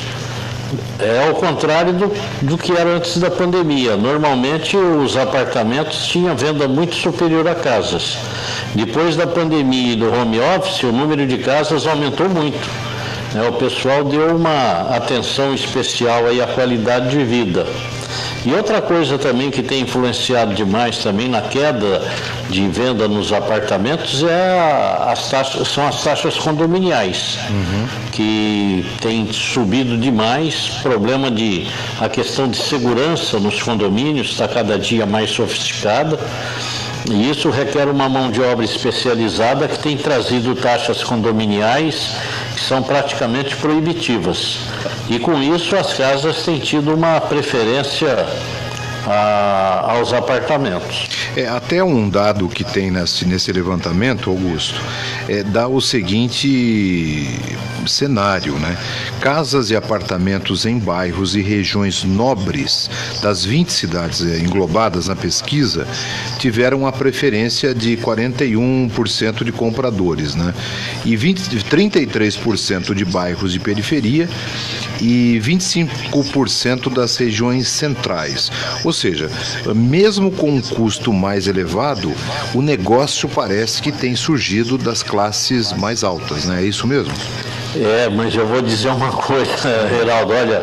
É 0.99 1.29
ao 1.29 1.35
contrário 1.35 1.93
do, 1.93 2.13
do 2.43 2.59
que 2.59 2.73
era 2.73 2.91
antes 2.91 3.19
da 3.19 3.31
pandemia. 3.31 3.97
Normalmente 3.97 4.77
os 4.77 5.17
apartamentos 5.17 6.07
tinham 6.07 6.37
venda 6.37 6.69
muito 6.69 6.95
superior 6.95 7.47
a 7.49 7.55
casas. 7.55 8.19
Depois 8.75 9.17
da 9.17 9.27
pandemia 9.27 9.95
e 9.95 9.97
do 9.97 10.13
home 10.13 10.39
office, 10.41 10.83
o 10.83 10.93
número 10.93 11.27
de 11.27 11.39
casas 11.39 11.87
aumentou 11.87 12.29
muito. 12.29 12.69
Né? 13.35 13.49
O 13.49 13.53
pessoal 13.55 14.05
deu 14.05 14.37
uma 14.37 14.95
atenção 14.95 15.55
especial 15.55 16.27
aí 16.27 16.41
à 16.41 16.47
qualidade 16.47 17.11
de 17.11 17.25
vida. 17.25 17.67
E 18.45 18.53
outra 18.55 18.83
coisa 18.83 19.19
também 19.19 19.51
que 19.51 19.63
tem 19.63 19.83
influenciado 19.83 20.55
demais 20.55 20.99
também 20.99 21.29
na 21.29 21.43
queda 21.43 22.03
de 22.51 22.67
venda 22.69 23.07
nos 23.07 23.33
apartamentos 23.33 24.25
é 24.25 24.59
as 25.07 25.31
taxas, 25.31 25.69
são 25.69 25.87
as 25.87 26.03
taxas 26.03 26.37
condominiais, 26.37 27.39
uhum. 27.49 27.87
que 28.11 28.85
tem 29.01 29.33
subido 29.33 29.97
demais. 29.97 30.81
Problema 30.83 31.31
de 31.31 31.69
a 32.01 32.09
questão 32.09 32.49
de 32.49 32.57
segurança 32.57 33.39
nos 33.39 33.63
condomínios 33.63 34.31
está 34.31 34.49
cada 34.49 34.77
dia 34.79 35.07
mais 35.07 35.31
sofisticada. 35.31 36.19
E 37.11 37.31
isso 37.31 37.51
requer 37.51 37.89
uma 37.89 38.09
mão 38.09 38.31
de 38.31 38.41
obra 38.41 38.65
especializada 38.65 39.67
que 39.67 39.79
tem 39.79 39.97
trazido 39.97 40.55
taxas 40.55 41.03
condominiais 41.03 42.15
que 42.55 42.61
são 42.61 42.83
praticamente 42.83 43.57
proibitivas. 43.57 44.61
E 45.09 45.19
com 45.19 45.43
isso 45.43 45.75
as 45.77 45.93
casas 45.95 46.45
têm 46.45 46.59
tido 46.59 46.95
uma 46.95 47.21
preferência 47.21 48.27
a, 49.07 49.93
aos 49.93 50.13
apartamentos. 50.13 51.09
É, 51.37 51.49
até 51.49 51.83
um 51.83 52.09
dado 52.09 52.49
que 52.49 52.63
tem 52.63 52.91
nesse, 52.91 53.27
nesse 53.27 53.53
levantamento, 53.53 54.31
Augusto, 54.31 54.81
é, 55.29 55.43
dá 55.43 55.67
o 55.67 55.81
seguinte 55.81 57.41
cenário, 57.89 58.55
né? 58.59 58.77
Casas 59.21 59.71
e 59.71 59.77
apartamentos 59.77 60.67
em 60.67 60.79
bairros 60.79 61.35
e 61.35 61.43
regiões 61.43 62.05
nobres 62.05 62.91
das 63.21 63.45
20 63.45 63.71
cidades 63.71 64.25
é, 64.25 64.39
englobadas 64.39 65.09
na 65.09 65.17
pesquisa 65.17 65.87
tiveram 66.39 66.87
a 66.87 66.93
preferência 66.93 67.75
de 67.75 67.97
41% 67.97 69.45
de 69.45 69.53
compradores, 69.53 70.35
né? 70.35 70.55
E 71.05 71.17
20, 71.17 71.41
33% 71.65 72.95
de 72.95 73.05
bairros 73.05 73.53
de 73.53 73.61
periferia 73.61 74.29
e 75.01 75.41
25% 75.43 76.93
das 76.93 77.17
regiões 77.17 77.69
centrais. 77.69 78.51
Ou 78.85 78.93
seja, 78.93 79.31
mesmo 79.75 80.31
com 80.31 80.51
um 80.51 80.61
custo 80.61 81.13
mais 81.13 81.47
elevado, 81.47 82.13
o 82.55 82.63
negócio 82.63 83.29
parece 83.29 83.83
que 83.83 83.91
tem 83.91 84.15
surgido 84.15 84.79
das 84.79 85.03
classes 85.03 85.73
mais 85.73 86.05
altas, 86.05 86.45
né? 86.45 86.63
É 86.63 86.67
isso 86.67 86.87
mesmo? 86.87 87.13
É, 87.75 88.09
mas 88.11 88.35
eu 88.35 88.47
vou 88.47 88.61
dizer 88.61 88.89
uma 88.89 89.11
coisa, 89.13 89.89
Geraldo, 89.89 90.33
olha, 90.33 90.63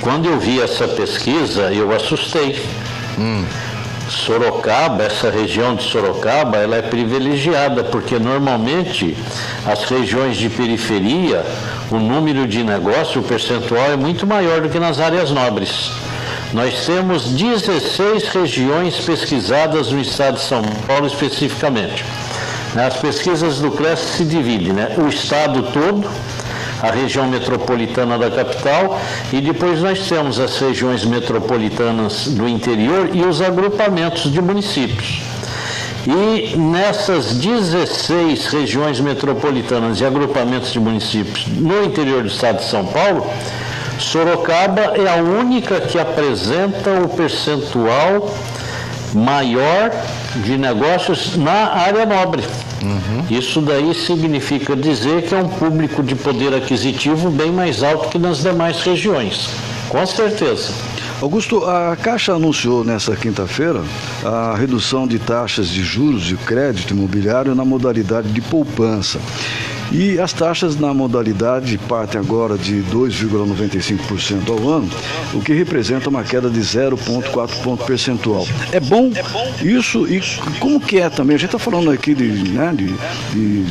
quando 0.00 0.26
eu 0.26 0.38
vi 0.38 0.60
essa 0.60 0.88
pesquisa, 0.88 1.72
eu 1.72 1.94
assustei. 1.94 2.60
Hum. 3.18 3.44
Sorocaba, 4.08 5.04
essa 5.04 5.30
região 5.30 5.74
de 5.74 5.84
Sorocaba, 5.84 6.58
ela 6.58 6.76
é 6.76 6.82
privilegiada, 6.82 7.84
porque 7.84 8.18
normalmente 8.18 9.16
as 9.64 9.84
regiões 9.84 10.36
de 10.36 10.50
periferia, 10.50 11.44
o 11.90 11.96
número 11.98 12.46
de 12.46 12.62
negócio, 12.62 13.20
o 13.20 13.24
percentual 13.24 13.92
é 13.92 13.96
muito 13.96 14.26
maior 14.26 14.60
do 14.60 14.68
que 14.68 14.78
nas 14.78 15.00
áreas 15.00 15.30
nobres. 15.30 15.92
Nós 16.52 16.84
temos 16.84 17.28
16 17.28 18.28
regiões 18.28 18.96
pesquisadas 18.96 19.90
no 19.90 20.00
estado 20.00 20.34
de 20.34 20.42
São 20.42 20.62
Paulo 20.86 21.06
especificamente. 21.06 22.04
As 22.74 22.96
pesquisas 22.96 23.58
do 23.58 23.70
CRES 23.70 23.98
se 23.98 24.24
dividem, 24.24 24.72
né? 24.72 24.94
O 24.96 25.06
estado 25.06 25.62
todo, 25.72 26.08
a 26.82 26.90
região 26.90 27.28
metropolitana 27.28 28.18
da 28.18 28.30
capital 28.30 28.98
e 29.30 29.40
depois 29.40 29.80
nós 29.80 30.08
temos 30.08 30.40
as 30.40 30.58
regiões 30.58 31.04
metropolitanas 31.04 32.28
do 32.28 32.48
interior 32.48 33.10
e 33.12 33.22
os 33.24 33.42
agrupamentos 33.42 34.32
de 34.32 34.40
municípios. 34.40 35.20
E 36.06 36.56
nessas 36.56 37.34
16 37.34 38.46
regiões 38.46 38.98
metropolitanas 38.98 40.00
e 40.00 40.04
agrupamentos 40.04 40.72
de 40.72 40.80
municípios 40.80 41.46
no 41.48 41.84
interior 41.84 42.22
do 42.22 42.28
estado 42.28 42.56
de 42.56 42.64
São 42.64 42.86
Paulo, 42.86 43.30
Sorocaba 43.98 44.94
é 44.96 45.08
a 45.08 45.22
única 45.22 45.78
que 45.80 45.98
apresenta 46.00 46.90
o 47.04 47.08
percentual 47.10 48.34
maior 49.14 49.92
de 50.36 50.56
negócios 50.56 51.36
na 51.36 51.72
área 51.72 52.06
nobre. 52.06 52.42
Uhum. 52.82 53.24
Isso 53.30 53.60
daí 53.60 53.94
significa 53.94 54.74
dizer 54.74 55.22
que 55.22 55.34
é 55.34 55.38
um 55.38 55.48
público 55.48 56.02
de 56.02 56.14
poder 56.14 56.54
aquisitivo 56.54 57.30
bem 57.30 57.52
mais 57.52 57.82
alto 57.82 58.08
que 58.08 58.18
nas 58.18 58.38
demais 58.42 58.82
regiões. 58.82 59.50
Com 59.88 60.04
certeza. 60.06 60.72
Augusto, 61.20 61.64
a 61.64 61.96
Caixa 61.96 62.34
anunciou 62.34 62.82
nesta 62.82 63.14
quinta-feira 63.14 63.80
a 64.24 64.56
redução 64.56 65.06
de 65.06 65.20
taxas 65.20 65.68
de 65.68 65.82
juros 65.84 66.24
de 66.24 66.36
crédito 66.36 66.94
imobiliário 66.94 67.54
na 67.54 67.64
modalidade 67.64 68.28
de 68.28 68.40
poupança. 68.40 69.20
E 69.92 70.18
as 70.18 70.32
taxas 70.32 70.76
na 70.76 70.94
modalidade 70.94 71.76
partem 71.86 72.18
agora 72.18 72.56
de 72.56 72.82
2,95% 72.90 74.48
ao 74.48 74.68
ano, 74.68 74.90
o 75.34 75.40
que 75.40 75.52
representa 75.52 76.08
uma 76.08 76.24
queda 76.24 76.48
de 76.48 76.60
0,4 76.60 77.62
ponto 77.62 77.84
percentual. 77.84 78.46
É 78.72 78.80
bom 78.80 79.10
isso 79.62 80.08
e 80.08 80.22
como 80.58 80.80
que 80.80 80.98
é 80.98 81.10
também? 81.10 81.36
A 81.36 81.38
gente 81.38 81.48
está 81.54 81.58
falando 81.58 81.90
aqui 81.90 82.14
de, 82.14 82.24
né, 82.50 82.72
de, 82.74 82.86
de, 83.32 83.64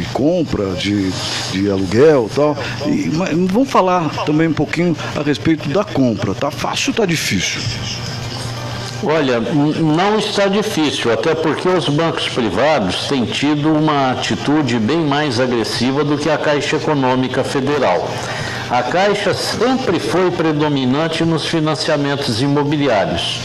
de 0.00 0.06
compra, 0.14 0.72
de, 0.74 1.10
de 1.52 1.70
aluguel 1.70 2.30
tal. 2.34 2.56
E, 2.86 3.10
mas 3.14 3.36
vamos 3.50 3.68
falar 3.68 4.08
também 4.24 4.48
um 4.48 4.54
pouquinho 4.54 4.96
a 5.14 5.22
respeito 5.22 5.68
da 5.68 5.84
compra. 5.84 6.34
Tá 6.34 6.50
fácil 6.50 6.90
ou 6.90 6.94
tá 6.94 7.04
difícil? 7.04 7.60
Olha, 9.02 9.40
não 9.40 10.18
está 10.18 10.46
difícil, 10.46 11.12
até 11.12 11.34
porque 11.34 11.68
os 11.68 11.88
bancos 11.88 12.28
privados 12.28 13.06
têm 13.08 13.24
tido 13.26 13.70
uma 13.70 14.12
atitude 14.12 14.78
bem 14.78 15.00
mais 15.00 15.38
agressiva 15.38 16.02
do 16.02 16.16
que 16.16 16.30
a 16.30 16.38
Caixa 16.38 16.76
Econômica 16.76 17.44
Federal. 17.44 18.08
A 18.70 18.82
Caixa 18.82 19.34
sempre 19.34 20.00
foi 20.00 20.30
predominante 20.30 21.24
nos 21.24 21.46
financiamentos 21.46 22.40
imobiliários. 22.40 23.40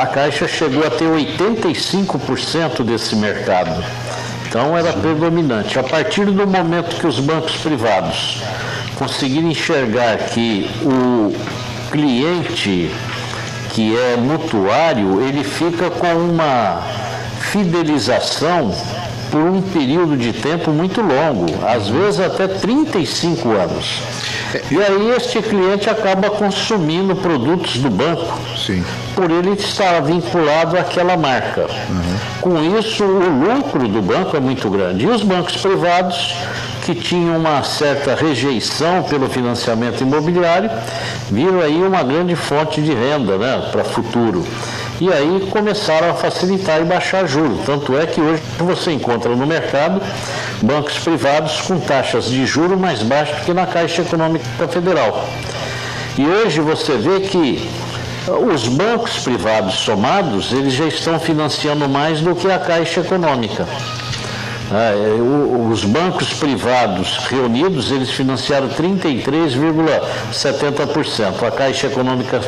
A 0.00 0.06
Caixa 0.06 0.46
chegou 0.46 0.86
a 0.86 0.90
ter 0.90 1.06
85% 1.06 2.84
desse 2.84 3.16
mercado. 3.16 3.82
Então 4.46 4.76
era 4.76 4.92
predominante. 4.92 5.78
A 5.78 5.82
partir 5.82 6.26
do 6.26 6.46
momento 6.46 7.00
que 7.00 7.06
os 7.06 7.20
bancos 7.20 7.56
privados 7.56 8.42
conseguirem 8.96 9.50
enxergar 9.50 10.16
que 10.18 10.70
o 10.82 11.34
cliente 11.90 12.90
que 13.78 13.96
é 13.96 14.16
mutuário, 14.16 15.22
ele 15.22 15.44
fica 15.44 15.88
com 15.88 16.12
uma 16.12 16.82
fidelização 17.52 18.74
por 19.30 19.40
um 19.40 19.62
período 19.62 20.16
de 20.16 20.32
tempo 20.32 20.72
muito 20.72 21.00
longo, 21.00 21.46
às 21.64 21.86
vezes 21.86 22.18
até 22.18 22.48
35 22.48 23.48
anos. 23.50 24.02
E 24.68 24.82
aí 24.82 25.14
este 25.16 25.40
cliente 25.40 25.88
acaba 25.88 26.28
consumindo 26.28 27.14
produtos 27.14 27.76
do 27.76 27.88
banco, 27.88 28.40
Sim. 28.56 28.84
por 29.14 29.30
ele 29.30 29.52
estar 29.52 30.00
vinculado 30.00 30.76
àquela 30.76 31.16
marca. 31.16 31.68
Uhum. 31.88 32.18
Com 32.40 32.78
isso, 32.80 33.04
o 33.04 33.54
lucro 33.54 33.86
do 33.86 34.02
banco 34.02 34.36
é 34.36 34.40
muito 34.40 34.68
grande. 34.68 35.04
E 35.04 35.08
os 35.08 35.22
bancos 35.22 35.56
privados 35.56 36.34
que 36.88 36.94
tinham 36.94 37.36
uma 37.36 37.62
certa 37.62 38.14
rejeição 38.14 39.02
pelo 39.02 39.28
financiamento 39.28 40.00
imobiliário, 40.00 40.70
viram 41.30 41.60
aí 41.60 41.82
uma 41.82 42.02
grande 42.02 42.34
fonte 42.34 42.80
de 42.80 42.94
renda 42.94 43.36
né, 43.36 43.68
para 43.70 43.84
futuro. 43.84 44.42
E 44.98 45.12
aí 45.12 45.46
começaram 45.50 46.08
a 46.08 46.14
facilitar 46.14 46.80
e 46.80 46.84
baixar 46.84 47.26
juros. 47.26 47.58
Tanto 47.66 47.94
é 47.94 48.06
que 48.06 48.22
hoje 48.22 48.42
você 48.58 48.92
encontra 48.92 49.36
no 49.36 49.46
mercado 49.46 50.00
bancos 50.62 50.98
privados 51.00 51.60
com 51.60 51.78
taxas 51.78 52.24
de 52.24 52.46
juros 52.46 52.80
mais 52.80 53.02
baixas 53.02 53.44
que 53.44 53.52
na 53.52 53.66
Caixa 53.66 54.00
Econômica 54.00 54.66
Federal. 54.68 55.28
E 56.16 56.26
hoje 56.26 56.62
você 56.62 56.96
vê 56.96 57.20
que 57.20 57.68
os 58.50 58.66
bancos 58.66 59.18
privados 59.18 59.74
somados, 59.74 60.52
eles 60.52 60.72
já 60.72 60.86
estão 60.86 61.20
financiando 61.20 61.86
mais 61.86 62.22
do 62.22 62.34
que 62.34 62.50
a 62.50 62.58
Caixa 62.58 63.00
Econômica. 63.00 63.68
Ah, 64.70 64.92
é, 64.92 65.18
os 65.70 65.82
bancos 65.84 66.34
privados 66.34 67.16
reunidos, 67.28 67.90
eles 67.90 68.10
financiaram 68.10 68.68
33,70%. 68.68 71.42
A 71.46 71.50
Caixa 71.50 71.86
Econômica 71.86 72.42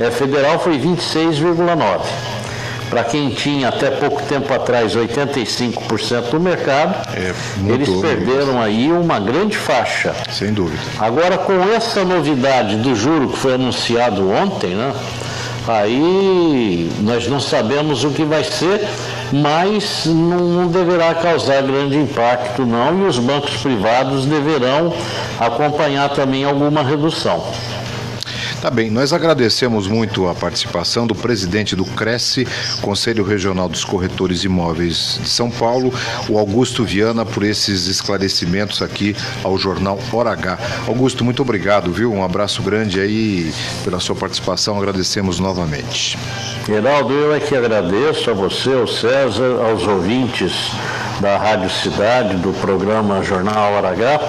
eh, 0.00 0.10
Federal 0.10 0.58
foi 0.58 0.76
26,9%. 0.78 2.00
Para 2.90 3.04
quem 3.04 3.30
tinha 3.30 3.70
até 3.70 3.90
pouco 3.90 4.20
tempo 4.22 4.52
atrás 4.52 4.94
85% 4.94 6.30
do 6.30 6.38
mercado, 6.38 7.08
é, 7.16 7.32
eles 7.72 7.88
perderam 7.88 8.60
aí 8.60 8.92
uma 8.92 9.18
grande 9.18 9.56
faixa. 9.56 10.14
Sem 10.30 10.52
dúvida. 10.52 10.82
Agora, 10.98 11.38
com 11.38 11.54
essa 11.74 12.04
novidade 12.04 12.76
do 12.76 12.94
juro 12.94 13.30
que 13.30 13.38
foi 13.38 13.54
anunciado 13.54 14.30
ontem, 14.30 14.74
né? 14.74 14.92
Aí 15.66 16.92
nós 17.00 17.26
não 17.26 17.40
sabemos 17.40 18.04
o 18.04 18.10
que 18.10 18.22
vai 18.22 18.44
ser, 18.44 18.86
mas 19.34 20.06
não 20.06 20.68
deverá 20.68 21.12
causar 21.14 21.60
grande 21.62 21.96
impacto 21.96 22.64
não, 22.64 23.00
e 23.00 23.08
os 23.08 23.18
bancos 23.18 23.56
privados 23.56 24.26
deverão 24.26 24.92
acompanhar 25.40 26.08
também 26.10 26.44
alguma 26.44 26.84
redução. 26.84 27.42
Tá 28.64 28.70
bem, 28.70 28.90
nós 28.90 29.12
agradecemos 29.12 29.86
muito 29.86 30.26
a 30.26 30.34
participação 30.34 31.06
do 31.06 31.14
presidente 31.14 31.76
do 31.76 31.84
Cresce, 31.84 32.48
Conselho 32.80 33.22
Regional 33.22 33.68
dos 33.68 33.84
Corretores 33.84 34.42
Imóveis 34.42 35.20
de 35.22 35.28
São 35.28 35.50
Paulo, 35.50 35.92
o 36.30 36.38
Augusto 36.38 36.82
Viana, 36.82 37.26
por 37.26 37.42
esses 37.42 37.88
esclarecimentos 37.88 38.80
aqui 38.80 39.14
ao 39.42 39.58
jornal 39.58 39.98
Hora 40.10 40.30
H. 40.30 40.58
Augusto, 40.88 41.22
muito 41.22 41.42
obrigado, 41.42 41.92
viu? 41.92 42.10
Um 42.10 42.24
abraço 42.24 42.62
grande 42.62 42.98
aí 42.98 43.52
pela 43.84 44.00
sua 44.00 44.16
participação, 44.16 44.78
agradecemos 44.78 45.38
novamente. 45.38 46.18
Geraldo, 46.66 47.12
eu 47.12 47.34
é 47.34 47.40
que 47.40 47.54
agradeço 47.54 48.30
a 48.30 48.32
você, 48.32 48.72
ao 48.72 48.86
César, 48.86 49.60
aos 49.62 49.86
ouvintes 49.86 50.70
da 51.20 51.36
Rádio 51.36 51.70
Cidade, 51.70 52.36
do 52.36 52.52
programa 52.60 53.22
Jornal 53.22 53.74
Hora 53.74 53.90
H 53.90 54.20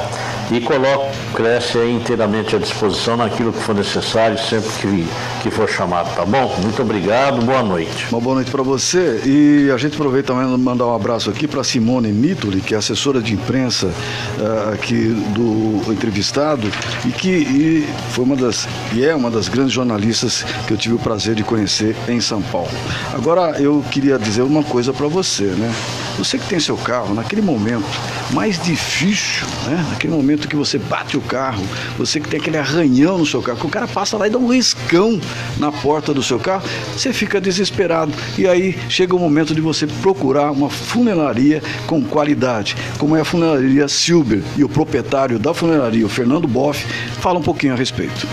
e 0.52 0.62
coloco 0.62 1.12
Cresce 1.34 1.80
inteiramente 1.90 2.56
à 2.56 2.60
disposição 2.60 3.18
naquilo 3.18 3.52
que 3.52 3.60
for 3.60 3.76
necessário, 3.76 4.38
sempre 4.38 4.70
que, 4.80 5.08
que 5.44 5.52
for 5.52 5.68
chamado, 5.68 6.16
tá 6.16 6.26
bom? 6.26 6.56
Muito 6.62 6.82
obrigado, 6.82 7.42
boa 7.42 7.62
noite. 7.62 8.08
Uma 8.10 8.22
boa 8.22 8.36
noite 8.36 8.52
para 8.52 8.64
você 8.64 9.22
e 9.26 9.70
a 9.70 9.78
gente 9.78 9.96
aproveita 9.96 10.34
também 10.34 10.58
mandar 10.58 10.86
um 10.86 10.96
abraço 10.96 11.30
aqui 11.30 11.48
para 11.48 11.64
Simone 11.64 12.12
Nitoli, 12.12 12.62
que 12.62 12.74
é 12.74 12.78
assessora 12.78 13.22
de 13.22 13.34
imprensa 13.34 13.88
uh, 13.88 14.74
aqui 14.74 15.10
do 15.36 15.92
entrevistado 15.92 16.72
e 17.06 17.10
que 17.10 17.30
e 17.30 17.88
foi 18.12 18.24
uma 18.24 18.36
das 18.36 18.68
e 18.94 19.04
é 19.04 19.14
uma 19.14 19.30
das 19.30 19.50
grandes 19.50 19.74
jornalistas 19.74 20.44
que 20.66 20.74
eu 20.74 20.78
tive 20.78 20.96
o 20.96 21.00
prazer 21.00 21.36
de 21.36 21.44
conhecer 21.44 21.96
em 22.08 22.22
São 22.22 22.42
Paulo. 22.42 22.70
Agora 23.14 23.60
eu 23.60 23.84
queria 23.92 24.18
dizer 24.18 24.44
uma 24.44 24.64
coisa 24.64 24.94
para 24.94 25.08
você, 25.08 25.44
né? 25.44 25.74
Você 26.18 26.38
que 26.38 26.48
tem 26.48 26.60
seu 26.60 26.78
carro, 26.78 27.14
naquele 27.14 27.42
momento 27.42 27.86
mais 28.32 28.62
difícil, 28.62 29.48
né? 29.66 29.86
naquele 29.90 30.14
momento 30.14 30.48
que 30.48 30.56
você 30.56 30.78
bate 30.78 31.18
o 31.18 31.22
carro, 31.22 31.64
você 31.98 32.20
que 32.20 32.30
tem 32.30 32.40
aquele 32.40 32.58
arranhão 32.58 33.18
no 33.18 33.26
seu 33.26 33.42
carro, 33.42 33.60
que 33.60 33.66
o 33.66 33.70
cara 33.70 33.88
passa 33.88 34.18
lá 34.18 34.28
e 34.28 34.30
dá 34.30 34.38
um 34.38 34.48
riscão 34.48 35.20
na 35.58 35.72
porta 35.72 36.14
do 36.14 36.24
seu 36.24 36.40
carro, 36.40 36.64
você 36.94 37.12
fica 37.12 37.40
desesperado. 37.40 38.14
E 38.38 38.48
aí 38.48 38.78
chega 38.90 39.16
o 39.16 39.20
momento 39.20 39.54
de 39.54 39.62
você 39.62 39.88
procurar 39.88 40.52
uma 40.52 40.70
funelaria 40.70 41.62
com 41.86 42.04
qualidade, 42.04 42.76
como 42.98 43.16
é 43.16 43.22
a 43.22 43.26
funelaria 43.26 43.88
Silber. 43.88 44.42
E 44.58 44.64
o 44.64 44.70
proprietário 44.70 45.38
da 45.38 45.54
funelaria, 45.54 46.06
o 46.06 46.10
Fernando 46.10 46.48
Boff, 46.48 46.86
fala 47.20 47.40
um 47.40 47.44
pouquinho 47.44 47.74
a 47.74 47.76
respeito. 47.76 48.28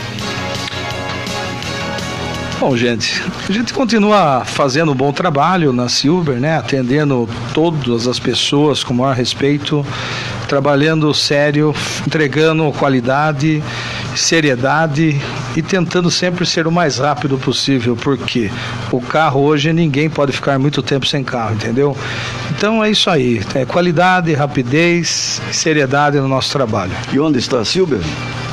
Bom, 2.62 2.76
gente, 2.76 3.20
a 3.48 3.52
gente 3.52 3.74
continua 3.74 4.44
fazendo 4.44 4.92
um 4.92 4.94
bom 4.94 5.12
trabalho 5.12 5.72
na 5.72 5.88
Silver, 5.88 6.38
né? 6.38 6.58
Atendendo 6.58 7.28
todas 7.52 8.06
as 8.06 8.20
pessoas 8.20 8.84
com 8.84 8.94
o 8.94 8.98
maior 8.98 9.16
respeito, 9.16 9.84
trabalhando 10.46 11.12
sério, 11.12 11.74
entregando 12.06 12.70
qualidade, 12.78 13.60
seriedade 14.14 15.20
e 15.56 15.60
tentando 15.60 16.08
sempre 16.08 16.46
ser 16.46 16.68
o 16.68 16.70
mais 16.70 16.98
rápido 16.98 17.36
possível, 17.36 17.96
porque 17.96 18.48
o 18.92 19.00
carro 19.00 19.40
hoje 19.40 19.72
ninguém 19.72 20.08
pode 20.08 20.30
ficar 20.30 20.56
muito 20.56 20.84
tempo 20.84 21.04
sem 21.04 21.24
carro, 21.24 21.56
entendeu? 21.56 21.96
Então 22.52 22.82
é 22.84 22.92
isso 22.92 23.10
aí, 23.10 23.42
é 23.56 23.64
qualidade, 23.64 24.32
rapidez 24.34 25.42
seriedade 25.50 26.16
no 26.18 26.28
nosso 26.28 26.52
trabalho. 26.52 26.92
E 27.12 27.18
onde 27.18 27.40
está 27.40 27.58
a 27.58 27.64
Silver? 27.64 27.98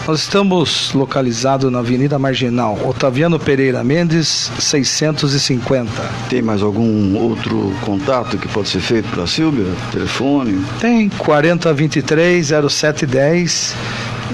Nós 0.10 0.22
estamos 0.22 0.91
localizados 0.91 1.72
na 1.72 1.78
Avenida 1.78 2.18
Marginal, 2.18 2.80
Otaviano 2.84 3.38
Pereira 3.38 3.84
Mendes, 3.84 4.51
650. 4.57 5.91
Tem 6.28 6.41
mais 6.41 6.64
algum 6.64 7.16
outro 7.16 7.72
contato 7.86 8.36
que 8.36 8.47
pode 8.47 8.70
ser 8.70 8.80
feito 8.80 9.07
para 9.10 9.26
a 9.26 9.28
Silvia? 9.28 9.68
Telefone? 9.91 10.66
Tem 10.80 11.10
4023 11.10 12.47
0710 12.47 13.76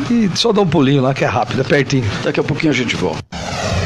e 0.09 0.31
só 0.33 0.53
dá 0.53 0.61
um 0.61 0.67
pulinho 0.67 1.01
lá 1.01 1.13
que 1.13 1.25
é 1.25 1.27
rápido, 1.27 1.59
é 1.59 1.65
pertinho. 1.65 2.09
Daqui 2.23 2.39
a 2.39 2.43
pouquinho 2.43 2.71
a 2.71 2.75
gente 2.75 2.95
volta. 2.95 3.21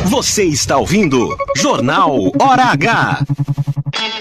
Você 0.05 0.43
está 0.43 0.77
ouvindo 0.77 1.35
Jornal 1.57 2.31
Hora 2.39 2.65
H. 2.65 3.23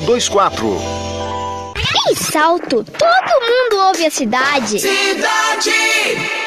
24. 0.00 0.78
Em 2.08 2.14
Salto, 2.14 2.84
todo 2.84 3.40
mundo 3.40 3.86
ouve 3.88 4.06
a 4.06 4.10
cidade. 4.10 4.78
Cidade! 4.78 6.45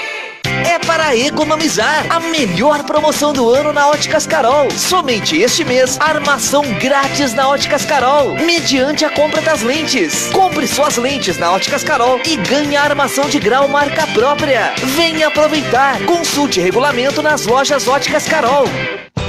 É 0.66 0.80
para 0.80 1.16
economizar. 1.16 2.06
A 2.10 2.20
melhor 2.20 2.84
promoção 2.84 3.34
do 3.34 3.50
ano 3.50 3.72
na 3.72 3.88
Óticas 3.88 4.26
Carol. 4.26 4.70
Somente 4.72 5.38
este 5.38 5.64
mês, 5.64 5.98
armação 6.00 6.64
grátis 6.80 7.34
na 7.34 7.48
Óticas 7.48 7.86
Carol, 7.86 8.36
mediante 8.36 9.06
a 9.06 9.10
compra 9.10 9.42
das 9.42 9.62
lentes. 9.62 10.28
Compre 10.32 10.68
suas 10.68 10.98
lentes 10.98 11.38
na 11.38 11.52
Óticas 11.52 11.84
Carol 11.84 12.20
e 12.26 12.36
ganhe 12.38 12.76
a 12.76 12.84
armação 12.84 13.30
de 13.30 13.40
grau 13.40 13.68
marca 13.68 14.08
própria. 14.08 14.74
Venha 14.96 15.28
aproveitar. 15.28 16.00
Consulte 16.06 16.60
regulamento 16.60 17.22
nas 17.22 17.46
lojas 17.46 17.88
Óticas 17.88 18.28
Carol. 18.28 18.66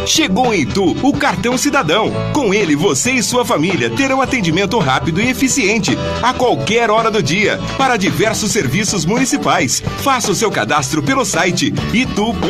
Chegou 0.06 0.54
em 0.54 0.60
Itu 0.60 0.96
o 1.02 1.12
cartão 1.12 1.56
cidadão. 1.56 2.10
Com 2.32 2.52
ele, 2.52 2.74
você 2.74 3.12
e 3.12 3.22
sua 3.22 3.44
família 3.44 3.90
terão 3.90 4.20
atendimento 4.20 4.78
rápido 4.78 5.20
e 5.20 5.28
eficiente 5.28 5.96
a 6.22 6.32
qualquer 6.32 6.90
hora 6.90 7.10
do 7.10 7.22
dia 7.22 7.58
para 7.76 7.96
diversos 7.96 8.50
serviços 8.50 9.04
municipais. 9.04 9.82
Faça 10.02 10.32
o 10.32 10.34
seu 10.34 10.50
cadastro 10.50 11.02
pelo 11.02 11.19
site 11.24 11.72
itu.sp.gov.br 11.92 12.48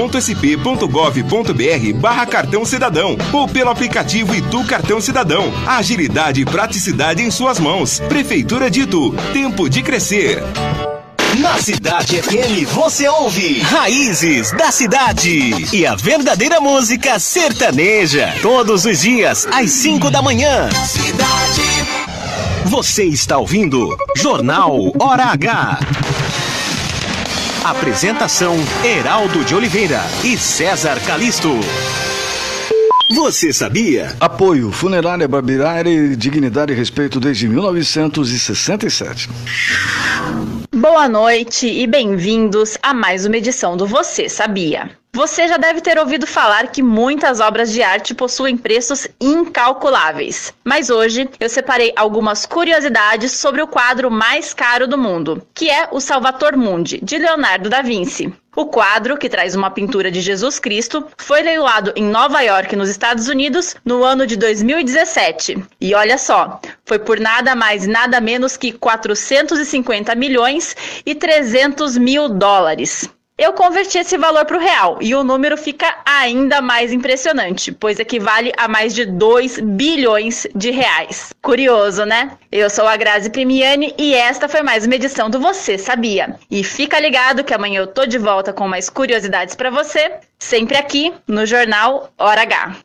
barra 2.00 2.26
cartão 2.26 2.64
cidadão 2.64 3.16
ou 3.32 3.48
pelo 3.48 3.70
aplicativo 3.70 4.34
Itu 4.34 4.64
Cartão 4.64 5.00
Cidadão. 5.00 5.52
Agilidade 5.66 6.40
e 6.40 6.44
praticidade 6.44 7.22
em 7.22 7.30
suas 7.30 7.58
mãos. 7.58 8.00
Prefeitura 8.00 8.70
de 8.70 8.82
Itu. 8.82 9.14
Tempo 9.32 9.68
de 9.68 9.82
crescer. 9.82 10.42
Na 11.38 11.58
Cidade 11.58 12.20
FM 12.20 12.66
você 12.72 13.08
ouve 13.08 13.60
Raízes 13.60 14.50
da 14.50 14.72
Cidade 14.72 15.74
e 15.74 15.86
a 15.86 15.94
verdadeira 15.94 16.60
música 16.60 17.18
sertaneja. 17.20 18.34
Todos 18.42 18.84
os 18.84 19.00
dias, 19.00 19.46
às 19.52 19.70
5 19.70 20.10
da 20.10 20.20
manhã. 20.20 20.68
Cidade. 20.84 22.10
Você 22.64 23.04
está 23.04 23.38
ouvindo 23.38 23.96
Jornal 24.16 24.92
Hora 24.98 25.24
H. 25.26 25.80
Apresentação: 27.70 28.56
Heraldo 28.84 29.44
de 29.44 29.54
Oliveira 29.54 30.00
e 30.24 30.36
César 30.36 30.98
Calisto. 31.06 31.50
Você 33.14 33.52
sabia? 33.52 34.12
Apoio 34.18 34.72
Funerária 34.72 35.28
Barbearia 35.28 36.16
Dignidade 36.16 36.72
e 36.72 36.76
Respeito 36.76 37.20
desde 37.20 37.46
1967. 37.46 39.30
Boa 40.74 41.08
noite 41.08 41.68
e 41.68 41.86
bem-vindos 41.86 42.76
a 42.82 42.92
mais 42.92 43.24
uma 43.24 43.36
edição 43.36 43.76
do 43.76 43.86
Você 43.86 44.28
Sabia. 44.28 44.99
Você 45.12 45.48
já 45.48 45.56
deve 45.56 45.80
ter 45.80 45.98
ouvido 45.98 46.24
falar 46.24 46.68
que 46.68 46.84
muitas 46.84 47.40
obras 47.40 47.72
de 47.72 47.82
arte 47.82 48.14
possuem 48.14 48.56
preços 48.56 49.08
incalculáveis. 49.20 50.54
Mas 50.64 50.88
hoje 50.88 51.28
eu 51.40 51.48
separei 51.48 51.92
algumas 51.96 52.46
curiosidades 52.46 53.32
sobre 53.32 53.60
o 53.60 53.66
quadro 53.66 54.08
mais 54.08 54.54
caro 54.54 54.86
do 54.86 54.96
mundo, 54.96 55.44
que 55.52 55.68
é 55.68 55.88
o 55.90 56.00
Salvator 56.00 56.56
Mundi, 56.56 57.00
de 57.02 57.18
Leonardo 57.18 57.68
da 57.68 57.82
Vinci. 57.82 58.32
O 58.54 58.66
quadro, 58.66 59.18
que 59.18 59.28
traz 59.28 59.56
uma 59.56 59.70
pintura 59.70 60.12
de 60.12 60.20
Jesus 60.20 60.60
Cristo, 60.60 61.04
foi 61.18 61.42
leiloado 61.42 61.92
em 61.96 62.04
Nova 62.04 62.40
York, 62.42 62.76
nos 62.76 62.88
Estados 62.88 63.26
Unidos, 63.26 63.74
no 63.84 64.04
ano 64.04 64.26
de 64.28 64.36
2017. 64.36 65.60
E 65.80 65.92
olha 65.92 66.18
só, 66.18 66.60
foi 66.84 67.00
por 67.00 67.18
nada 67.18 67.56
mais 67.56 67.84
nada 67.84 68.20
menos 68.20 68.56
que 68.56 68.72
450 68.72 70.14
milhões 70.14 70.76
e 71.04 71.16
300 71.16 71.98
mil 71.98 72.28
dólares. 72.28 73.10
Eu 73.40 73.54
converti 73.54 73.96
esse 73.96 74.18
valor 74.18 74.44
para 74.44 74.58
o 74.58 74.60
real 74.60 74.98
e 75.00 75.14
o 75.14 75.24
número 75.24 75.56
fica 75.56 75.96
ainda 76.04 76.60
mais 76.60 76.92
impressionante, 76.92 77.72
pois 77.72 77.98
equivale 77.98 78.52
a 78.54 78.68
mais 78.68 78.94
de 78.94 79.06
2 79.06 79.60
bilhões 79.60 80.46
de 80.54 80.70
reais. 80.70 81.32
Curioso, 81.40 82.04
né? 82.04 82.32
Eu 82.52 82.68
sou 82.68 82.86
a 82.86 82.98
Grazi 82.98 83.30
Primiani 83.30 83.94
e 83.96 84.12
esta 84.12 84.46
foi 84.46 84.60
mais 84.60 84.84
uma 84.84 84.94
edição 84.94 85.30
do 85.30 85.40
Você 85.40 85.78
Sabia. 85.78 86.36
E 86.50 86.62
fica 86.62 87.00
ligado 87.00 87.42
que 87.42 87.54
amanhã 87.54 87.80
eu 87.80 87.86
tô 87.86 88.04
de 88.04 88.18
volta 88.18 88.52
com 88.52 88.68
mais 88.68 88.90
curiosidades 88.90 89.54
para 89.54 89.70
você, 89.70 90.16
sempre 90.38 90.76
aqui 90.76 91.10
no 91.26 91.46
Jornal 91.46 92.12
Hora 92.18 92.42
H. 92.42 92.76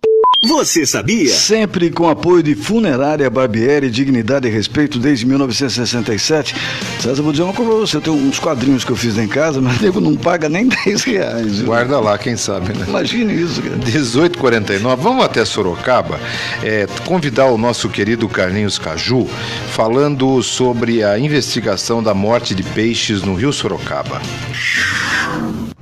Você 0.45 0.85
sabia? 0.85 1.33
Sempre 1.33 1.89
com 1.89 2.07
apoio 2.07 2.43
de 2.43 2.53
Funerária 2.53 3.27
Barbieri, 3.31 3.89
Dignidade 3.89 4.47
e 4.47 4.51
Respeito 4.51 4.99
desde 4.99 5.25
1967. 5.25 6.55
César, 6.99 7.23
vou 7.23 7.31
dizer 7.31 7.43
uma 7.43 7.53
coisa 7.53 7.71
pra 7.71 7.79
você: 7.79 7.99
tem 7.99 8.13
uns 8.13 8.37
quadrinhos 8.37 8.85
que 8.85 8.91
eu 8.91 8.95
fiz 8.95 9.17
em 9.17 9.27
casa, 9.27 9.59
mas 9.59 9.81
nego 9.81 9.99
não 9.99 10.15
paga 10.15 10.47
nem 10.47 10.67
10 10.85 11.03
reais. 11.03 11.57
Viu? 11.57 11.65
Guarda 11.65 11.99
lá, 11.99 12.15
quem 12.17 12.37
sabe, 12.37 12.77
né? 12.77 12.85
Imagine 12.87 13.33
isso, 13.33 13.59
cara. 13.59 13.75
1849, 13.75 15.01
vamos 15.01 15.25
até 15.25 15.43
Sorocaba, 15.43 16.19
é, 16.63 16.87
convidar 17.05 17.47
o 17.47 17.57
nosso 17.57 17.89
querido 17.89 18.29
Carlinhos 18.29 18.77
Caju, 18.77 19.27
falando 19.71 20.43
sobre 20.43 21.03
a 21.03 21.17
investigação 21.17 22.03
da 22.03 22.13
morte 22.13 22.53
de 22.53 22.61
peixes 22.61 23.23
no 23.23 23.33
Rio 23.33 23.51
Sorocaba. 23.51 24.21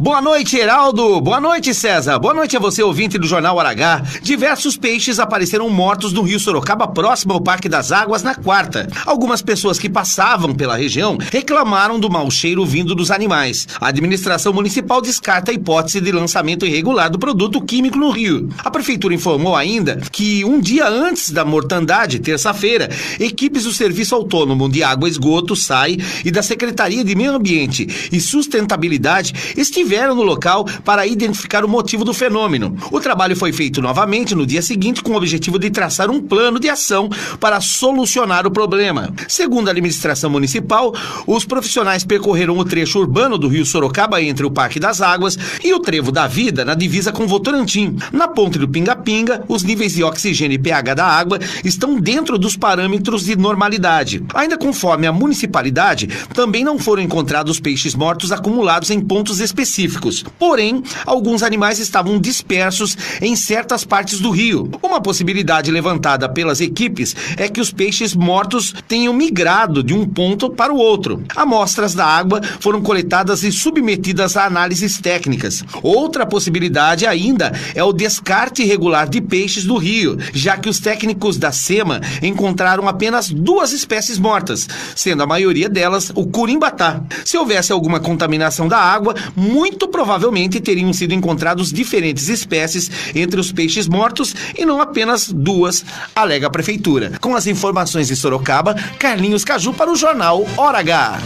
Boa 0.03 0.21
noite, 0.21 0.57
Heraldo. 0.57 1.21
Boa 1.21 1.39
noite, 1.39 1.73
César. 1.73 2.19
Boa 2.19 2.33
noite 2.33 2.57
a 2.57 2.59
você, 2.59 2.83
ouvinte 2.83 3.17
do 3.17 3.25
Jornal 3.25 3.57
Aragá. 3.57 4.03
Diversos 4.21 4.75
peixes 4.75 5.17
apareceram 5.17 5.69
mortos 5.69 6.11
no 6.11 6.21
rio 6.23 6.37
Sorocaba, 6.41 6.89
próximo 6.89 7.31
ao 7.31 7.39
Parque 7.39 7.69
das 7.69 7.89
Águas, 7.89 8.21
na 8.21 8.35
quarta. 8.35 8.89
Algumas 9.05 9.41
pessoas 9.41 9.79
que 9.79 9.89
passavam 9.89 10.53
pela 10.53 10.75
região 10.75 11.17
reclamaram 11.31 11.97
do 11.97 12.09
mau 12.09 12.29
cheiro 12.29 12.65
vindo 12.65 12.93
dos 12.93 13.11
animais. 13.11 13.65
A 13.79 13.87
administração 13.87 14.51
municipal 14.51 15.01
descarta 15.01 15.51
a 15.51 15.53
hipótese 15.53 16.01
de 16.01 16.11
lançamento 16.11 16.65
irregular 16.65 17.09
do 17.09 17.17
produto 17.17 17.61
químico 17.61 17.97
no 17.97 18.09
rio. 18.09 18.49
A 18.57 18.69
prefeitura 18.69 19.13
informou 19.13 19.55
ainda 19.55 20.01
que 20.11 20.43
um 20.43 20.59
dia 20.59 20.85
antes 20.85 21.31
da 21.31 21.45
mortandade, 21.45 22.19
terça-feira, 22.19 22.89
equipes 23.21 23.63
do 23.63 23.71
Serviço 23.71 24.15
Autônomo 24.15 24.67
de 24.67 24.83
Água 24.83 25.07
e 25.07 25.11
Esgoto, 25.11 25.55
SAI, 25.55 25.97
e 26.25 26.29
da 26.29 26.43
Secretaria 26.43 27.05
de 27.05 27.15
Meio 27.15 27.35
Ambiente 27.35 27.87
e 28.11 28.19
Sustentabilidade 28.19 29.53
estiveram 29.55 29.92
no 29.93 30.23
local 30.23 30.65
para 30.83 31.05
identificar 31.05 31.63
o 31.63 31.69
motivo 31.69 32.03
do 32.03 32.13
fenômeno. 32.13 32.75
O 32.91 32.99
trabalho 32.99 33.35
foi 33.35 33.53
feito 33.53 33.81
novamente 33.81 34.33
no 34.33 34.45
dia 34.45 34.61
seguinte 34.61 35.03
com 35.03 35.11
o 35.11 35.15
objetivo 35.15 35.59
de 35.59 35.69
traçar 35.69 36.09
um 36.09 36.19
plano 36.19 36.59
de 36.59 36.67
ação 36.67 37.09
para 37.39 37.61
solucionar 37.61 38.47
o 38.47 38.51
problema. 38.51 39.13
Segundo 39.27 39.67
a 39.67 39.71
administração 39.71 40.29
municipal, 40.29 40.93
os 41.27 41.45
profissionais 41.45 42.03
percorreram 42.03 42.57
o 42.57 42.65
trecho 42.65 42.99
urbano 42.99 43.37
do 43.37 43.47
rio 43.47 43.65
Sorocaba 43.65 44.21
entre 44.21 44.45
o 44.45 44.51
Parque 44.51 44.79
das 44.79 45.01
Águas 45.01 45.37
e 45.63 45.73
o 45.73 45.79
Trevo 45.79 46.11
da 46.11 46.25
Vida 46.25 46.65
na 46.65 46.73
divisa 46.73 47.11
com 47.11 47.27
Votorantim. 47.27 47.95
Na 48.11 48.27
ponte 48.27 48.57
do 48.57 48.67
Pinga-Pinga, 48.67 49.43
os 49.47 49.63
níveis 49.63 49.93
de 49.93 50.03
oxigênio 50.03 50.55
e 50.55 50.59
pH 50.59 50.95
da 50.95 51.05
água 51.05 51.39
estão 51.63 51.99
dentro 51.99 52.37
dos 52.37 52.57
parâmetros 52.57 53.25
de 53.25 53.35
normalidade. 53.35 54.23
Ainda 54.33 54.57
conforme 54.57 55.05
a 55.05 55.11
municipalidade, 55.11 56.07
também 56.33 56.63
não 56.63 56.79
foram 56.79 57.03
encontrados 57.03 57.59
peixes 57.59 57.93
mortos 57.93 58.31
acumulados 58.31 58.89
em 58.89 58.99
pontos 58.99 59.39
específicos 59.39 59.72
específicos. 59.73 60.23
Porém, 60.37 60.83
alguns 61.05 61.41
animais 61.41 61.79
estavam 61.79 62.19
dispersos 62.19 62.95
em 63.21 63.35
certas 63.35 63.83
partes 63.83 64.19
do 64.19 64.29
rio. 64.29 64.69
Uma 64.81 65.01
possibilidade 65.01 65.71
levantada 65.71 66.29
pelas 66.29 66.61
equipes 66.61 67.15
é 67.37 67.49
que 67.49 67.59
os 67.59 67.71
peixes 67.71 68.13
mortos 68.13 68.73
tenham 68.87 69.13
migrado 69.13 69.83
de 69.83 69.93
um 69.93 70.07
ponto 70.07 70.49
para 70.49 70.71
o 70.71 70.77
outro. 70.77 71.23
Amostras 71.35 71.93
da 71.95 72.05
água 72.05 72.41
foram 72.59 72.81
coletadas 72.81 73.43
e 73.43 73.51
submetidas 73.51 74.37
a 74.37 74.45
análises 74.45 74.99
técnicas. 74.99 75.63
Outra 75.81 76.25
possibilidade 76.25 77.07
ainda 77.07 77.51
é 77.73 77.83
o 77.83 77.93
descarte 77.93 78.61
irregular 78.61 79.09
de 79.09 79.21
peixes 79.21 79.63
do 79.63 79.77
rio, 79.77 80.17
já 80.33 80.57
que 80.57 80.69
os 80.69 80.79
técnicos 80.79 81.37
da 81.37 81.51
SEMA 81.51 82.01
encontraram 82.21 82.87
apenas 82.87 83.29
duas 83.29 83.71
espécies 83.71 84.19
mortas, 84.19 84.67
sendo 84.95 85.23
a 85.23 85.27
maioria 85.27 85.69
delas 85.69 86.11
o 86.13 86.25
curimbatá. 86.25 87.01
Se 87.25 87.37
houvesse 87.37 87.71
alguma 87.71 87.99
contaminação 87.99 88.67
da 88.67 88.77
água, 88.77 89.15
muito 89.35 89.62
muito 89.63 89.87
provavelmente 89.87 90.59
teriam 90.59 90.91
sido 90.91 91.13
encontrados 91.13 91.71
diferentes 91.71 92.27
espécies 92.27 92.91
entre 93.15 93.39
os 93.39 93.49
peixes 93.49 93.87
mortos 93.87 94.35
e 94.57 94.65
não 94.65 94.81
apenas 94.81 95.31
duas, 95.31 95.85
alega 96.13 96.47
a 96.47 96.49
prefeitura. 96.49 97.13
Com 97.21 97.33
as 97.33 97.47
informações 97.47 98.09
de 98.09 98.15
Sorocaba, 98.17 98.75
Carlinhos 98.99 99.45
Caju 99.45 99.71
para 99.73 99.89
o 99.89 99.95
jornal 99.95 100.45
Hora 100.57 100.79
H. 100.79 101.21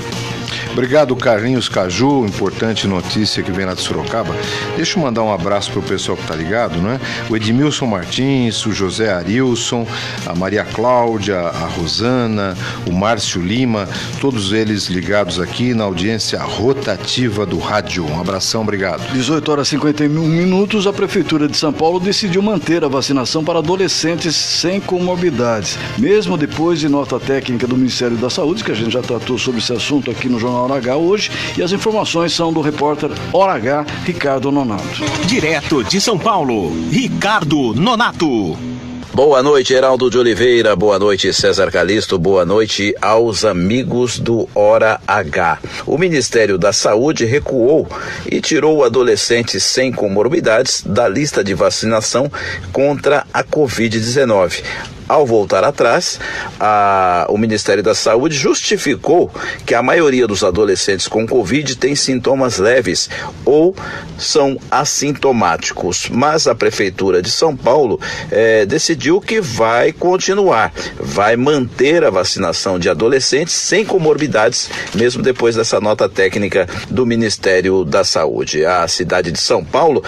Obrigado, 0.77 1.15
Carlinhos 1.15 1.67
Caju. 1.67 2.23
Importante 2.23 2.88
notícia 2.88 3.41
que 3.41 3.51
vem 3.51 3.65
lá 3.65 3.73
de 3.73 3.81
Sorocaba. 3.81 4.35
Deixa 4.75 4.97
eu 4.99 5.01
mandar 5.01 5.23
um 5.23 5.33
abraço 5.33 5.71
pro 5.71 5.81
pessoal 5.81 6.15
que 6.15 6.27
tá 6.27 6.35
ligado, 6.35 6.77
né? 6.77 7.01
O 7.31 7.35
Edmilson 7.35 7.88
Martins, 7.88 8.63
o 8.63 8.71
José 8.71 9.11
Arilson, 9.11 9.88
a 10.23 10.35
Maria 10.35 10.63
Cláudia, 10.63 11.39
a 11.39 11.65
Rosana, 11.65 12.55
o 12.85 12.91
Márcio 12.91 13.41
Lima, 13.41 13.89
todos 14.21 14.53
eles 14.53 14.85
ligados 14.85 15.39
aqui 15.39 15.73
na 15.73 15.83
audiência 15.83 16.39
rotativa 16.43 17.43
do 17.43 17.57
rádio. 17.57 18.05
Um 18.05 18.19
abração, 18.28 18.61
obrigado. 18.61 19.09
18 19.13 19.51
horas 19.51 19.67
e 19.67 19.71
51 19.71 20.09
minutos, 20.09 20.86
a 20.86 20.91
Prefeitura 20.91 21.47
de 21.47 21.55
São 21.55 21.71
Paulo 21.71 21.99
decidiu 21.99 22.41
manter 22.41 22.84
a 22.84 22.88
vacinação 22.89 23.43
para 23.43 23.59
adolescentes 23.59 24.36
sem 24.36 24.82
comorbidades, 24.82 25.80
mesmo 25.97 26.38
depois 26.38 26.80
de 26.80 26.89
nota 26.89 27.19
técnica 27.19 27.65
do 27.65 27.78
Ministério 27.78 28.17
da 28.17 28.30
Saúde, 28.30 28.63
que 28.63 28.71
a 28.71 28.75
gente 28.75 28.91
já 28.91 29.01
tratou 29.01 29.38
sobre 29.38 29.61
esse 29.61 29.71
assunto 29.71 30.11
aqui 30.11 30.28
no 30.28 30.39
Jornal 30.39 30.65
Hora 30.65 30.75
H 30.75 30.97
hoje 30.97 31.32
e 31.57 31.63
as 31.63 31.71
informações 31.71 32.34
são 32.34 32.51
do 32.51 32.61
repórter 32.61 33.09
Hora 33.32 33.53
H, 33.53 33.86
Ricardo 34.03 34.51
Nonato. 34.51 34.84
Direto 35.25 35.84
de 35.84 36.01
São 36.01 36.17
Paulo, 36.17 36.71
Ricardo 36.89 37.73
Nonato. 37.73 38.76
Boa 39.18 39.41
noite, 39.41 39.74
Heraldo 39.74 40.11
de 40.11 40.18
Oliveira. 40.20 40.76
Boa 40.76 40.99
noite, 40.99 41.34
César 41.34 41.72
Calisto. 41.72 42.20
Boa 42.20 42.45
noite 42.45 42.93
aos 43.01 43.43
amigos 43.43 44.20
do 44.20 44.47
Hora 44.53 45.01
H. 45.07 45.57
O 45.88 45.97
Ministério 45.97 46.55
da 46.55 46.72
Saúde 46.72 47.26
recuou 47.26 47.88
e 48.32 48.39
tirou 48.39 48.84
adolescentes 48.84 49.63
sem 49.63 49.91
comorbidades 49.91 50.84
da 50.86 51.07
lista 51.07 51.43
de 51.43 51.55
vacinação 51.55 52.32
contra 52.72 53.26
a 53.34 53.43
Covid-19. 53.43 54.61
Ao 55.08 55.26
voltar 55.26 55.64
atrás, 55.64 56.20
a, 56.60 57.26
o 57.30 57.38
Ministério 57.38 57.82
da 57.82 57.95
Saúde 57.95 58.36
justificou 58.36 59.32
que 59.66 59.74
a 59.74 59.82
maioria 59.82 60.28
dos 60.28 60.43
adolescentes 60.43 61.08
com 61.08 61.26
Covid 61.26 61.78
tem 61.78 61.95
sintomas 61.95 62.58
leves 62.58 63.10
ou 63.45 63.74
são 64.18 64.60
assintomáticos. 64.70 66.10
Mas 66.10 66.45
a 66.45 66.53
Prefeitura 66.53 67.22
de 67.22 67.32
São 67.32 67.55
Paulo 67.55 67.99
eh, 68.30 68.66
decidiu 68.66 69.22
que 69.22 69.39
vai 69.39 69.93
continuar, 69.93 70.74
vai 70.99 71.38
manter 71.38 72.03
a 72.03 72.10
vacinação 72.10 72.78
de 72.78 72.89
adolescentes 72.89 73.53
sem 73.53 73.86
comorbidades, 73.86 74.70
mesmo 74.93 75.24
depois 75.24 75.55
dessa 75.55 75.80
nota 75.80 76.10
técnica 76.10 76.68
do 76.89 77.05
Ministério 77.05 77.86
da 77.86 78.03
Saúde. 78.03 78.66
A 78.66 78.88
cidade 78.88 79.32
de 79.32 79.39
São 79.39 79.64
Paulo 79.64 80.03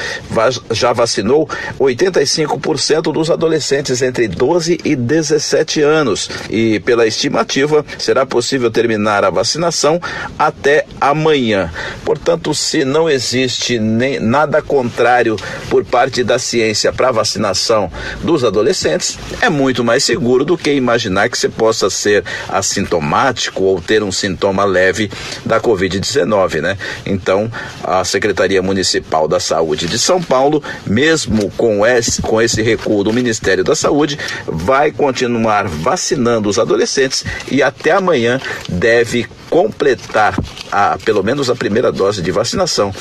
já 0.72 0.91
vacinou 0.91 1.47
85% 1.80 3.14
dos 3.14 3.32
adolescentes 3.32 4.02
entre 4.02 4.28
12 4.28 4.80
e 4.84 4.89
e 4.90 4.96
17 4.96 5.84
anos. 5.84 6.30
E 6.50 6.80
pela 6.80 7.06
estimativa, 7.06 7.86
será 8.00 8.26
possível 8.26 8.72
terminar 8.72 9.24
a 9.24 9.30
vacinação 9.30 10.02
até 10.38 10.86
amanhã. 11.00 11.72
Portanto, 12.04 12.56
se 12.56 12.84
não 12.84 13.08
existe 13.08 13.78
nem 13.78 14.20
nada 14.20 14.64
contrário 14.64 15.36
por 15.70 15.86
parte 15.86 16.24
da 16.24 16.40
ciência 16.40 16.92
para 16.92 17.10
a 17.10 17.12
vacinação 17.12 17.92
dos 18.24 18.44
adolescentes, 18.44 19.20
é 19.40 19.50
muito 19.50 19.84
mais 19.84 20.04
seguro 20.04 20.44
do 20.44 20.58
que 20.58 20.74
imaginar 20.74 21.30
que 21.30 21.38
você 21.38 21.50
possa 21.50 21.88
ser 21.90 22.24
assintomático 22.48 23.64
ou 23.64 23.80
ter 23.80 24.02
um 24.02 24.12
sintoma 24.12 24.66
leve 24.66 25.12
da 25.46 25.60
Covid-19, 25.60 26.62
né? 26.62 26.78
Então, 27.06 27.52
a 27.84 28.04
Secretaria 28.04 28.62
Municipal 28.64 29.28
da 29.28 29.40
Saúde 29.40 29.88
de 29.88 30.00
São 30.00 30.20
Paulo, 30.20 30.64
mesmo 30.84 31.52
com 31.52 31.86
esse, 31.86 32.24
com 32.24 32.42
esse 32.42 32.64
recuo 32.64 33.04
do 33.04 33.14
Ministério 33.14 33.64
da 33.64 33.76
Saúde, 33.76 34.18
vai 34.48 34.78
vai 34.80 34.93
continuar 34.93 35.67
vacinando 35.67 36.47
os 36.47 36.57
adolescentes 36.57 37.25
e 37.51 37.61
até 37.61 37.91
amanhã 37.91 38.39
deve 38.69 39.27
completar 39.49 40.38
a, 40.71 40.97
pelo 41.03 41.23
menos 41.23 41.49
a 41.49 41.55
primeira 41.55 41.91
dose 41.91 42.21
de 42.21 42.32
vacinação 42.32 42.93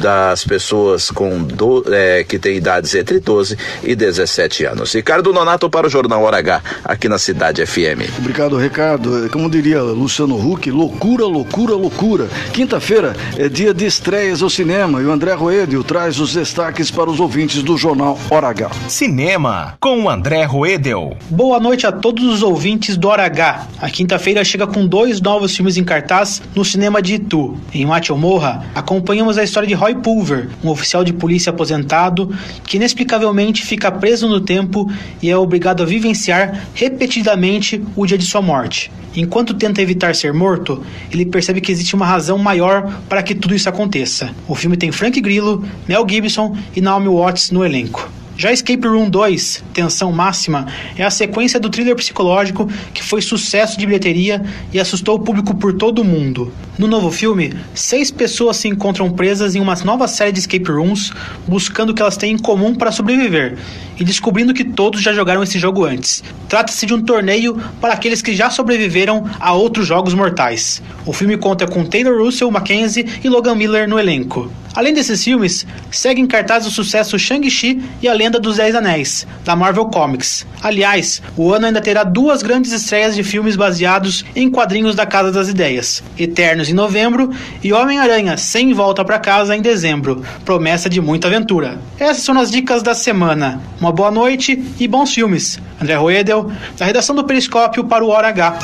das 0.00 0.44
pessoas 0.44 1.10
com 1.10 1.42
do, 1.42 1.84
é, 1.92 2.24
que 2.24 2.38
têm 2.38 2.56
idades 2.56 2.94
entre 2.94 3.18
12 3.18 3.58
e 3.82 3.94
17 3.94 4.64
anos. 4.64 4.94
Ricardo 4.94 5.32
Nonato 5.32 5.68
para 5.68 5.86
o 5.86 5.90
Jornal 5.90 6.22
Hora 6.22 6.38
H, 6.38 6.62
aqui 6.84 7.08
na 7.08 7.18
Cidade 7.18 7.64
FM. 7.66 8.18
Obrigado, 8.18 8.56
Ricardo. 8.56 9.28
Como 9.30 9.50
diria 9.50 9.82
Luciano 9.82 10.36
Huck, 10.36 10.70
loucura, 10.70 11.24
loucura, 11.24 11.74
loucura. 11.74 12.28
Quinta-feira 12.52 13.16
é 13.36 13.48
dia 13.48 13.74
de 13.74 13.84
estreias 13.84 14.42
ao 14.42 14.50
cinema 14.50 15.00
e 15.00 15.04
o 15.04 15.12
André 15.12 15.34
Roedio 15.34 15.82
traz 15.82 16.20
os 16.20 16.34
destaques 16.34 16.90
para 16.90 17.10
os 17.10 17.20
ouvintes 17.20 17.62
do 17.62 17.76
Jornal 17.76 18.18
Hora 18.30 18.48
H. 18.48 18.70
Cinema, 18.88 19.76
com 19.80 20.04
o 20.04 20.10
André 20.10 20.44
Roedel. 20.44 21.16
Boa 21.28 21.58
noite 21.58 21.84
a 21.84 21.90
todos 21.90 22.22
os 22.22 22.40
ouvintes 22.40 22.96
do 22.96 23.08
Hora 23.08 23.24
H. 23.24 23.66
A 23.80 23.90
quinta-feira 23.90 24.44
chega 24.44 24.64
com 24.64 24.86
dois 24.86 25.20
novos 25.20 25.56
filmes 25.56 25.76
em 25.76 25.82
cartaz 25.82 26.40
no 26.54 26.64
cinema 26.64 27.02
de 27.02 27.14
Itu. 27.14 27.58
Em 27.74 27.84
Mate 27.84 28.12
Morra, 28.12 28.64
acompanhamos 28.72 29.36
a 29.36 29.42
história 29.42 29.66
de 29.66 29.74
Roy 29.74 29.96
Pulver, 29.96 30.48
um 30.62 30.68
oficial 30.68 31.02
de 31.02 31.12
polícia 31.12 31.50
aposentado 31.50 32.32
que 32.64 32.76
inexplicavelmente 32.76 33.66
fica 33.66 33.90
preso 33.90 34.28
no 34.28 34.40
tempo 34.40 34.88
e 35.20 35.28
é 35.28 35.36
obrigado 35.36 35.82
a 35.82 35.86
vivenciar 35.86 36.64
repetidamente 36.72 37.82
o 37.96 38.06
dia 38.06 38.16
de 38.16 38.24
sua 38.24 38.40
morte. 38.40 38.92
Enquanto 39.16 39.52
tenta 39.52 39.82
evitar 39.82 40.14
ser 40.14 40.32
morto, 40.32 40.80
ele 41.10 41.26
percebe 41.26 41.60
que 41.60 41.72
existe 41.72 41.96
uma 41.96 42.06
razão 42.06 42.38
maior 42.38 43.00
para 43.08 43.20
que 43.24 43.34
tudo 43.34 43.52
isso 43.52 43.68
aconteça. 43.68 44.30
O 44.46 44.54
filme 44.54 44.76
tem 44.76 44.92
Frank 44.92 45.20
Grillo, 45.20 45.64
Mel 45.88 46.06
Gibson 46.08 46.56
e 46.76 46.80
Naomi 46.80 47.08
Watts 47.08 47.50
no 47.50 47.64
elenco. 47.64 48.08
Já 48.38 48.52
Escape 48.52 48.86
Room 48.86 49.08
2, 49.08 49.64
Tensão 49.72 50.12
Máxima, 50.12 50.66
é 50.94 51.02
a 51.02 51.10
sequência 51.10 51.58
do 51.58 51.70
thriller 51.70 51.96
psicológico 51.96 52.68
que 52.92 53.02
foi 53.02 53.22
sucesso 53.22 53.78
de 53.78 53.86
bilheteria 53.86 54.44
e 54.70 54.78
assustou 54.78 55.16
o 55.16 55.20
público 55.20 55.54
por 55.54 55.72
todo 55.72 56.00
o 56.00 56.04
mundo. 56.04 56.52
No 56.78 56.86
novo 56.86 57.10
filme, 57.10 57.54
seis 57.74 58.10
pessoas 58.10 58.58
se 58.58 58.68
encontram 58.68 59.10
presas 59.10 59.54
em 59.54 59.60
uma 59.60 59.74
nova 59.76 60.06
série 60.06 60.32
de 60.32 60.40
escape 60.40 60.70
rooms, 60.70 61.10
buscando 61.48 61.90
o 61.90 61.94
que 61.94 62.02
elas 62.02 62.18
têm 62.18 62.34
em 62.34 62.38
comum 62.38 62.74
para 62.74 62.92
sobreviver 62.92 63.56
e 63.98 64.04
descobrindo 64.04 64.52
que 64.52 64.64
todos 64.64 65.00
já 65.00 65.14
jogaram 65.14 65.42
esse 65.42 65.58
jogo 65.58 65.86
antes. 65.86 66.22
Trata-se 66.46 66.84
de 66.84 66.92
um 66.92 67.00
torneio 67.00 67.58
para 67.80 67.94
aqueles 67.94 68.20
que 68.20 68.34
já 68.34 68.50
sobreviveram 68.50 69.24
a 69.40 69.54
outros 69.54 69.86
jogos 69.86 70.12
mortais. 70.12 70.82
O 71.06 71.12
filme 71.14 71.38
conta 71.38 71.66
com 71.66 71.86
Taylor 71.86 72.22
Russell, 72.22 72.50
Mackenzie 72.50 73.06
e 73.24 73.28
Logan 73.30 73.54
Miller 73.54 73.88
no 73.88 73.98
elenco. 73.98 74.52
Além 74.76 74.92
desses 74.92 75.24
filmes, 75.24 75.66
segue 75.90 76.20
em 76.20 76.26
cartaz 76.26 76.66
o 76.66 76.70
sucesso 76.70 77.18
Shang-Chi 77.18 77.82
e 78.02 78.06
a 78.06 78.12
Lenda 78.12 78.25
dos 78.30 78.56
Dez 78.56 78.74
Anéis, 78.74 79.26
da 79.44 79.54
Marvel 79.54 79.86
Comics. 79.86 80.46
Aliás, 80.62 81.22
o 81.36 81.52
ano 81.52 81.66
ainda 81.66 81.80
terá 81.80 82.04
duas 82.04 82.42
grandes 82.42 82.72
estreias 82.72 83.14
de 83.14 83.22
filmes 83.22 83.56
baseados 83.56 84.24
em 84.34 84.50
quadrinhos 84.50 84.94
da 84.94 85.06
Casa 85.06 85.30
das 85.32 85.48
Ideias: 85.48 86.02
Eternos 86.18 86.68
em 86.68 86.74
novembro 86.74 87.30
e 87.62 87.72
Homem-Aranha 87.72 88.36
Sem 88.36 88.72
Volta 88.74 89.04
para 89.04 89.18
Casa 89.18 89.56
em 89.56 89.62
dezembro. 89.62 90.22
Promessa 90.44 90.88
de 90.88 91.00
muita 91.00 91.28
aventura. 91.28 91.78
Essas 91.98 92.22
são 92.22 92.38
as 92.38 92.50
dicas 92.50 92.82
da 92.82 92.94
semana. 92.94 93.60
Uma 93.80 93.92
boa 93.92 94.10
noite 94.10 94.62
e 94.78 94.86
bons 94.86 95.12
filmes. 95.12 95.60
André 95.80 95.94
Roedel, 95.94 96.50
da 96.76 96.84
redação 96.84 97.14
do 97.14 97.24
Periscópio 97.24 97.84
para 97.84 98.04
o 98.04 98.08
Hora 98.08 98.28
H. 98.28 98.58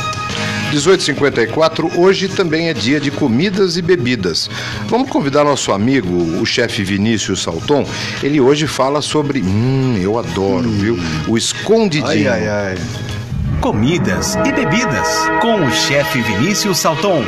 1854, 0.72 2.00
hoje 2.00 2.28
também 2.28 2.68
é 2.68 2.74
dia 2.74 2.98
de 2.98 3.10
comidas 3.10 3.76
e 3.76 3.82
bebidas. 3.82 4.48
Vamos 4.86 5.10
convidar 5.10 5.44
nosso 5.44 5.70
amigo, 5.70 6.40
o 6.40 6.46
chefe 6.46 6.82
Vinícius 6.82 7.42
Salton. 7.42 7.86
Ele 8.22 8.40
hoje 8.40 8.66
fala 8.66 9.02
sobre. 9.02 9.42
Hum, 9.42 9.98
eu 10.00 10.18
adoro, 10.18 10.68
hum. 10.68 10.78
viu? 10.78 10.98
O 11.28 11.36
escondidinho. 11.36 12.08
Ai, 12.08 12.26
ai, 12.26 12.48
ai. 12.48 12.78
Comidas 13.60 14.34
e 14.46 14.52
bebidas 14.52 15.08
com 15.40 15.56
o 15.64 15.70
chefe 15.70 16.22
Vinícius 16.22 16.78
Salton. 16.78 17.22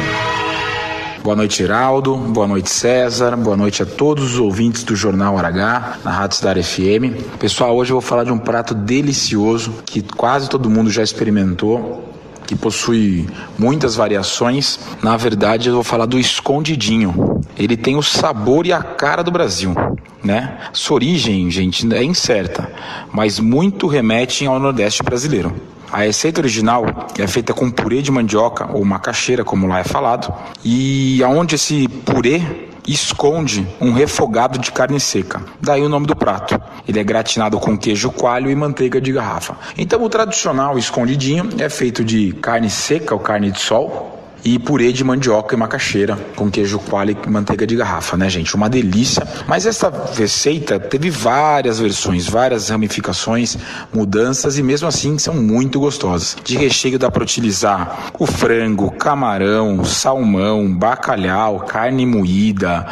Boa 1.22 1.36
noite, 1.36 1.58
Geraldo. 1.58 2.16
Boa 2.16 2.46
noite, 2.46 2.70
César. 2.70 3.36
Boa 3.36 3.56
noite 3.56 3.82
a 3.82 3.86
todos 3.86 4.32
os 4.32 4.38
ouvintes 4.38 4.84
do 4.84 4.96
Jornal 4.96 5.38
Aragá, 5.38 5.98
na 6.04 6.10
Rádio 6.10 6.36
Cidade 6.38 6.62
FM. 6.62 7.38
Pessoal, 7.38 7.76
hoje 7.76 7.92
eu 7.92 7.94
vou 7.94 8.02
falar 8.02 8.24
de 8.24 8.32
um 8.32 8.38
prato 8.38 8.74
delicioso 8.74 9.74
que 9.86 10.02
quase 10.02 10.48
todo 10.48 10.68
mundo 10.68 10.90
já 10.90 11.02
experimentou 11.02 12.13
que 12.46 12.54
possui 12.54 13.26
muitas 13.58 13.96
variações. 13.96 14.78
Na 15.02 15.16
verdade, 15.16 15.68
eu 15.68 15.74
vou 15.74 15.84
falar 15.84 16.06
do 16.06 16.18
escondidinho. 16.18 17.40
Ele 17.56 17.76
tem 17.76 17.96
o 17.96 18.02
sabor 18.02 18.66
e 18.66 18.72
a 18.72 18.82
cara 18.82 19.22
do 19.22 19.30
Brasil, 19.30 19.74
né? 20.22 20.58
Sua 20.72 20.96
origem, 20.96 21.50
gente, 21.50 21.92
é 21.94 22.02
incerta, 22.02 22.70
mas 23.12 23.38
muito 23.38 23.86
remete 23.86 24.46
ao 24.46 24.58
Nordeste 24.58 25.02
brasileiro. 25.02 25.52
A 25.92 25.98
receita 25.98 26.40
original 26.40 26.84
é 27.16 27.26
feita 27.26 27.54
com 27.54 27.70
purê 27.70 28.02
de 28.02 28.10
mandioca 28.10 28.68
ou 28.72 28.84
macaxeira, 28.84 29.44
como 29.44 29.68
lá 29.68 29.78
é 29.78 29.84
falado, 29.84 30.34
e 30.64 31.22
aonde 31.22 31.54
esse 31.54 31.86
purê 31.86 32.42
esconde 32.86 33.66
um 33.80 33.92
refogado 33.92 34.58
de 34.58 34.70
carne 34.70 35.00
seca. 35.00 35.42
Daí 35.60 35.82
o 35.82 35.88
nome 35.88 36.06
do 36.06 36.14
prato. 36.14 36.60
Ele 36.86 36.98
é 36.98 37.04
gratinado 37.04 37.58
com 37.58 37.76
queijo 37.76 38.10
coalho 38.10 38.50
e 38.50 38.54
manteiga 38.54 39.00
de 39.00 39.12
garrafa. 39.12 39.56
Então 39.76 40.02
o 40.02 40.08
tradicional 40.08 40.78
escondidinho 40.78 41.48
é 41.58 41.68
feito 41.68 42.04
de 42.04 42.32
carne 42.34 42.68
seca 42.68 43.14
ou 43.14 43.20
carne 43.20 43.50
de 43.50 43.60
sol, 43.60 44.13
e 44.44 44.58
purê 44.58 44.92
de 44.92 45.02
mandioca 45.02 45.54
e 45.54 45.58
macaxeira 45.58 46.16
com 46.36 46.50
queijo 46.50 46.78
coalho 46.78 47.16
e 47.26 47.30
manteiga 47.30 47.66
de 47.66 47.74
garrafa, 47.74 48.16
né, 48.16 48.28
gente? 48.28 48.54
Uma 48.54 48.68
delícia. 48.68 49.26
Mas 49.46 49.64
essa 49.64 49.90
receita 50.14 50.78
teve 50.78 51.08
várias 51.08 51.78
versões, 51.78 52.28
várias 52.28 52.68
ramificações, 52.68 53.56
mudanças 53.92 54.58
e 54.58 54.62
mesmo 54.62 54.86
assim 54.86 55.18
são 55.18 55.34
muito 55.34 55.80
gostosas. 55.80 56.36
De 56.44 56.56
recheio 56.56 56.98
dá 56.98 57.10
para 57.10 57.22
utilizar 57.22 58.10
o 58.18 58.26
frango, 58.26 58.90
camarão, 58.90 59.84
salmão, 59.84 60.72
bacalhau, 60.72 61.60
carne 61.60 62.04
moída, 62.04 62.86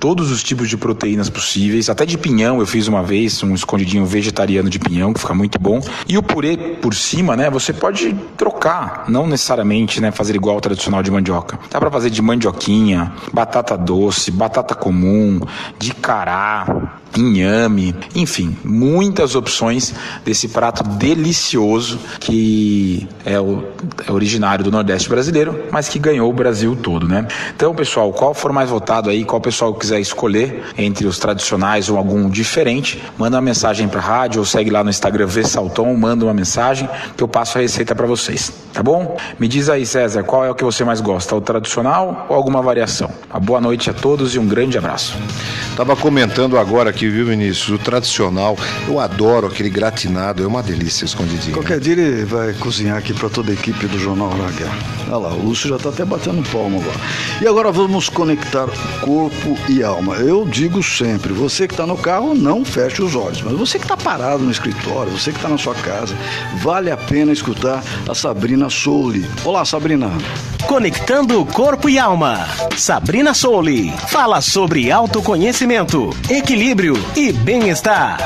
todos 0.00 0.32
os 0.32 0.42
tipos 0.42 0.68
de 0.68 0.78
proteínas 0.78 1.28
possíveis, 1.28 1.90
até 1.90 2.06
de 2.06 2.16
pinhão 2.16 2.58
eu 2.58 2.66
fiz 2.66 2.88
uma 2.88 3.02
vez, 3.02 3.42
um 3.42 3.54
escondidinho 3.54 4.06
vegetariano 4.06 4.70
de 4.70 4.78
pinhão, 4.78 5.12
que 5.12 5.20
fica 5.20 5.34
muito 5.34 5.60
bom. 5.60 5.80
E 6.08 6.16
o 6.16 6.22
purê 6.22 6.56
por 6.56 6.94
cima, 6.94 7.36
né, 7.36 7.50
você 7.50 7.72
pode 7.72 8.14
trocar, 8.36 9.04
não 9.08 9.26
necessariamente, 9.26 10.00
né, 10.00 10.10
fazer 10.10 10.34
igual 10.34 10.54
ao 10.54 10.60
tradicional 10.60 11.02
de 11.02 11.10
mandioca. 11.10 11.58
Dá 11.70 11.78
para 11.78 11.90
fazer 11.90 12.08
de 12.08 12.22
mandioquinha, 12.22 13.12
batata 13.32 13.76
doce, 13.76 14.30
batata 14.30 14.74
comum, 14.74 15.40
de 15.78 15.92
cará, 15.94 16.96
inhame, 17.16 17.94
enfim, 18.14 18.56
muitas 18.64 19.34
opções 19.34 19.94
desse 20.24 20.48
prato 20.48 20.82
delicioso 20.84 21.98
que 22.20 23.08
é, 23.24 23.40
o, 23.40 23.64
é 24.06 24.12
originário 24.12 24.64
do 24.64 24.70
Nordeste 24.70 25.08
brasileiro, 25.08 25.64
mas 25.70 25.88
que 25.88 25.98
ganhou 25.98 26.30
o 26.30 26.32
Brasil 26.32 26.76
todo, 26.76 27.08
né? 27.08 27.26
Então, 27.54 27.74
pessoal, 27.74 28.12
qual 28.12 28.32
for 28.32 28.52
mais 28.52 28.70
votado 28.70 29.10
aí, 29.10 29.24
qual 29.24 29.40
pessoal 29.40 29.74
quiser 29.74 29.89
escolher 29.98 30.62
entre 30.76 31.06
os 31.06 31.18
tradicionais 31.18 31.88
ou 31.88 31.96
algum 31.96 32.28
diferente, 32.28 33.02
manda 33.16 33.36
uma 33.36 33.42
mensagem 33.42 33.88
para 33.88 34.00
a 34.00 34.02
rádio 34.02 34.40
ou 34.40 34.44
segue 34.44 34.70
lá 34.70 34.84
no 34.84 34.90
Instagram 34.90 35.26
V 35.26 35.42
Salton, 35.44 35.94
manda 35.96 36.24
uma 36.24 36.34
mensagem 36.34 36.88
que 37.16 37.22
eu 37.22 37.28
passo 37.28 37.58
a 37.58 37.60
receita 37.60 37.94
para 37.94 38.06
vocês, 38.06 38.52
tá 38.72 38.82
bom? 38.82 39.16
Me 39.38 39.48
diz 39.48 39.68
aí, 39.68 39.86
César, 39.86 40.22
qual 40.22 40.44
é 40.44 40.50
o 40.50 40.54
que 40.54 40.62
você 40.62 40.84
mais 40.84 41.00
gosta, 41.00 41.34
o 41.34 41.40
tradicional 41.40 42.26
ou 42.28 42.36
alguma 42.36 42.60
variação? 42.60 43.10
Uma 43.30 43.40
boa 43.40 43.60
noite 43.60 43.88
a 43.88 43.94
todos 43.94 44.34
e 44.34 44.38
um 44.38 44.46
grande 44.46 44.76
abraço. 44.76 45.16
Tava 45.76 45.96
comentando 45.96 46.58
agora 46.58 46.90
aqui, 46.90 47.08
viu, 47.08 47.26
Vinícius? 47.26 47.70
O 47.70 47.78
tradicional, 47.78 48.56
eu 48.86 49.00
adoro 49.00 49.46
aquele 49.46 49.70
gratinado, 49.70 50.42
é 50.42 50.46
uma 50.46 50.62
delícia 50.62 51.04
escondidinho. 51.04 51.54
Qualquer 51.54 51.80
dia 51.80 51.94
ele 51.94 52.24
vai 52.24 52.52
cozinhar 52.54 52.98
aqui 52.98 53.14
para 53.14 53.28
toda 53.30 53.50
a 53.50 53.54
equipe 53.54 53.86
do 53.86 53.98
Jornal 53.98 54.28
Raguer. 54.28 54.68
Olha 55.08 55.16
lá, 55.16 55.28
o 55.30 55.42
Lúcio 55.42 55.68
já 55.68 55.76
está 55.76 55.88
até 55.88 56.04
batendo 56.04 56.42
palma 56.50 56.78
agora. 56.78 56.98
E 57.40 57.46
agora 57.46 57.72
vamos 57.72 58.08
conectar 58.08 58.66
corpo 59.00 59.56
e 59.68 59.79
alma. 59.82 60.16
Eu 60.16 60.44
digo 60.44 60.82
sempre, 60.82 61.32
você 61.32 61.66
que 61.66 61.74
está 61.74 61.86
no 61.86 61.96
carro, 61.96 62.34
não 62.34 62.64
feche 62.64 63.02
os 63.02 63.14
olhos, 63.14 63.42
mas 63.42 63.54
você 63.54 63.78
que 63.78 63.84
está 63.84 63.96
parado 63.96 64.42
no 64.42 64.50
escritório, 64.50 65.12
você 65.12 65.30
que 65.30 65.38
está 65.38 65.48
na 65.48 65.58
sua 65.58 65.74
casa, 65.74 66.16
vale 66.62 66.90
a 66.90 66.96
pena 66.96 67.32
escutar 67.32 67.82
a 68.08 68.14
Sabrina 68.14 68.68
Souli. 68.70 69.28
Olá, 69.44 69.64
Sabrina. 69.64 70.10
Conectando 70.66 71.44
corpo 71.46 71.88
e 71.88 71.98
alma. 71.98 72.46
Sabrina 72.76 73.34
Souli 73.34 73.90
fala 74.08 74.40
sobre 74.40 74.90
autoconhecimento, 74.90 76.10
equilíbrio 76.28 76.94
e 77.16 77.32
bem-estar. 77.32 78.18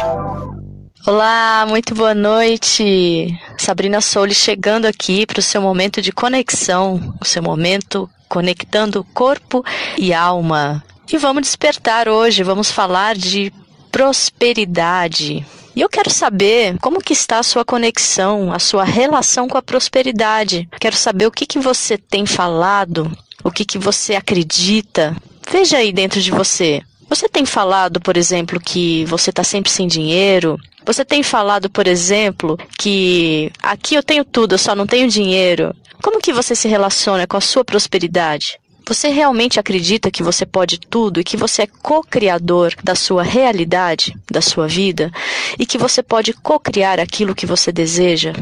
Olá, 1.07 1.67
muito 1.69 1.95
boa 1.95 2.15
noite. 2.15 3.39
Sabrina 3.59 4.01
Souli 4.01 4.35
chegando 4.35 4.87
aqui 4.87 5.27
para 5.27 5.39
o 5.39 5.43
seu 5.43 5.61
momento 5.61 6.01
de 6.01 6.11
conexão, 6.11 7.15
o 7.21 7.25
seu 7.27 7.43
momento 7.43 8.09
conectando 8.27 9.05
corpo 9.13 9.63
e 9.99 10.15
alma. 10.15 10.83
E 11.13 11.19
vamos 11.19 11.43
despertar 11.43 12.09
hoje, 12.09 12.43
vamos 12.43 12.71
falar 12.71 13.15
de 13.15 13.53
prosperidade. 13.93 15.47
E 15.77 15.81
eu 15.81 15.89
quero 15.89 16.11
saber 16.11 16.79
como 16.81 17.01
que 17.01 17.13
está 17.13 17.39
a 17.39 17.43
sua 17.43 17.65
conexão, 17.65 18.53
a 18.53 18.59
sua 18.59 18.85
relação 18.85 19.49
com 19.49 19.59
a 19.59 19.63
prosperidade. 19.63 20.69
Quero 20.81 20.97
saber 20.97 21.27
o 21.27 21.31
que, 21.31 21.47
que 21.47 21.59
você 21.59 21.99
tem 21.99 22.25
falado, 22.25 23.11
o 23.43 23.51
que, 23.51 23.65
que 23.65 23.79
você 23.79 24.15
acredita. 24.15 25.17
Veja 25.51 25.79
aí 25.79 25.93
dentro 25.93 26.21
de 26.21 26.31
você. 26.31 26.81
Você 27.09 27.29
tem 27.29 27.45
falado, 27.45 28.01
por 28.01 28.17
exemplo, 28.17 28.59
que 28.59 29.05
você 29.05 29.31
está 29.31 29.45
sempre 29.45 29.71
sem 29.71 29.87
dinheiro? 29.87 30.59
Você 30.87 31.05
tem 31.05 31.23
falado, 31.23 31.69
por 31.69 31.87
exemplo, 31.87 32.59
que 32.79 33.53
aqui 33.63 33.95
eu 33.95 34.03
tenho 34.03 34.25
tudo, 34.25 34.55
eu 34.55 34.59
só 34.59 34.75
não 34.75 34.87
tenho 34.87 35.09
dinheiro? 35.09 35.75
Como 36.03 36.21
que 36.21 36.33
você 36.33 36.55
se 36.55 36.69
relaciona 36.69 37.27
com 37.27 37.37
a 37.37 37.41
sua 37.41 37.65
prosperidade? 37.65 38.59
Você 38.87 39.09
realmente 39.09 39.59
acredita 39.59 40.11
que 40.11 40.23
você 40.23 40.45
pode 40.45 40.79
tudo 40.79 41.19
e 41.19 41.25
que 41.25 41.39
você 41.39 41.63
é 41.63 41.67
co-criador 41.67 42.75
da 42.85 42.95
sua 42.95 43.23
realidade, 43.23 44.15
da 44.31 44.43
sua 44.43 44.69
vida, 44.69 45.11
e 45.59 45.65
que 45.65 45.79
você 45.79 46.03
pode 46.03 46.35
co-criar 46.35 47.01
aquilo 47.01 47.35
que 47.35 47.47
você 47.47 47.73
deseja? 47.73 48.35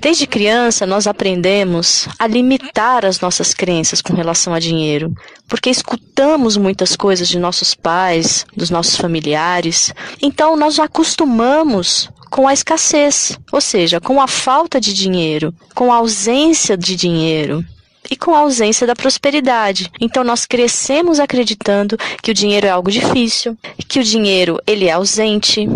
Desde 0.00 0.26
criança, 0.26 0.86
nós 0.86 1.06
aprendemos 1.06 2.06
a 2.18 2.26
limitar 2.26 3.06
as 3.06 3.20
nossas 3.20 3.54
crenças 3.54 4.02
com 4.02 4.12
relação 4.12 4.52
a 4.52 4.58
dinheiro, 4.58 5.14
porque 5.48 5.70
escutamos 5.70 6.58
muitas 6.58 6.94
coisas 6.94 7.26
de 7.26 7.38
nossos 7.38 7.74
pais, 7.74 8.44
dos 8.54 8.68
nossos 8.68 8.96
familiares. 8.96 9.94
Então, 10.20 10.56
nós 10.56 10.78
acostumamos 10.78 12.10
com 12.28 12.46
a 12.46 12.52
escassez, 12.52 13.38
ou 13.50 13.62
seja, 13.62 13.98
com 13.98 14.20
a 14.20 14.26
falta 14.26 14.78
de 14.78 14.92
dinheiro, 14.92 15.54
com 15.74 15.90
a 15.90 15.96
ausência 15.96 16.76
de 16.76 16.96
dinheiro 16.96 17.64
e 18.10 18.16
com 18.16 18.34
a 18.34 18.40
ausência 18.40 18.86
da 18.86 18.94
prosperidade. 18.94 19.90
Então 20.00 20.24
nós 20.24 20.44
crescemos 20.46 21.18
acreditando 21.20 21.96
que 22.22 22.30
o 22.30 22.34
dinheiro 22.34 22.66
é 22.66 22.70
algo 22.70 22.90
difícil, 22.90 23.56
que 23.88 23.98
o 24.00 24.04
dinheiro 24.04 24.60
ele 24.66 24.86
é 24.86 24.92
ausente. 24.92 25.68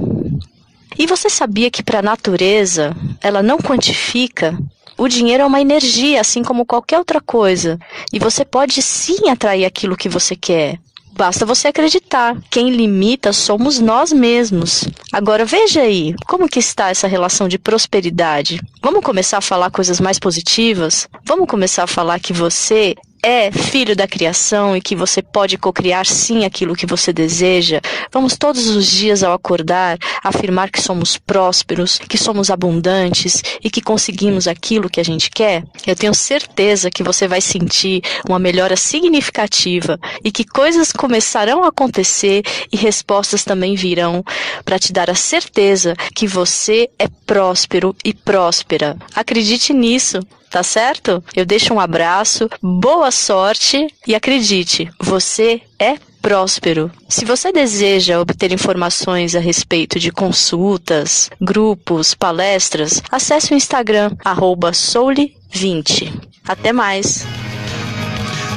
E 0.98 1.06
você 1.06 1.30
sabia 1.30 1.70
que 1.70 1.82
para 1.82 2.00
a 2.00 2.02
natureza 2.02 2.94
ela 3.20 3.42
não 3.42 3.58
quantifica? 3.58 4.58
O 4.96 5.06
dinheiro 5.06 5.44
é 5.44 5.46
uma 5.46 5.60
energia, 5.60 6.20
assim 6.20 6.42
como 6.42 6.66
qualquer 6.66 6.98
outra 6.98 7.20
coisa, 7.20 7.78
e 8.12 8.18
você 8.18 8.44
pode 8.44 8.82
sim 8.82 9.28
atrair 9.30 9.64
aquilo 9.64 9.96
que 9.96 10.08
você 10.08 10.34
quer. 10.34 10.80
Basta 11.18 11.44
você 11.44 11.66
acreditar. 11.66 12.36
Quem 12.48 12.70
limita 12.70 13.32
somos 13.32 13.80
nós 13.80 14.12
mesmos. 14.12 14.84
Agora 15.12 15.44
veja 15.44 15.80
aí, 15.80 16.14
como 16.28 16.48
que 16.48 16.60
está 16.60 16.90
essa 16.90 17.08
relação 17.08 17.48
de 17.48 17.58
prosperidade? 17.58 18.60
Vamos 18.80 19.04
começar 19.04 19.38
a 19.38 19.40
falar 19.40 19.68
coisas 19.72 19.98
mais 19.98 20.16
positivas? 20.16 21.08
Vamos 21.24 21.48
começar 21.48 21.82
a 21.82 21.88
falar 21.88 22.20
que 22.20 22.32
você 22.32 22.94
é 23.22 23.50
filho 23.50 23.96
da 23.96 24.06
criação 24.06 24.76
e 24.76 24.80
que 24.80 24.94
você 24.94 25.20
pode 25.20 25.58
cocriar 25.58 26.06
sim 26.06 26.44
aquilo 26.44 26.74
que 26.74 26.86
você 26.86 27.12
deseja, 27.12 27.80
vamos 28.12 28.36
todos 28.36 28.68
os 28.68 28.86
dias 28.86 29.22
ao 29.22 29.32
acordar 29.32 29.98
afirmar 30.22 30.70
que 30.70 30.80
somos 30.80 31.16
prósperos, 31.16 31.98
que 31.98 32.18
somos 32.18 32.50
abundantes 32.50 33.42
e 33.62 33.70
que 33.70 33.80
conseguimos 33.80 34.46
aquilo 34.46 34.88
que 34.88 35.00
a 35.00 35.04
gente 35.04 35.30
quer? 35.30 35.64
Eu 35.86 35.96
tenho 35.96 36.14
certeza 36.14 36.90
que 36.90 37.02
você 37.02 37.26
vai 37.26 37.40
sentir 37.40 38.02
uma 38.28 38.38
melhora 38.38 38.76
significativa 38.76 39.98
e 40.24 40.30
que 40.30 40.44
coisas 40.44 40.92
começarão 40.92 41.64
a 41.64 41.68
acontecer 41.68 42.42
e 42.72 42.76
respostas 42.76 43.44
também 43.44 43.74
virão 43.74 44.24
para 44.64 44.78
te 44.78 44.92
dar 44.92 45.10
a 45.10 45.14
certeza 45.14 45.94
que 46.14 46.26
você 46.26 46.88
é 46.98 47.08
próspero 47.26 47.94
e 48.04 48.12
próspera. 48.12 48.96
Acredite 49.14 49.72
nisso 49.72 50.20
tá 50.50 50.62
certo? 50.62 51.22
Eu 51.34 51.44
deixo 51.44 51.72
um 51.72 51.80
abraço, 51.80 52.48
boa 52.62 53.10
sorte 53.10 53.86
e 54.06 54.14
acredite, 54.14 54.90
você 55.00 55.60
é 55.78 55.96
próspero. 56.20 56.90
Se 57.08 57.24
você 57.24 57.52
deseja 57.52 58.20
obter 58.20 58.52
informações 58.52 59.34
a 59.34 59.40
respeito 59.40 59.98
de 59.98 60.10
consultas, 60.10 61.30
grupos, 61.40 62.14
palestras, 62.14 63.02
acesse 63.10 63.54
o 63.54 63.56
Instagram 63.56 64.10
soule20. 64.24 66.12
Até 66.46 66.72
mais! 66.72 67.26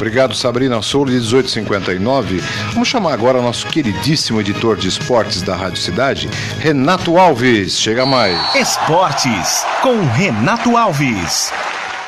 Obrigado, 0.01 0.33
Sabrina 0.33 0.81
Soule, 0.81 1.11
1859. 1.11 2.41
Vamos 2.73 2.87
chamar 2.87 3.13
agora 3.13 3.39
nosso 3.39 3.67
queridíssimo 3.67 4.41
editor 4.41 4.75
de 4.75 4.87
esportes 4.87 5.43
da 5.43 5.55
Rádio 5.55 5.77
Cidade, 5.77 6.27
Renato 6.57 7.19
Alves. 7.19 7.79
Chega 7.79 8.03
mais. 8.03 8.55
Esportes, 8.55 9.63
com 9.83 10.03
Renato 10.07 10.75
Alves. 10.75 11.53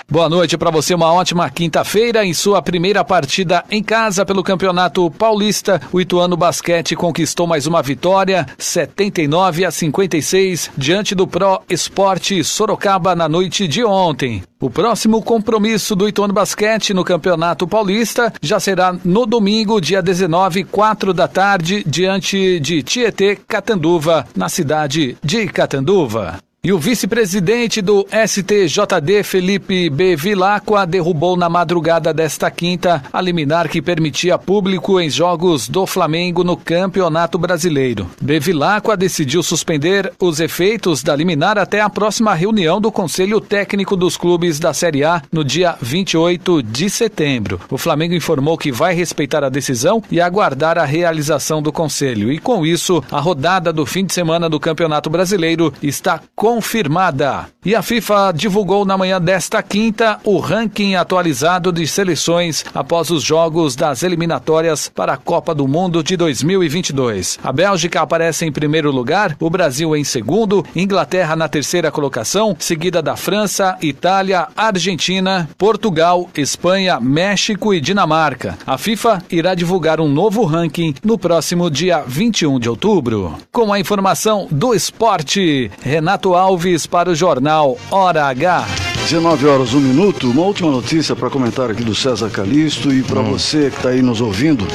Boa 0.10 0.30
noite 0.30 0.58
para 0.58 0.70
você, 0.70 0.93
uma 0.93 1.12
ótima 1.12 1.49
quinta-feira. 1.49 2.26
Em 2.26 2.34
sua 2.34 2.62
primeira 2.62 3.04
partida 3.04 3.64
em 3.72 3.82
casa 3.82 4.26
pelo 4.26 4.43
Campeonato 4.43 5.10
Paulista, 5.10 5.82
o 5.91 5.99
Ituano 5.99 6.36
Basquete 6.36 6.95
conquistou 6.95 7.47
mais 7.47 7.66
uma 7.66 7.82
vitória, 7.82 8.45
79 8.58 9.66
a 9.66 9.72
56, 9.72 10.72
diante 10.78 11.16
do 11.16 11.26
Pro 11.26 11.62
Esporte 11.70 12.43
Sorocaba 12.43 13.16
na 13.16 13.30
noite 13.30 13.68
de 13.68 13.84
ontem. 13.84 14.43
O 14.60 14.70
próximo 14.70 15.22
compromisso 15.22 15.95
do 15.95 16.08
Ituano 16.08 16.34
Basquete 16.34 16.93
no 16.93 17.04
Campeonato 17.04 17.66
Paulista 17.66 18.32
já 18.41 18.60
será 18.60 18.95
no 19.04 19.26
domingo, 19.26 19.82
dia 19.82 20.01
19, 20.01 20.66
4 20.66 21.14
da 21.14 21.28
tarde, 21.28 21.84
diante 21.88 22.60
de 22.60 22.84
Tietê 22.84 23.36
Catanduva, 23.36 24.28
na 24.36 24.49
cidade 24.49 25.18
de 25.24 25.47
Catanduva. 25.47 26.38
E 26.66 26.72
o 26.72 26.80
vice-presidente 26.80 27.82
do 27.82 28.07
STJD, 28.09 29.22
Felipe 29.22 29.89
B. 29.89 30.16
Vilacqua, 30.16 30.88
derrubou 30.88 31.36
na 31.36 31.49
madrugada 31.49 32.14
desta 32.14 32.49
quinta 32.49 33.03
a 33.11 33.20
liminar 33.20 33.68
que 33.68 33.82
permitia 33.82 34.38
público 34.38 34.97
em 34.97 35.09
jogos 35.09 35.68
do 35.68 35.86
Flamengo 35.86 36.41
no 36.41 36.55
Campeonato 36.55 37.38
Brasileiro. 37.38 38.09
B. 38.22 38.39
Vilacqua 38.39 38.95
decidiu 38.95 39.43
suspender 39.43 40.14
os 40.18 40.39
efeitos 40.39 41.03
da 41.03 41.14
liminar 41.14 41.57
até 41.57 41.82
a 41.82 41.89
próxima 41.89 42.34
reunião 42.34 42.80
do 42.80 42.93
Conselho 42.93 43.41
Técnico 43.41 43.97
dos 43.97 44.16
Clubes 44.16 44.57
da 44.57 44.74
Série 44.74 45.03
A 45.03 45.22
no 45.34 45.43
dia 45.43 45.76
28 45.82 46.64
de 46.64 46.89
setembro. 46.89 47.59
O 47.70 47.78
Flamengo 47.78 48.16
informou 48.16 48.57
que 48.57 48.72
vai 48.72 48.95
respeitar 48.95 49.43
a 49.43 49.49
decisão 49.49 50.01
e 50.09 50.22
aguardar 50.22 50.78
a 50.78 50.86
realização 50.86 51.61
do 51.61 51.74
Conselho. 51.74 52.32
E 52.32 52.39
com 52.39 52.66
isso, 52.66 53.03
a 53.11 53.20
rodada 53.20 53.74
do 53.74 53.86
fim 53.86 54.05
de 54.05 54.14
semana 54.14 54.49
do 54.49 54.61
Campeonato 54.61 55.09
Brasileiro 55.09 55.74
está 55.84 56.22
com 56.34 56.53
confirmada. 56.54 57.47
E 57.66 57.74
a 57.74 57.82
FIFA 57.82 58.34
divulgou 58.36 58.86
na 58.86 58.97
manhã 58.97 59.20
desta 59.20 59.64
quinta 59.64 60.20
o 60.24 60.38
ranking 60.38 60.95
atualizado 60.95 61.72
de 61.72 61.88
seleções 61.88 62.64
após 62.76 63.10
os 63.10 63.24
jogos 63.24 63.76
das 63.76 64.04
eliminatórias 64.04 64.91
para 64.93 65.14
a 65.14 65.18
Copa 65.18 65.56
do 65.56 65.68
Mundo 65.68 66.04
de 66.04 66.16
2022. 66.18 67.39
A 67.41 67.51
Bélgica 67.51 68.01
aparece 68.01 68.45
em 68.45 68.51
primeiro 68.51 68.91
lugar, 68.91 69.36
o 69.39 69.49
Brasil 69.49 69.95
em 69.95 70.04
segundo, 70.04 70.64
Inglaterra 70.76 71.36
na 71.36 71.47
terceira 71.47 71.89
colocação, 71.89 72.56
seguida 72.60 73.01
da 73.01 73.16
França, 73.16 73.78
Itália, 73.82 74.49
Argentina, 74.56 75.49
Portugal, 75.58 76.30
Espanha, 76.36 76.99
México 76.99 77.74
e 77.74 77.80
Dinamarca. 77.80 78.58
A 78.68 78.78
FIFA 78.78 79.24
irá 79.32 79.56
divulgar 79.56 80.01
um 80.01 80.10
novo 80.10 80.43
ranking 80.43 80.93
no 81.04 81.18
próximo 81.18 81.72
dia 81.72 82.04
21 82.06 82.60
de 82.60 82.70
outubro. 82.70 83.38
Com 83.51 83.72
a 83.72 83.80
informação 83.80 84.47
do 84.51 84.76
esporte, 84.76 85.72
Renato 85.82 86.36
Alves 86.36 86.43
para 86.89 87.10
o 87.10 87.16
jornal 87.16 87.78
Hora 87.89 88.26
H. 88.26 88.68
19 89.04 89.48
horas, 89.48 89.74
1 89.74 89.80
minuto. 89.80 90.30
Uma 90.30 90.44
última 90.44 90.70
notícia 90.70 91.16
para 91.16 91.30
comentar 91.30 91.72
aqui 91.72 91.84
do 91.84 91.96
César 91.96 92.30
Calixto 92.30 92.94
e 92.94 93.02
para 93.02 93.22
hum. 93.22 93.32
você 93.32 93.70
que 93.70 93.78
está 93.78 93.89
aí 93.89 94.02
nos 94.02 94.20
ouvindo 94.20 94.68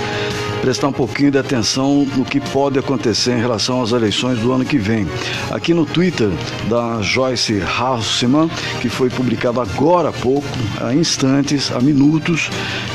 prestar 0.63 0.89
um 0.89 0.93
pouquinho 0.93 1.31
de 1.31 1.39
atenção 1.39 2.07
no 2.17 2.25
que 2.25 2.41
pode 2.41 2.79
acontecer 2.79 3.33
em 3.33 3.41
relação 3.41 3.83
às 3.83 3.93
eleições 3.93 4.39
do 4.39 4.51
ano 4.51 4.65
que 4.65 4.79
vem. 4.79 5.07
Aqui 5.51 5.75
no 5.75 5.85
Twitter 5.85 6.31
da 6.69 7.03
Joyce 7.03 7.61
Hausmann, 7.61 8.51
que 8.81 8.89
foi 8.89 9.11
publicado 9.11 9.61
agora 9.61 10.09
há 10.09 10.13
pouco, 10.13 10.49
há 10.81 10.95
instantes, 10.95 11.71
há 11.71 11.81
minutos, 11.81 12.51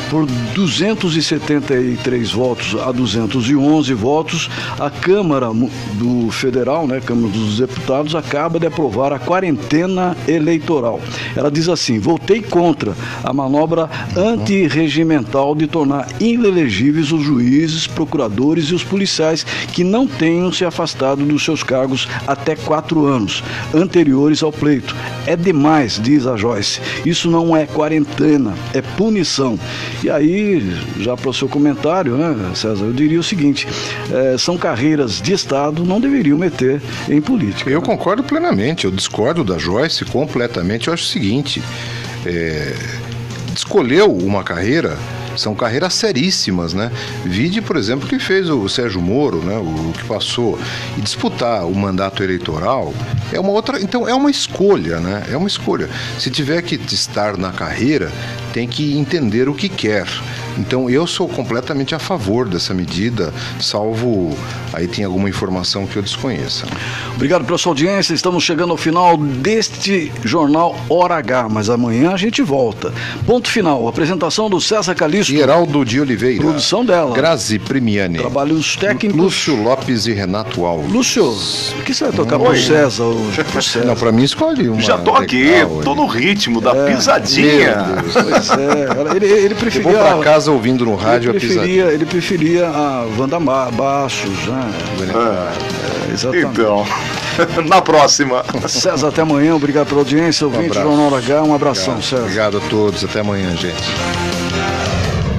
por 0.09 0.25
273 0.53 2.31
votos 2.31 2.75
a 2.81 2.91
211 2.91 3.93
votos, 3.93 4.49
a 4.79 4.89
Câmara 4.89 5.49
do 5.93 6.29
Federal, 6.31 6.87
né, 6.87 7.01
Câmara 7.01 7.33
dos 7.33 7.57
Deputados, 7.57 8.15
acaba 8.15 8.59
de 8.59 8.67
aprovar 8.67 9.11
a 9.13 9.19
quarentena 9.19 10.15
eleitoral. 10.27 10.99
Ela 11.35 11.51
diz 11.51 11.69
assim: 11.69 11.99
votei 11.99 12.41
contra 12.41 12.95
a 13.23 13.33
manobra 13.33 13.89
antirregimental 14.15 15.55
de 15.55 15.67
tornar 15.67 16.07
inelegíveis 16.19 17.11
os 17.11 17.23
juízes, 17.23 17.87
procuradores 17.87 18.65
e 18.65 18.75
os 18.75 18.83
policiais 18.83 19.45
que 19.71 19.83
não 19.83 20.07
tenham 20.07 20.51
se 20.51 20.65
afastado 20.65 21.23
dos 21.25 21.43
seus 21.43 21.63
cargos 21.63 22.07
até 22.27 22.55
quatro 22.55 23.05
anos 23.05 23.43
anteriores 23.73 24.43
ao 24.43 24.51
pleito. 24.51 24.95
É 25.25 25.35
demais, 25.35 25.99
diz 26.01 26.27
a 26.27 26.35
Joyce. 26.35 26.81
Isso 27.05 27.29
não 27.29 27.55
é 27.55 27.65
quarentena, 27.65 28.53
é 28.73 28.81
punição. 28.81 29.57
E 30.03 30.09
aí, 30.09 30.61
já 30.99 31.15
para 31.15 31.29
o 31.29 31.33
seu 31.33 31.47
comentário, 31.47 32.17
né, 32.17 32.35
César, 32.55 32.83
eu 32.83 32.91
diria 32.91 33.19
o 33.19 33.23
seguinte: 33.23 33.65
é, 34.11 34.37
são 34.37 34.57
carreiras 34.57 35.21
de 35.21 35.31
Estado, 35.31 35.85
não 35.85 36.01
deveriam 36.01 36.37
meter 36.37 36.81
em 37.09 37.21
política. 37.21 37.69
Eu 37.69 37.79
né? 37.79 37.85
concordo 37.85 38.21
plenamente, 38.21 38.83
eu 38.83 38.91
discordo 38.91 39.45
da 39.45 39.57
Joyce 39.57 40.03
completamente. 40.03 40.89
Eu 40.89 40.93
acho 40.93 41.03
o 41.03 41.07
seguinte: 41.07 41.63
é, 42.25 42.75
escolheu 43.55 44.11
uma 44.11 44.43
carreira 44.43 44.97
são 45.35 45.55
carreiras 45.55 45.93
seríssimas, 45.93 46.73
né? 46.73 46.91
Vide, 47.25 47.61
por 47.61 47.77
exemplo, 47.77 48.07
que 48.07 48.19
fez 48.19 48.49
o 48.49 48.67
Sérgio 48.67 49.01
Moro, 49.01 49.41
né? 49.41 49.57
O, 49.57 49.89
o 49.89 49.93
que 49.93 50.03
passou. 50.05 50.59
E 50.97 51.01
disputar 51.01 51.65
o 51.65 51.75
mandato 51.75 52.23
eleitoral 52.23 52.93
é 53.31 53.39
uma 53.39 53.51
outra. 53.51 53.81
Então, 53.81 54.07
é 54.07 54.13
uma 54.13 54.29
escolha, 54.29 54.99
né? 54.99 55.25
É 55.31 55.37
uma 55.37 55.47
escolha. 55.47 55.89
Se 56.19 56.29
tiver 56.29 56.61
que 56.61 56.75
estar 56.75 57.37
na 57.37 57.51
carreira, 57.51 58.11
tem 58.53 58.67
que 58.67 58.97
entender 58.97 59.49
o 59.49 59.53
que 59.53 59.69
quer. 59.69 60.07
Então 60.57 60.89
eu 60.89 61.05
sou 61.07 61.27
completamente 61.27 61.95
a 61.95 61.99
favor 61.99 62.47
dessa 62.47 62.73
medida, 62.73 63.33
salvo 63.59 64.35
aí 64.71 64.87
tem 64.87 65.03
alguma 65.05 65.29
informação 65.29 65.85
que 65.85 65.95
eu 65.97 66.01
desconheça. 66.01 66.65
Obrigado 67.15 67.45
pela 67.45 67.57
sua 67.57 67.71
audiência. 67.71 68.13
Estamos 68.13 68.43
chegando 68.43 68.71
ao 68.71 68.77
final 68.77 69.17
deste 69.17 70.11
jornal 70.23 70.75
Hora 70.89 71.15
H, 71.15 71.47
mas 71.49 71.69
amanhã 71.69 72.11
a 72.11 72.17
gente 72.17 72.41
volta. 72.41 72.91
Ponto 73.25 73.49
final. 73.49 73.87
Apresentação 73.87 74.49
do 74.49 74.59
César 74.59 74.95
Calixto. 74.95 75.31
Geraldo 75.33 75.83
de 75.85 75.99
Oliveira. 75.99 76.41
Produção 76.41 76.85
dela. 76.85 77.15
Grazi 77.15 77.59
Primiani. 77.59 78.17
Trabalhos 78.19 78.75
técnicos. 78.75 79.19
Lúcio 79.19 79.61
Lopes 79.61 80.05
e 80.07 80.13
Renato 80.13 80.65
Alves. 80.65 80.91
Lúcio, 80.91 81.25
o 81.29 81.83
que 81.83 81.93
você 81.93 82.05
vai 82.05 82.13
tocar 82.13 82.37
Oi. 82.39 82.47
pro 82.49 82.57
César 82.61 83.03
hoje? 83.03 83.43
Pro 83.43 83.61
César. 83.61 83.85
Não, 83.85 83.95
pra 83.95 84.11
mim 84.11 84.23
escolhe 84.23 84.67
uma. 84.69 84.81
Já 84.81 84.97
tô 84.97 85.11
aqui, 85.15 85.47
tô 85.83 85.93
no 85.95 86.05
ritmo 86.05 86.59
da 86.61 86.71
É, 86.75 86.93
pisadinha. 86.95 87.75
meu 87.85 87.95
Deus, 88.01 88.13
Pois 88.13 88.49
é, 88.51 89.15
ele, 89.15 89.25
ele 89.25 89.55
preferia. 89.55 89.91
Eu 89.91 89.97
vou 89.99 90.07
pra 90.21 90.23
casa 90.23 90.42
ouvindo 90.47 90.85
no 90.85 90.95
rádio 90.95 91.31
ele 91.31 91.39
preferia, 91.39 91.85
ele 91.85 92.05
preferia 92.05 92.67
a 92.67 93.05
Wanda 93.17 93.39
Baixos, 93.39 94.47
né? 94.47 94.71
É, 96.09 96.13
exatamente. 96.13 96.47
Então, 96.47 96.85
na 97.67 97.81
próxima. 97.81 98.43
César, 98.67 99.09
até 99.09 99.21
amanhã. 99.21 99.55
Obrigado 99.55 99.87
pela 99.87 100.01
audiência. 100.01 100.45
Ouvinte 100.45 100.77
abraço. 100.77 100.87
Jornal 100.87 101.15
H. 101.15 101.43
Um 101.43 101.53
abração, 101.53 101.93
Obrigado. 101.95 102.09
César. 102.09 102.23
Obrigado 102.23 102.57
a 102.57 102.61
todos. 102.69 103.03
Até 103.03 103.19
amanhã, 103.19 103.55
gente. 103.55 103.83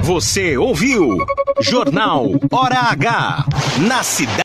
Você 0.03 0.55
ouviu 0.55 1.17
Jornal 1.61 2.29
Hora 2.51 2.79
H 2.91 3.45
na 3.79 4.03
cidade. 4.03 4.43